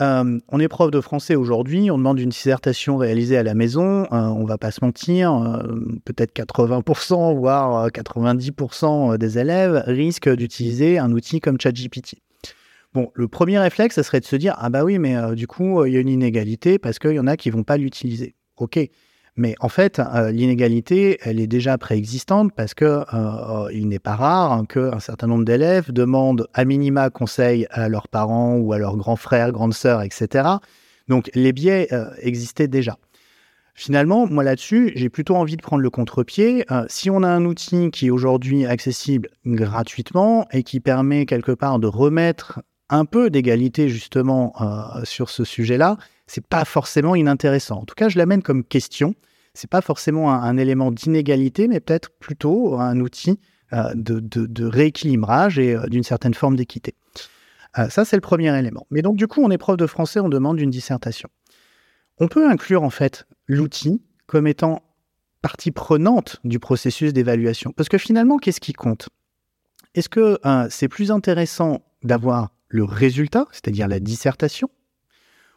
Euh, 0.00 0.40
on 0.48 0.58
est 0.58 0.66
prof 0.66 0.90
de 0.90 1.00
français 1.00 1.36
aujourd'hui, 1.36 1.88
on 1.90 1.98
demande 1.98 2.18
une 2.18 2.30
dissertation 2.30 2.96
réalisée 2.96 3.36
à 3.36 3.44
la 3.44 3.54
maison, 3.54 4.08
On 4.10 4.16
euh, 4.16 4.26
on 4.26 4.44
va 4.44 4.58
pas 4.58 4.72
se 4.72 4.84
mentir, 4.84 5.32
euh, 5.32 5.62
peut-être 6.04 6.34
80%, 6.34 7.36
voire 7.36 7.88
90% 7.90 9.16
des 9.18 9.38
élèves 9.38 9.84
risquent 9.86 10.34
d'utiliser 10.34 10.98
un 10.98 11.12
outil 11.12 11.40
comme 11.40 11.60
ChatGPT. 11.60 12.16
Bon, 12.92 13.10
le 13.14 13.28
premier 13.28 13.58
réflexe, 13.58 13.94
ça 13.94 14.02
serait 14.02 14.20
de 14.20 14.24
se 14.24 14.36
dire, 14.36 14.56
ah 14.58 14.68
bah 14.68 14.84
oui, 14.84 14.98
mais 14.98 15.16
du 15.34 15.46
coup, 15.46 15.84
il 15.84 15.92
y 15.92 15.96
a 15.96 16.00
une 16.00 16.08
inégalité 16.08 16.78
parce 16.78 16.98
qu'il 16.98 17.12
y 17.12 17.20
en 17.20 17.26
a 17.26 17.36
qui 17.36 17.50
vont 17.50 17.64
pas 17.64 17.76
l'utiliser. 17.76 18.34
Ok, 18.56 18.78
mais 19.36 19.56
en 19.58 19.68
fait, 19.68 19.98
euh, 19.98 20.30
l'inégalité, 20.30 21.18
elle 21.22 21.40
est 21.40 21.48
déjà 21.48 21.76
préexistante 21.76 22.52
parce 22.54 22.72
que 22.72 22.84
euh, 22.84 23.04
euh, 23.12 23.68
il 23.72 23.88
n'est 23.88 23.98
pas 23.98 24.14
rare 24.14 24.62
qu'un 24.68 25.00
certain 25.00 25.26
nombre 25.26 25.44
d'élèves 25.44 25.92
demandent 25.92 26.46
à 26.54 26.64
minima 26.64 27.10
conseil 27.10 27.66
à 27.70 27.88
leurs 27.88 28.06
parents 28.06 28.54
ou 28.56 28.72
à 28.72 28.78
leurs 28.78 28.96
grands 28.96 29.16
frères, 29.16 29.50
grandes 29.50 29.74
sœurs, 29.74 30.02
etc. 30.02 30.48
Donc 31.08 31.30
les 31.34 31.52
biais 31.52 31.88
existaient 32.20 32.68
déjà. 32.68 32.96
Finalement, 33.74 34.28
moi 34.28 34.44
là-dessus, 34.44 34.92
j'ai 34.94 35.08
plutôt 35.08 35.34
envie 35.34 35.56
de 35.56 35.62
prendre 35.62 35.82
le 35.82 35.90
contre-pied. 35.90 36.64
si 36.88 37.10
on 37.10 37.24
a 37.24 37.28
un 37.28 37.44
outil 37.44 37.90
qui 37.90 38.06
est 38.06 38.10
aujourd'hui 38.10 38.64
accessible 38.64 39.28
gratuitement 39.44 40.46
et 40.52 40.62
qui 40.62 40.78
permet 40.78 41.26
quelque 41.26 41.52
part 41.52 41.80
de 41.80 41.88
remettre 41.88 42.62
un 42.88 43.04
peu 43.04 43.30
d'égalité 43.30 43.88
justement 43.88 44.54
sur 45.02 45.28
ce 45.28 45.44
sujet-là, 45.44 45.98
c'est 46.26 46.46
pas 46.46 46.64
forcément 46.64 47.14
inintéressant. 47.14 47.80
En 47.80 47.84
tout 47.84 47.94
cas, 47.94 48.08
je 48.08 48.18
l'amène 48.18 48.42
comme 48.42 48.64
question. 48.64 49.14
C'est 49.54 49.70
pas 49.70 49.80
forcément 49.80 50.32
un, 50.32 50.56
élément 50.56 50.90
d'inégalité, 50.90 51.68
mais 51.68 51.80
peut-être 51.80 52.10
plutôt 52.18 52.74
un 52.78 52.98
outil 53.00 53.38
de, 53.72 54.64
rééquilibrage 54.64 55.58
et 55.58 55.76
d'une 55.88 56.02
certaine 56.02 56.34
forme 56.34 56.56
d'équité. 56.56 56.94
ça, 57.88 58.04
c'est 58.04 58.16
le 58.16 58.20
premier 58.20 58.56
élément. 58.58 58.86
Mais 58.90 59.02
donc, 59.02 59.16
du 59.16 59.28
coup, 59.28 59.42
on 59.42 59.50
est 59.50 59.58
prof 59.58 59.76
de 59.76 59.86
français, 59.86 60.18
on 60.18 60.28
demande 60.28 60.58
une 60.60 60.70
dissertation. 60.70 61.28
On 62.18 62.28
peut 62.28 62.48
inclure 62.48 62.82
en 62.82 62.90
fait 62.90 63.26
l'outil 63.46 64.02
comme 64.26 64.46
étant 64.46 64.82
partie 65.42 65.72
prenante 65.72 66.40
du 66.44 66.58
processus 66.58 67.12
d'évaluation. 67.12 67.72
Parce 67.76 67.88
que 67.88 67.98
finalement, 67.98 68.38
qu'est-ce 68.38 68.60
qui 68.60 68.72
compte? 68.72 69.08
Est-ce 69.94 70.08
que 70.08 70.38
c'est 70.70 70.88
plus 70.88 71.10
intéressant 71.10 71.84
d'avoir 72.02 72.50
le 72.68 72.84
résultat, 72.84 73.46
c'est-à-dire 73.52 73.86
la 73.86 74.00
dissertation, 74.00 74.70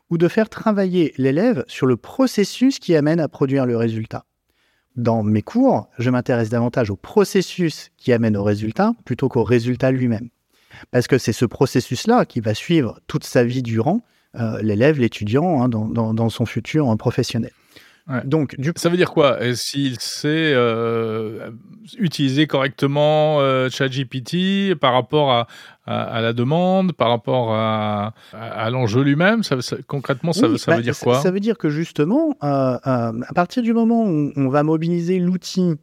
ou 0.10 0.18
de 0.18 0.28
faire 0.28 0.49
travailler 0.49 1.14
l'élève 1.18 1.64
sur 1.68 1.86
le 1.86 1.97
processus 1.97 2.80
qui 2.80 2.95
amène 2.95 3.20
à 3.20 3.28
produire 3.28 3.66
le 3.66 3.78
résultat 3.78 4.26
Dans 4.95 5.24
mes 5.24 5.41
cours, 5.41 5.89
je 5.97 6.10
m'intéresse 6.10 6.49
davantage 6.49 6.89
au 6.89 6.95
processus 6.95 7.91
qui 7.97 8.14
amène 8.14 8.38
au 8.38 8.43
résultat 8.43 8.93
plutôt 9.05 9.30
qu'au 9.30 9.43
résultat 9.43 9.91
lui-même. 9.91 10.30
Parce 10.91 11.08
que 11.08 11.18
c'est 11.18 11.34
ce 11.34 11.45
processus-là 11.45 12.26
qui 12.26 12.39
va 12.39 12.53
suivre 12.53 12.99
toute 13.08 13.24
sa 13.24 13.43
vie 13.43 13.64
durant 13.64 14.01
euh, 14.36 14.62
l'élève, 14.62 14.99
l'étudiant, 14.99 15.64
hein, 15.64 15.70
dans, 15.70 16.30
son 16.30 16.45
futur 16.45 16.95
professionnel. 16.97 17.51
Donc, 18.24 18.55
ça 18.78 18.89
veut 18.89 18.95
dire 18.95 19.12
quoi? 19.12 19.38
S'il 19.53 19.99
sait 19.99 20.53
euh, 20.53 21.51
utiliser 21.97 22.47
correctement 22.47 23.41
euh, 23.41 23.70
ChatGPT 23.70 24.76
par 24.76 24.93
rapport 24.93 25.32
à, 25.32 26.22
la 26.22 26.32
demande, 26.32 26.93
par 26.93 27.10
rapport 27.10 27.53
à, 27.53 28.14
l'enjeu 28.72 29.03
lui-même, 29.03 29.41
concrètement, 29.88 30.32
ça, 30.32 30.47
veut 30.47 30.58
bah, 30.68 30.82
dire 30.82 30.97
quoi? 30.97 31.20
Ça 31.22 31.32
veut 31.32 31.41
dire 31.41 31.58
que 31.58 31.70
justement, 31.70 32.36
à 32.41 33.12
partir 33.36 33.62
du 33.62 33.74
moment 33.74 34.05
où 34.05 34.32
on 34.36 34.47
va 34.47 34.64
mobiliser 34.64 35.20
l'outil 35.20 35.76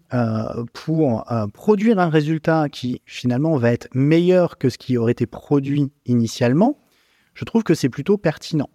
pour 0.73 1.27
produire 1.53 1.99
un 1.99 2.09
résultat 2.09 2.69
qui 2.71 3.03
finalement 3.05 3.57
va 3.59 3.73
être 3.73 3.89
meilleur 3.95 4.57
que 4.57 4.71
ce 4.71 4.79
qui 4.79 4.97
aurait 4.97 5.13
été 5.13 5.27
produit 5.27 5.93
initialement, 6.07 6.79
je 7.35 7.45
trouve 7.45 7.65
que 7.65 7.75
c'est 7.75 7.89
plutôt 7.89 8.17
pertinent. 8.17 8.71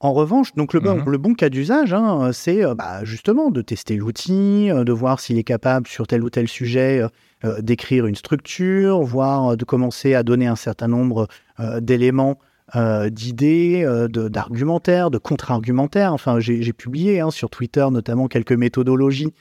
En 0.00 0.12
revanche, 0.12 0.54
donc 0.54 0.74
le, 0.74 0.80
bon, 0.80 1.30
mhm. 1.30 1.36
cas 1.36 1.48
d'usage, 1.48 1.94
hein, 1.94 2.30
c'est 2.32 2.62
euh, 2.62 2.74
bah, 2.74 3.02
justement 3.04 3.50
de 3.50 3.62
tester 3.62 3.96
l'outil, 3.96 4.70
euh, 4.70 4.84
de 4.84 4.92
voir 4.92 5.20
s'il 5.20 5.38
est 5.38 5.44
capable 5.44 5.86
sur 5.86 6.06
tel 6.06 6.22
ou 6.22 6.28
tel 6.28 6.48
sujet 6.48 7.02
euh, 7.44 7.62
d'écrire 7.62 8.06
une 8.06 8.14
structure, 8.14 9.00
voire 9.00 9.56
de 9.56 9.64
commencer 9.64 10.12
à 10.14 10.22
donner 10.22 10.46
un 10.46 10.56
certain 10.56 10.88
nombre 10.88 11.28
d'éléments, 11.80 12.38
d'idées, 12.74 13.86
d'argumentaires, 14.10 15.10
de, 15.10 15.18
contre-argumentaires. 15.18 16.12
Enfin, 16.12 16.40
j'ai 16.40 16.72
publié 16.72 17.20
hein, 17.20 17.30
sur 17.30 17.48
Twitter 17.48 17.86
notamment 17.90 18.26
quelques 18.28 18.52
méthodologies 18.52 19.32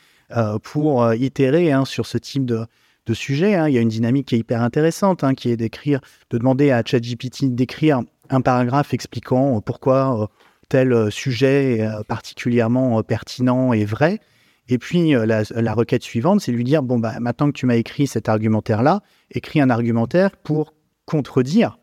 pour 0.64 1.14
itérer 1.14 1.72
hein, 1.72 1.84
sur 1.84 2.06
ce 2.06 2.18
type 2.18 2.46
de, 2.46 2.66
de 3.06 3.14
sujet. 3.14 3.58
Il 3.68 3.74
y 3.74 3.78
a 3.78 3.82
une 3.82 3.90
dynamique 3.90 4.28
qui 4.28 4.36
est 4.36 4.40
hyper 4.40 4.62
intéressante, 4.62 5.24
qui 5.36 5.50
est 5.50 5.58
d'écrire, 5.58 6.00
de 6.30 6.38
demander 6.38 6.72
à 6.72 6.84
ChatGPT 6.86 7.54
d'écrire 7.56 8.02
un 8.30 8.42
paragraphe 8.42 8.94
expliquant 8.94 9.62
pourquoi 9.62 10.30
tel 10.70 10.94
euh, 10.94 11.10
sujet 11.10 11.78
est 11.78 11.82
euh, 11.82 12.04
particulièrement 12.08 13.00
euh, 13.00 13.04
pertinent 13.04 13.74
et 13.74 13.86
vrai. 13.86 14.20
Et 14.68 14.80
puis 14.80 15.12
la, 15.12 15.74
requête 15.76 16.02
suivante, 16.02 16.42
c'est 16.42 16.52
lui 16.52 16.64
dire 16.64 16.82
bon 16.82 16.98
bah 16.98 17.20
maintenant 17.20 17.46
que 17.46 17.52
tu 17.52 17.68
m'as 17.68 17.76
écrit 17.76 18.08
cet 18.08 18.30
argumentaire-là, 18.30 19.04
écris 19.30 19.62
un 19.62 19.70
argumentaire 19.70 20.36
pour 20.38 20.74
contredire 21.06 21.78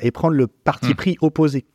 et 0.00 0.10
prendre 0.12 0.34
le 0.34 0.46
parti 0.46 0.92
hmm. 0.92 0.94
pris 0.94 1.16
opposé. 1.20 1.66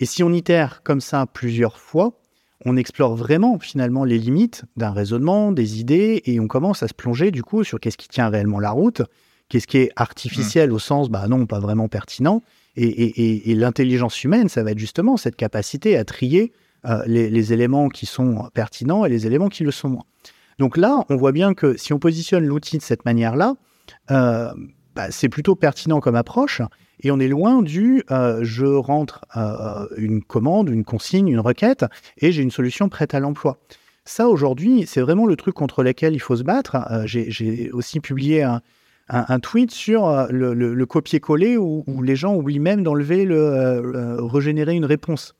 Et 0.00 0.04
si 0.04 0.24
on 0.24 0.32
itère 0.32 0.82
comme 0.82 1.00
ça 1.00 1.26
plusieurs 1.32 1.78
fois, 1.78 2.20
on 2.64 2.76
explore 2.76 3.14
vraiment 3.14 3.56
finalement 3.60 4.02
les 4.02 4.18
limites 4.18 4.64
d'un 4.76 4.90
raisonnement, 4.90 5.52
des 5.52 5.78
idées, 5.78 6.22
et 6.24 6.40
on 6.40 6.48
commence 6.48 6.82
à 6.82 6.88
se 6.88 6.94
plonger 6.94 7.30
du 7.30 7.44
coup 7.44 7.62
sur 7.62 7.78
qu'est-ce 7.78 7.96
qui 7.96 8.08
tient 8.08 8.28
réellement 8.28 8.58
la 8.58 8.72
route, 8.72 9.02
qu'est-ce 9.48 9.68
qui 9.68 9.76
est 9.76 9.92
artificiel 9.94 10.70
hmm. 10.70 10.74
au 10.74 10.78
sens 10.80 11.08
bah 11.08 11.28
non 11.28 11.46
pas 11.46 11.60
vraiment 11.60 11.86
pertinent, 11.86 12.42
et, 12.76 13.54
l'intelligence 13.54 14.22
humaine, 14.24 14.48
ça 14.48 14.62
va 14.62 14.72
être 14.72 14.78
justement 14.78 15.16
cette 15.16 15.36
capacité 15.36 15.96
à 15.96 16.04
trier 16.04 16.52
euh, 16.86 17.02
les, 17.06 17.52
éléments 17.52 17.88
qui 17.88 18.06
sont 18.06 18.48
pertinents 18.52 19.04
et 19.04 19.08
les 19.08 19.26
éléments 19.26 19.48
qui 19.48 19.64
le 19.64 19.70
sont 19.70 19.88
moins. 19.88 20.04
Donc 20.58 20.76
là, 20.76 21.04
on 21.08 21.16
voit 21.16 21.32
bien 21.32 21.54
que 21.54 21.76
si 21.76 21.92
on 21.92 21.98
positionne 21.98 22.44
l'outil 22.44 22.78
de 22.78 22.82
cette 22.82 23.04
manière-là, 23.04 23.54
euh, 24.10 24.52
bah, 24.94 25.10
c'est 25.10 25.28
plutôt 25.28 25.54
pertinent 25.54 26.00
comme 26.00 26.14
approche 26.14 26.62
et 27.00 27.10
on 27.10 27.18
est 27.18 27.28
loin 27.28 27.62
du 27.62 28.04
euh, 28.10 28.40
je 28.42 28.66
rentre 28.66 29.24
une 29.96 30.22
commande, 30.22 30.68
une 30.68 30.84
consigne, 30.84 31.28
une 31.28 31.40
requête 31.40 31.84
et 32.18 32.32
j'ai 32.32 32.42
une 32.42 32.50
solution 32.50 32.88
prête 32.88 33.14
à 33.14 33.20
l'emploi. 33.20 33.58
Ça, 34.04 34.28
aujourd'hui, 34.28 34.84
c'est 34.86 35.00
vraiment 35.00 35.26
le 35.26 35.36
truc 35.36 35.54
contre 35.54 35.82
lequel 35.82 36.14
il 36.14 36.20
faut 36.20 36.36
se 36.36 36.42
battre. 36.42 36.76
j'ai 37.06 37.70
aussi 37.72 38.00
publié 38.00 38.42
un, 38.42 38.60
un, 39.08 39.38
tweet 39.38 39.70
sur 39.70 40.08
euh, 40.08 40.26
le, 40.30 40.86
copier-coller 40.86 41.56
où, 41.56 41.84
les 42.02 42.16
gens 42.16 42.34
oublient 42.34 42.58
même 42.58 42.82
d'enlever 42.82 43.24
le 43.24 43.36
euh, 43.36 44.22
régénérer 44.22 44.74
une 44.74 44.84
réponse. 44.84 45.34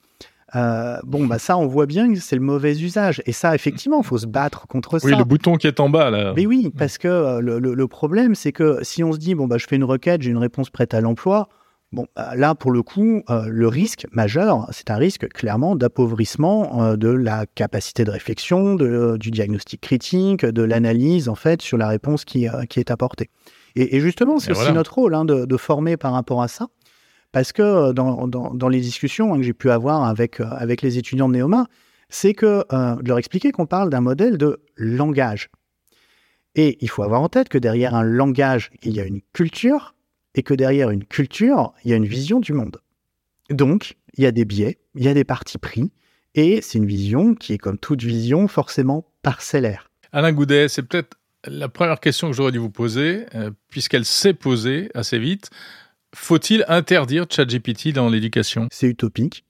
Euh, 0.54 0.98
bon, 1.02 1.26
bah 1.26 1.38
ça, 1.38 1.56
on 1.56 1.66
voit 1.66 1.86
bien 1.86 2.12
que 2.12 2.20
c'est 2.20 2.36
le 2.36 2.42
mauvais 2.42 2.78
usage. 2.78 3.22
Et 3.26 3.32
ça, 3.32 3.54
effectivement, 3.54 3.98
il 4.02 4.06
faut 4.06 4.18
se 4.18 4.26
battre 4.26 4.68
contre 4.68 4.98
ça. 4.98 5.08
Oui, 5.08 5.14
le 5.16 5.24
bouton 5.24 5.56
qui 5.56 5.66
est 5.66 5.80
en 5.80 5.88
bas, 5.88 6.10
là. 6.10 6.32
Mais 6.36 6.46
oui, 6.46 6.70
parce 6.76 6.98
que 6.98 7.40
le, 7.40 7.88
problème, 7.88 8.34
c'est 8.34 8.52
que 8.52 8.78
si 8.82 9.02
on 9.02 9.12
se 9.12 9.18
dit, 9.18 9.34
bon, 9.34 9.46
bah, 9.46 9.58
je 9.58 9.66
fais 9.66 9.76
une 9.76 9.84
requête, 9.84 10.22
j'ai 10.22 10.30
une 10.30 10.38
réponse 10.38 10.70
prête 10.70 10.94
à 10.94 11.00
l'emploi, 11.00 11.48
bon, 11.94 12.06
bah, 12.14 12.32
là, 12.36 12.54
pour 12.54 12.70
le 12.72 12.82
coup, 12.82 13.22
le 13.28 13.68
risque 13.68 14.06
majeur, 14.12 14.68
c'est 14.70 14.90
un 14.90 14.96
risque 14.96 15.28
clairement 15.28 15.76
d'appauvrissement 15.76 16.96
de 16.96 17.08
la 17.08 17.46
capacité 17.46 18.04
de 18.04 18.10
réflexion, 18.10 18.74
du 18.74 19.30
diagnostic 19.30 19.80
critique, 19.80 20.44
de 20.44 20.62
l'analyse, 20.62 21.28
en 21.28 21.34
fait, 21.34 21.62
sur 21.62 21.78
la 21.78 21.88
réponse 21.88 22.24
qui, 22.24 22.46
qui 22.68 22.80
est 22.80 22.90
apportée. 22.90 23.30
Et, 23.76 24.00
justement, 24.00 24.38
c'est 24.38 24.52
aussi 24.52 24.72
notre 24.72 24.94
rôle 24.94 25.14
hein, 25.14 25.24
de, 25.24 25.56
former 25.56 25.96
par 25.96 26.12
rapport 26.12 26.42
à 26.42 26.48
ça. 26.48 26.68
Parce 27.32 27.52
que 27.52 27.62
euh, 27.62 27.92
dans, 27.92 28.68
les 28.68 28.80
discussions 28.80 29.34
hein, 29.34 29.38
que 29.38 29.42
j'ai 29.42 29.52
pu 29.52 29.70
avoir 29.70 30.04
avec, 30.04 30.40
euh, 30.40 30.46
avec 30.50 30.82
les 30.82 30.98
étudiants 30.98 31.28
de 31.28 31.34
Néoma, 31.34 31.66
c'est 32.08 32.32
que 32.32 32.64
euh, 32.72 32.94
de 32.94 33.08
leur 33.08 33.18
expliquer 33.18 33.50
qu'on 33.50 33.66
parle 33.66 33.90
d'un 33.90 34.00
modèle 34.00 34.38
de 34.38 34.62
langage. 34.76 35.50
Et 36.54 36.78
il 36.80 36.88
faut 36.88 37.02
avoir 37.02 37.22
en 37.22 37.28
tête 37.28 37.48
que 37.48 37.58
derrière 37.58 37.96
un 37.96 38.04
langage, 38.04 38.70
il 38.84 38.94
y 38.94 39.00
a 39.00 39.04
une 39.04 39.20
culture, 39.32 39.96
et 40.34 40.42
que 40.42 40.54
derrière 40.54 40.90
une 40.90 41.04
culture, 41.04 41.72
il 41.84 41.90
y 41.90 41.94
a 41.94 41.96
une 41.96 42.06
vision 42.06 42.40
du 42.40 42.52
monde. 42.52 42.78
Donc, 43.50 43.96
il 44.16 44.24
y 44.24 44.26
a 44.26 44.32
des 44.32 44.44
biais, 44.44 44.78
il 44.94 45.04
y 45.04 45.08
a 45.08 45.14
des 45.14 45.24
partis 45.24 45.58
pris, 45.58 45.92
et 46.34 46.60
c'est 46.62 46.78
une 46.78 46.86
vision 46.86 47.34
qui 47.34 47.52
est 47.52 47.58
comme 47.58 47.78
toute 47.78 48.02
vision 48.02 48.48
forcément 48.48 49.06
parcellaire. 49.22 49.90
Alain 50.12 50.32
Goudet, 50.32 50.68
c'est 50.68 50.82
peut-être 50.82 51.16
la 51.46 51.68
première 51.68 52.00
question 52.00 52.30
que 52.30 52.36
j'aurais 52.36 52.52
dû 52.52 52.58
vous 52.58 52.70
poser, 52.70 53.26
euh, 53.34 53.50
puisqu'elle 53.68 54.04
s'est 54.04 54.34
posée 54.34 54.90
assez 54.94 55.18
vite, 55.18 55.50
faut-il 56.14 56.64
interdire 56.68 57.26
ChatGPT 57.28 57.92
dans 57.92 58.08
l'éducation? 58.08 58.68
C'est 58.70 58.86
utopique. 58.86 59.44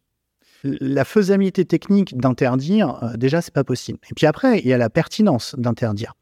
La 0.65 1.05
faisabilité 1.05 1.67
technique 1.67 2.17
d'interdire, 2.17 2.99
euh, 3.03 3.17
déjà, 3.17 3.43
c'est 3.43 3.53
pas 3.53 3.65
possible. 3.65 3.99
Et 4.11 4.15
puis 4.15 4.27
après, 4.27 4.61
il 4.61 4.67
y 4.67 4.73
a 4.73 4.79
la 4.79 4.89
pertinence 4.89 5.55
d'interdire. 5.59 6.15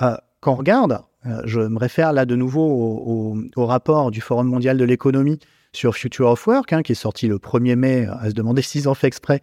Euh, 0.00 0.16
quand 0.40 0.52
on 0.52 0.56
regarde, 0.56 1.00
je 1.44 1.60
me 1.60 1.78
réfère 1.78 2.12
là 2.12 2.26
de 2.26 2.36
nouveau 2.36 3.44
au 3.56 3.66
rapport 3.66 4.10
du 4.10 4.20
Forum 4.20 4.48
mondial 4.48 4.76
de 4.76 4.84
l'économie 4.84 5.38
sur 5.74 5.96
Future 5.96 6.28
of 6.28 6.46
Work, 6.46 6.72
hein, 6.72 6.82
qui 6.82 6.92
est 6.92 6.96
sorti 6.96 7.26
le 7.26 7.38
1er 7.38 7.76
mai, 7.76 8.06
à 8.06 8.30
se 8.30 8.34
demander 8.34 8.62
s'ils 8.62 8.88
ont 8.88 8.94
fait 8.94 9.08
exprès, 9.08 9.42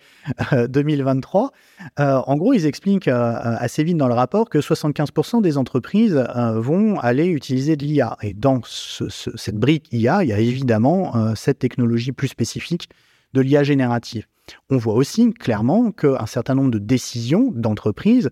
2023. 0.70 1.52
Euh, 2.00 2.04
euh, 2.04 2.22
en 2.26 2.36
gros, 2.38 2.54
ils 2.54 2.66
expliquent 2.66 3.08
euh, 3.08 3.34
assez 3.42 3.84
vite 3.84 3.98
dans 3.98 4.08
le 4.08 4.14
rapport 4.14 4.50
que 4.50 4.60
75% 4.60 5.42
des 5.42 5.58
entreprises 5.58 6.26
vont 6.56 7.00
aller 7.00 7.28
utiliser 7.28 7.76
de 7.76 7.86
l'IA. 7.86 8.18
Et 8.22 8.34
dans 8.34 8.62
cette 8.64 9.58
brique 9.58 9.88
IA, 9.92 10.24
il 10.24 10.30
y 10.30 10.34
a 10.34 10.40
évidemment 10.40 11.36
cette 11.36 11.60
technologie 11.60 12.12
plus 12.12 12.30
spécifique 12.30 12.90
de 13.34 13.42
l'IA 13.42 13.64
générative. 13.64 14.26
On 14.70 14.78
voit 14.78 14.96
aussi 14.96 15.34
clairement 15.34 15.92
qu'un 15.92 16.26
certain 16.26 16.56
nombre 16.56 16.72
de 16.72 16.80
décisions 16.80 17.52
d'entreprises 17.54 18.30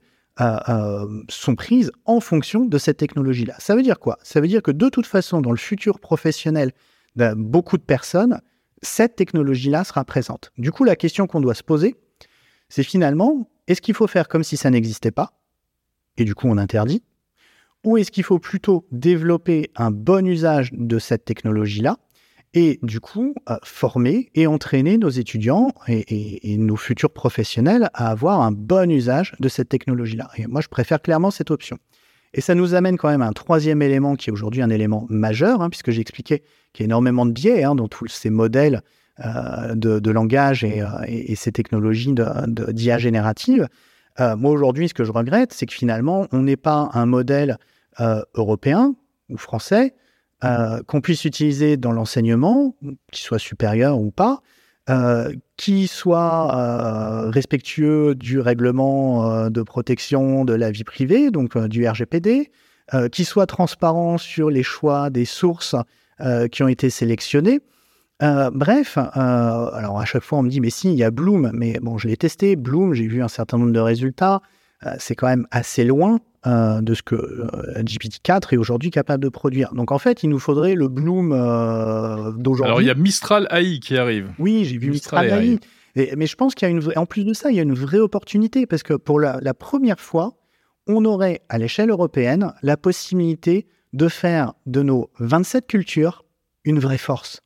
sont 1.27 1.55
prises 1.55 1.91
en 2.05 2.19
fonction 2.19 2.65
de 2.65 2.77
cette 2.77 2.97
technologie-là. 2.97 3.55
Ça 3.59 3.75
veut 3.75 3.83
dire 3.83 3.99
quoi? 3.99 4.17
Ça 4.23 4.39
veut 4.41 4.47
dire 4.47 4.61
que 4.61 4.71
de 4.71 4.89
toute 4.89 5.05
façon, 5.05 5.41
dans 5.41 5.51
le 5.51 5.57
futur 5.57 5.99
professionnel 5.99 6.71
beaucoup 7.35 7.77
de 7.77 7.83
personnes, 7.83 8.39
cette 8.81 9.15
technologie-là 9.15 9.83
sera 9.83 10.05
présente. 10.05 10.51
Du 10.57 10.71
coup, 10.71 10.85
la 10.85 10.95
question 10.95 11.27
qu'on 11.27 11.41
doit 11.41 11.55
se 11.55 11.63
poser, 11.63 11.95
c'est 12.69 12.83
finalement, 12.83 13.49
est-ce 13.67 13.81
qu'il 13.81 13.93
faut 13.93 14.07
faire 14.07 14.27
comme 14.27 14.43
si 14.43 14.55
ça 14.55 14.69
n'existait 14.69 15.11
pas 15.11 15.33
Et 16.17 16.23
du 16.23 16.35
coup, 16.35 16.47
on 16.47 16.57
interdit? 16.57 17.03
Ou 17.83 17.97
est-ce 17.97 18.11
qu'il 18.11 18.23
faut 18.23 18.39
plutôt 18.39 18.85
développer 18.91 19.71
un 19.75 19.91
bon 19.91 20.25
usage 20.25 20.71
de 20.73 20.99
cette 20.99 21.25
technologie-là 21.25 21.97
et 22.53 22.79
du 22.81 22.99
coup, 22.99 23.35
euh, 23.49 23.57
former 23.63 24.29
et 24.35 24.47
entraîner 24.47 24.97
nos 24.97 25.09
étudiants 25.09 25.71
et, 25.87 26.57
nos 26.57 26.75
futurs 26.75 27.11
professionnels 27.11 27.89
à 27.93 28.09
avoir 28.09 28.41
un 28.41 28.51
bon 28.51 28.91
usage 28.91 29.35
de 29.39 29.49
cette 29.49 29.69
technologie-là. 29.69 30.29
Et 30.37 30.47
moi, 30.47 30.61
je 30.61 30.67
préfère 30.67 31.01
clairement 31.01 31.31
cette 31.31 31.51
option. 31.51 31.77
Et 32.33 32.41
ça 32.41 32.55
nous 32.55 32.75
amène 32.75 32.97
quand 32.97 33.09
même 33.09 33.21
à 33.21 33.27
un 33.27 33.33
troisième 33.33 33.81
élément 33.81 34.15
qui 34.15 34.29
est 34.29 34.33
aujourd'hui 34.33 34.61
un 34.61 34.69
élément 34.69 35.05
majeur, 35.09 35.61
hein, 35.61 35.69
puisque 35.69 35.91
j'ai 35.91 36.01
expliqué 36.01 36.43
qu'il 36.73 36.83
y 36.83 36.85
a 36.85 36.85
énormément 36.85 37.25
de 37.25 37.31
biais 37.31 37.63
hein, 37.63 37.75
dans 37.75 37.87
tous 37.87 38.07
ces 38.07 38.29
modèles 38.29 38.81
euh, 39.25 39.75
de, 39.75 40.11
langage 40.11 40.63
euh, 40.63 40.85
et, 41.05 41.35
ces 41.35 41.51
technologies 41.51 42.13
d'IA 42.47 42.97
générative. 42.99 43.67
Euh, 44.21 44.37
moi, 44.37 44.51
aujourd'hui, 44.51 44.87
ce 44.87 44.93
que 44.93 45.03
je 45.03 45.11
regrette, 45.11 45.51
c'est 45.51 45.65
que 45.65 45.73
finalement, 45.73 46.27
on 46.31 46.43
n'est 46.43 46.55
pas 46.55 46.89
un 46.93 47.05
modèle 47.05 47.57
européen 48.33 48.95
ou 49.29 49.35
français, 49.35 49.93
qu'on 50.41 51.01
puisse 51.01 51.25
utiliser 51.25 51.77
dans 51.77 51.91
l'enseignement, 51.91 52.75
qu'il 53.11 53.23
soit 53.23 53.39
supérieur 53.39 53.99
ou 53.99 54.11
pas, 54.11 54.41
qui 55.57 55.87
soit 55.87 57.29
respectueux 57.29 58.15
du 58.15 58.39
règlement 58.39 59.49
de 59.49 59.61
protection 59.61 60.45
de 60.45 60.53
la 60.53 60.71
vie 60.71 60.83
privée, 60.83 61.29
donc 61.31 61.57
du 61.67 61.87
RGPD, 61.87 62.51
qui 63.11 63.25
soit 63.25 63.45
transparent 63.45 64.17
sur 64.17 64.49
les 64.49 64.63
choix 64.63 65.09
des 65.09 65.25
sources 65.25 65.75
qui 66.51 66.63
ont 66.63 66.67
été 66.67 66.89
sélectionnées. 66.89 67.61
Euh, 68.21 68.49
bref, 68.53 68.97
euh, 68.97 69.01
alors 69.11 69.99
à 69.99 70.05
chaque 70.05 70.23
fois 70.23 70.39
on 70.39 70.43
me 70.43 70.49
dit 70.49 70.59
mais 70.59 70.69
si 70.69 70.91
il 70.91 70.97
y 70.97 71.03
a 71.03 71.11
Bloom, 71.11 71.51
mais 71.53 71.79
bon 71.81 71.97
je 71.97 72.09
l'ai 72.09 72.17
testé 72.17 72.57
Bloom, 72.57 72.93
j'ai 72.93 73.07
vu 73.07 73.23
un 73.23 73.29
certain 73.29 73.57
nombre 73.57 73.71
de 73.71 73.79
résultats, 73.79 74.35
euh, 74.35 74.39
c'est 74.97 75.15
quand 75.15 75.27
même 75.27 75.47
assez 75.51 75.83
loin 75.83 76.19
de 76.45 76.93
ce 76.93 77.01
que 77.01 77.47
GPT-4 77.81 78.53
est 78.53 78.57
aujourd'hui 78.57 78.91
capable 78.91 79.23
de 79.23 79.29
produire. 79.29 79.73
Donc 79.73 79.91
en 79.91 79.99
fait 79.99 80.23
il 80.23 80.29
nous 80.29 80.39
faudrait 80.39 80.75
le 80.75 80.87
Bloom 80.87 81.29
d'aujourd'hui. 82.37 82.65
Alors 82.65 82.81
il 82.81 82.87
y 82.87 82.91
a 82.91 82.95
Mistral 82.95 83.47
AI 83.51 83.79
qui 83.79 83.97
arrive. 83.97 84.31
Oui 84.39 84.65
j'ai 84.65 84.77
vu 84.77 84.91
Mistral, 84.91 85.27
AI. 85.27 85.59
mais 86.15 86.27
je 86.27 86.35
pense 86.35 86.55
qu'il 86.55 86.67
y 86.67 86.71
a 86.71 86.73
une 86.73 86.81
en 86.95 87.05
plus 87.05 87.25
de 87.25 87.33
ça 87.33 87.51
il 87.51 87.57
y 87.57 87.59
a 87.59 87.63
une 87.63 87.73
vraie 87.73 87.99
opportunité 87.99 88.65
parce 88.65 88.83
que 88.83 88.93
pour 88.93 89.19
la, 89.19 89.39
la 89.41 89.53
première 89.53 89.99
fois 89.99 90.37
on 90.87 91.03
aurait 91.03 91.41
à 91.49 91.57
l'échelle 91.57 91.89
européenne 91.89 92.53
la 92.63 92.77
possibilité 92.77 93.67
de 93.93 94.07
faire 94.07 94.53
de 94.65 94.81
nos 94.81 95.09
27 95.19 95.67
cultures 95.67 96.23
une 96.63 96.79
vraie 96.79 96.97
force 96.97 97.41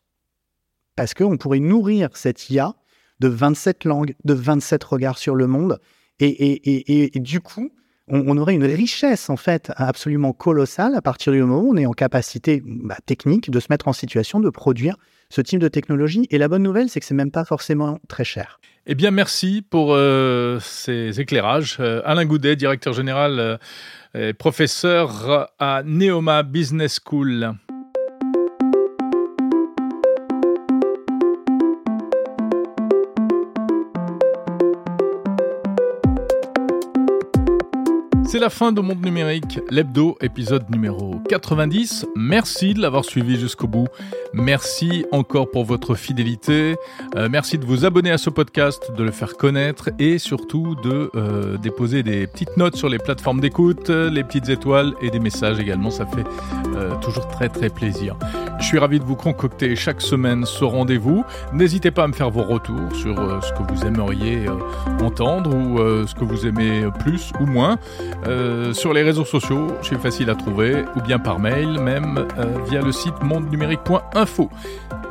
parce 0.96 1.14
qu'on 1.14 1.38
pourrait 1.38 1.60
nourrir 1.60 2.10
cette 2.14 2.50
IA 2.50 2.76
de 3.20 3.28
27 3.28 3.86
langues, 3.86 4.16
de 4.26 4.34
27 4.34 4.84
regards 4.84 5.18
sur 5.18 5.36
le 5.36 5.48
monde. 5.48 5.80
Et, 6.20 7.12
du 7.16 7.40
coup, 7.40 7.72
on, 8.08 8.38
aurait 8.38 8.54
une 8.54 8.66
richesse 8.66 9.30
en 9.30 9.38
fait 9.38 9.72
absolument 9.76 10.34
colossale 10.34 10.96
à 10.96 11.02
partir 11.02 11.34
du 11.34 11.40
moment 11.42 11.62
où 11.62 11.74
on 11.74 11.78
est 11.78 11.86
en 11.86 11.94
capacité 11.94 12.62
bah, 12.66 12.98
technique 13.06 13.50
de 13.50 13.60
se 13.60 13.68
mettre 13.70 13.88
en 13.88 13.94
situation 13.94 14.40
de 14.40 14.50
produire 14.50 14.96
ce 15.30 15.42
type 15.42 15.60
de 15.60 15.68
technologie. 15.68 16.28
Et 16.30 16.38
la 16.38 16.48
bonne 16.48 16.64
nouvelle, 16.64 16.90
c'est 16.90 17.00
que 17.00 17.06
c'est 17.06 17.14
même 17.14 17.32
pas 17.32 17.46
forcément 17.46 18.00
très 18.08 18.24
cher. 18.24 18.60
Eh 18.86 18.96
bien, 18.96 19.12
merci 19.12 19.66
pour 19.68 19.94
euh, 19.94 20.60
ces 20.60 21.22
éclairages. 21.22 21.78
Euh, 21.80 22.02
Alain 22.04 22.26
Goudet, 22.26 22.56
directeur 22.58 22.94
général 22.94 23.40
euh, 23.40 23.58
et 24.14 24.34
professeur 24.34 25.50
à 25.58 25.84
Neoma 25.86 26.44
Business 26.44 27.00
School. 27.04 27.54
C'est 38.34 38.40
la 38.40 38.50
fin 38.50 38.72
de 38.72 38.82
Monde 38.82 39.06
Numérique, 39.06 39.60
l'hebdo, 39.70 40.18
épisode 40.20 40.68
numéro 40.72 41.22
90. 41.30 42.08
Merci 42.16 42.74
de 42.74 42.82
l'avoir 42.82 43.06
suivi 43.06 43.40
jusqu'au 43.40 43.68
bout. 43.68 43.86
Merci 44.34 45.06
encore 45.12 45.52
pour 45.52 45.66
votre 45.66 45.94
fidélité. 45.94 46.76
Euh, 47.16 47.30
merci 47.30 47.60
de 47.60 47.66
vous 47.66 47.86
abonner 47.86 48.10
à 48.10 48.18
ce 48.18 48.32
podcast, 48.32 48.92
de 48.98 49.04
le 49.04 49.12
faire 49.12 49.38
connaître 49.38 49.92
et 50.00 50.18
surtout 50.18 50.74
de 50.84 51.12
euh, 51.14 51.58
déposer 51.60 52.02
des 52.02 52.26
petites 52.26 52.58
notes 52.58 52.76
sur 52.76 52.90
les 52.90 52.98
plateformes 52.98 53.40
d'écoute, 53.40 53.90
les 53.90 54.24
petites 54.24 54.50
étoiles 54.50 54.96
et 55.00 55.12
des 55.12 55.20
messages 55.20 55.60
également. 55.60 55.92
Ça 55.92 56.08
fait 56.08 56.26
euh, 56.76 56.96
toujours 57.02 57.28
très 57.28 57.50
très 57.50 57.70
plaisir. 57.70 58.18
Je 58.64 58.70
suis 58.70 58.80
ravi 58.80 58.98
de 58.98 59.04
vous 59.04 59.18
concocter 59.18 59.76
chaque 59.76 60.02
semaine 60.02 60.46
ce 60.46 60.64
rendez-vous. 60.64 61.26
N'hésitez 61.52 61.92
pas 61.92 62.06
à 62.06 62.08
me 62.08 62.14
faire 62.14 62.30
vos 62.30 62.44
retours 62.44 62.96
sur 62.96 63.44
ce 63.44 63.52
que 63.52 63.72
vous 63.72 63.86
aimeriez 63.86 64.46
entendre 65.02 65.54
ou 65.54 66.08
ce 66.08 66.16
que 66.16 66.24
vous 66.24 66.48
aimez 66.48 66.86
plus 67.00 67.34
ou 67.42 67.46
moins. 67.46 67.78
Euh, 68.26 68.74
sur 68.74 68.94
les 68.94 69.04
réseaux 69.04 69.26
sociaux, 69.26 69.68
suis 69.94 70.02
facile 70.02 70.30
à 70.30 70.36
trouver, 70.36 70.86
ou 70.96 71.02
bien 71.02 71.20
par 71.20 71.40
mail, 71.40 71.80
même 71.80 72.26
euh, 72.38 72.58
via 72.70 72.82
le 72.82 72.92
site 72.92 73.22
mondenumérique.info. 73.22 74.50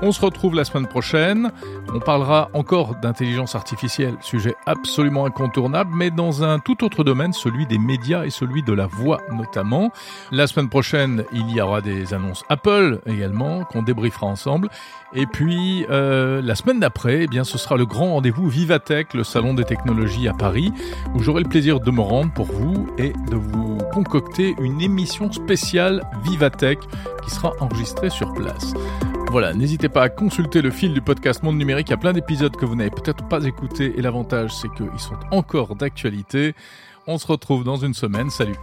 On 0.05 0.11
se 0.11 0.21
retrouve 0.21 0.57
la 0.57 0.65
semaine 0.65 0.89
prochaine. 0.89 1.53
On 1.95 2.01
parlera 2.01 2.51
encore 2.55 2.97
d'intelligence 2.97 3.55
artificielle, 3.55 4.17
sujet 4.21 4.55
absolument 4.67 5.27
incontournable, 5.27 5.93
mais 5.95 6.11
dans 6.11 6.43
un 6.43 6.59
tout 6.59 6.83
autre 6.85 7.05
domaine, 7.05 7.33
celui 7.33 7.67
des 7.67 7.79
médias 7.79 8.25
et 8.25 8.31
celui 8.31 8.65
de 8.65 8.73
la 8.73 8.87
voix 8.87 9.21
notamment. 9.31 9.93
La 10.33 10.49
semaine 10.49 10.69
prochaine, 10.69 11.25
il 11.33 11.49
y 11.51 11.61
aura 11.61 11.81
des 11.83 12.15
annonces 12.15 12.43
Apple 12.49 13.01
qu'on 13.71 13.83
débriefera 13.83 14.27
ensemble. 14.27 14.69
Et 15.15 15.27
puis 15.27 15.85
euh, 15.91 16.41
la 16.43 16.55
semaine 16.55 16.81
d'après, 16.81 17.23
eh 17.23 17.27
bien, 17.27 17.45
ce 17.45 17.59
sera 17.59 17.77
le 17.77 17.87
grand 17.87 18.13
rendez-vous 18.13 18.49
Vivatech, 18.49 19.15
le 19.15 19.25
salon 19.25 19.55
des 19.55 19.65
technologies 19.65 20.29
à 20.29 20.33
Paris, 20.33 20.73
où 21.15 21.23
j'aurai 21.23 21.43
le 21.43 21.49
plaisir 21.49 21.81
de 21.81 21.91
me 21.91 22.01
rendre 22.01 22.33
pour 22.33 22.47
vous 22.47 22.89
et 22.99 23.13
de 23.31 23.37
vous 23.37 23.79
concocter 23.93 24.55
une 24.61 24.81
émission 24.81 25.31
spéciale 25.31 26.03
Vivatech 26.25 26.79
qui 27.25 27.31
sera 27.31 27.53
enregistrée 27.61 28.11
sur 28.11 28.33
place. 28.33 28.75
Voilà, 29.31 29.55
n'hésitez 29.55 29.89
pas 29.89 30.03
à 30.03 30.09
consulter 30.11 30.61
le 30.61 30.71
fil 30.71 30.93
du 30.93 31.01
podcast 31.01 31.43
Monde 31.43 31.57
Numérique. 31.57 31.89
Il 31.89 31.93
y 31.93 31.95
a 31.95 31.99
plein 31.99 32.13
d'épisodes 32.13 32.55
que 32.55 32.67
vous 32.67 32.75
n'avez 32.75 32.91
peut-être 32.91 33.27
pas 33.29 33.43
écoutés 33.45 33.95
et 33.97 34.03
l'avantage, 34.03 34.55
c'est 34.55 34.69
qu'ils 34.75 34.99
sont 34.99 35.17
encore 35.31 35.75
d'actualité. 35.75 36.55
On 37.07 37.17
se 37.17 37.27
retrouve 37.27 37.65
dans 37.65 37.77
une 37.77 37.95
semaine. 37.95 38.29
Salut 38.29 38.57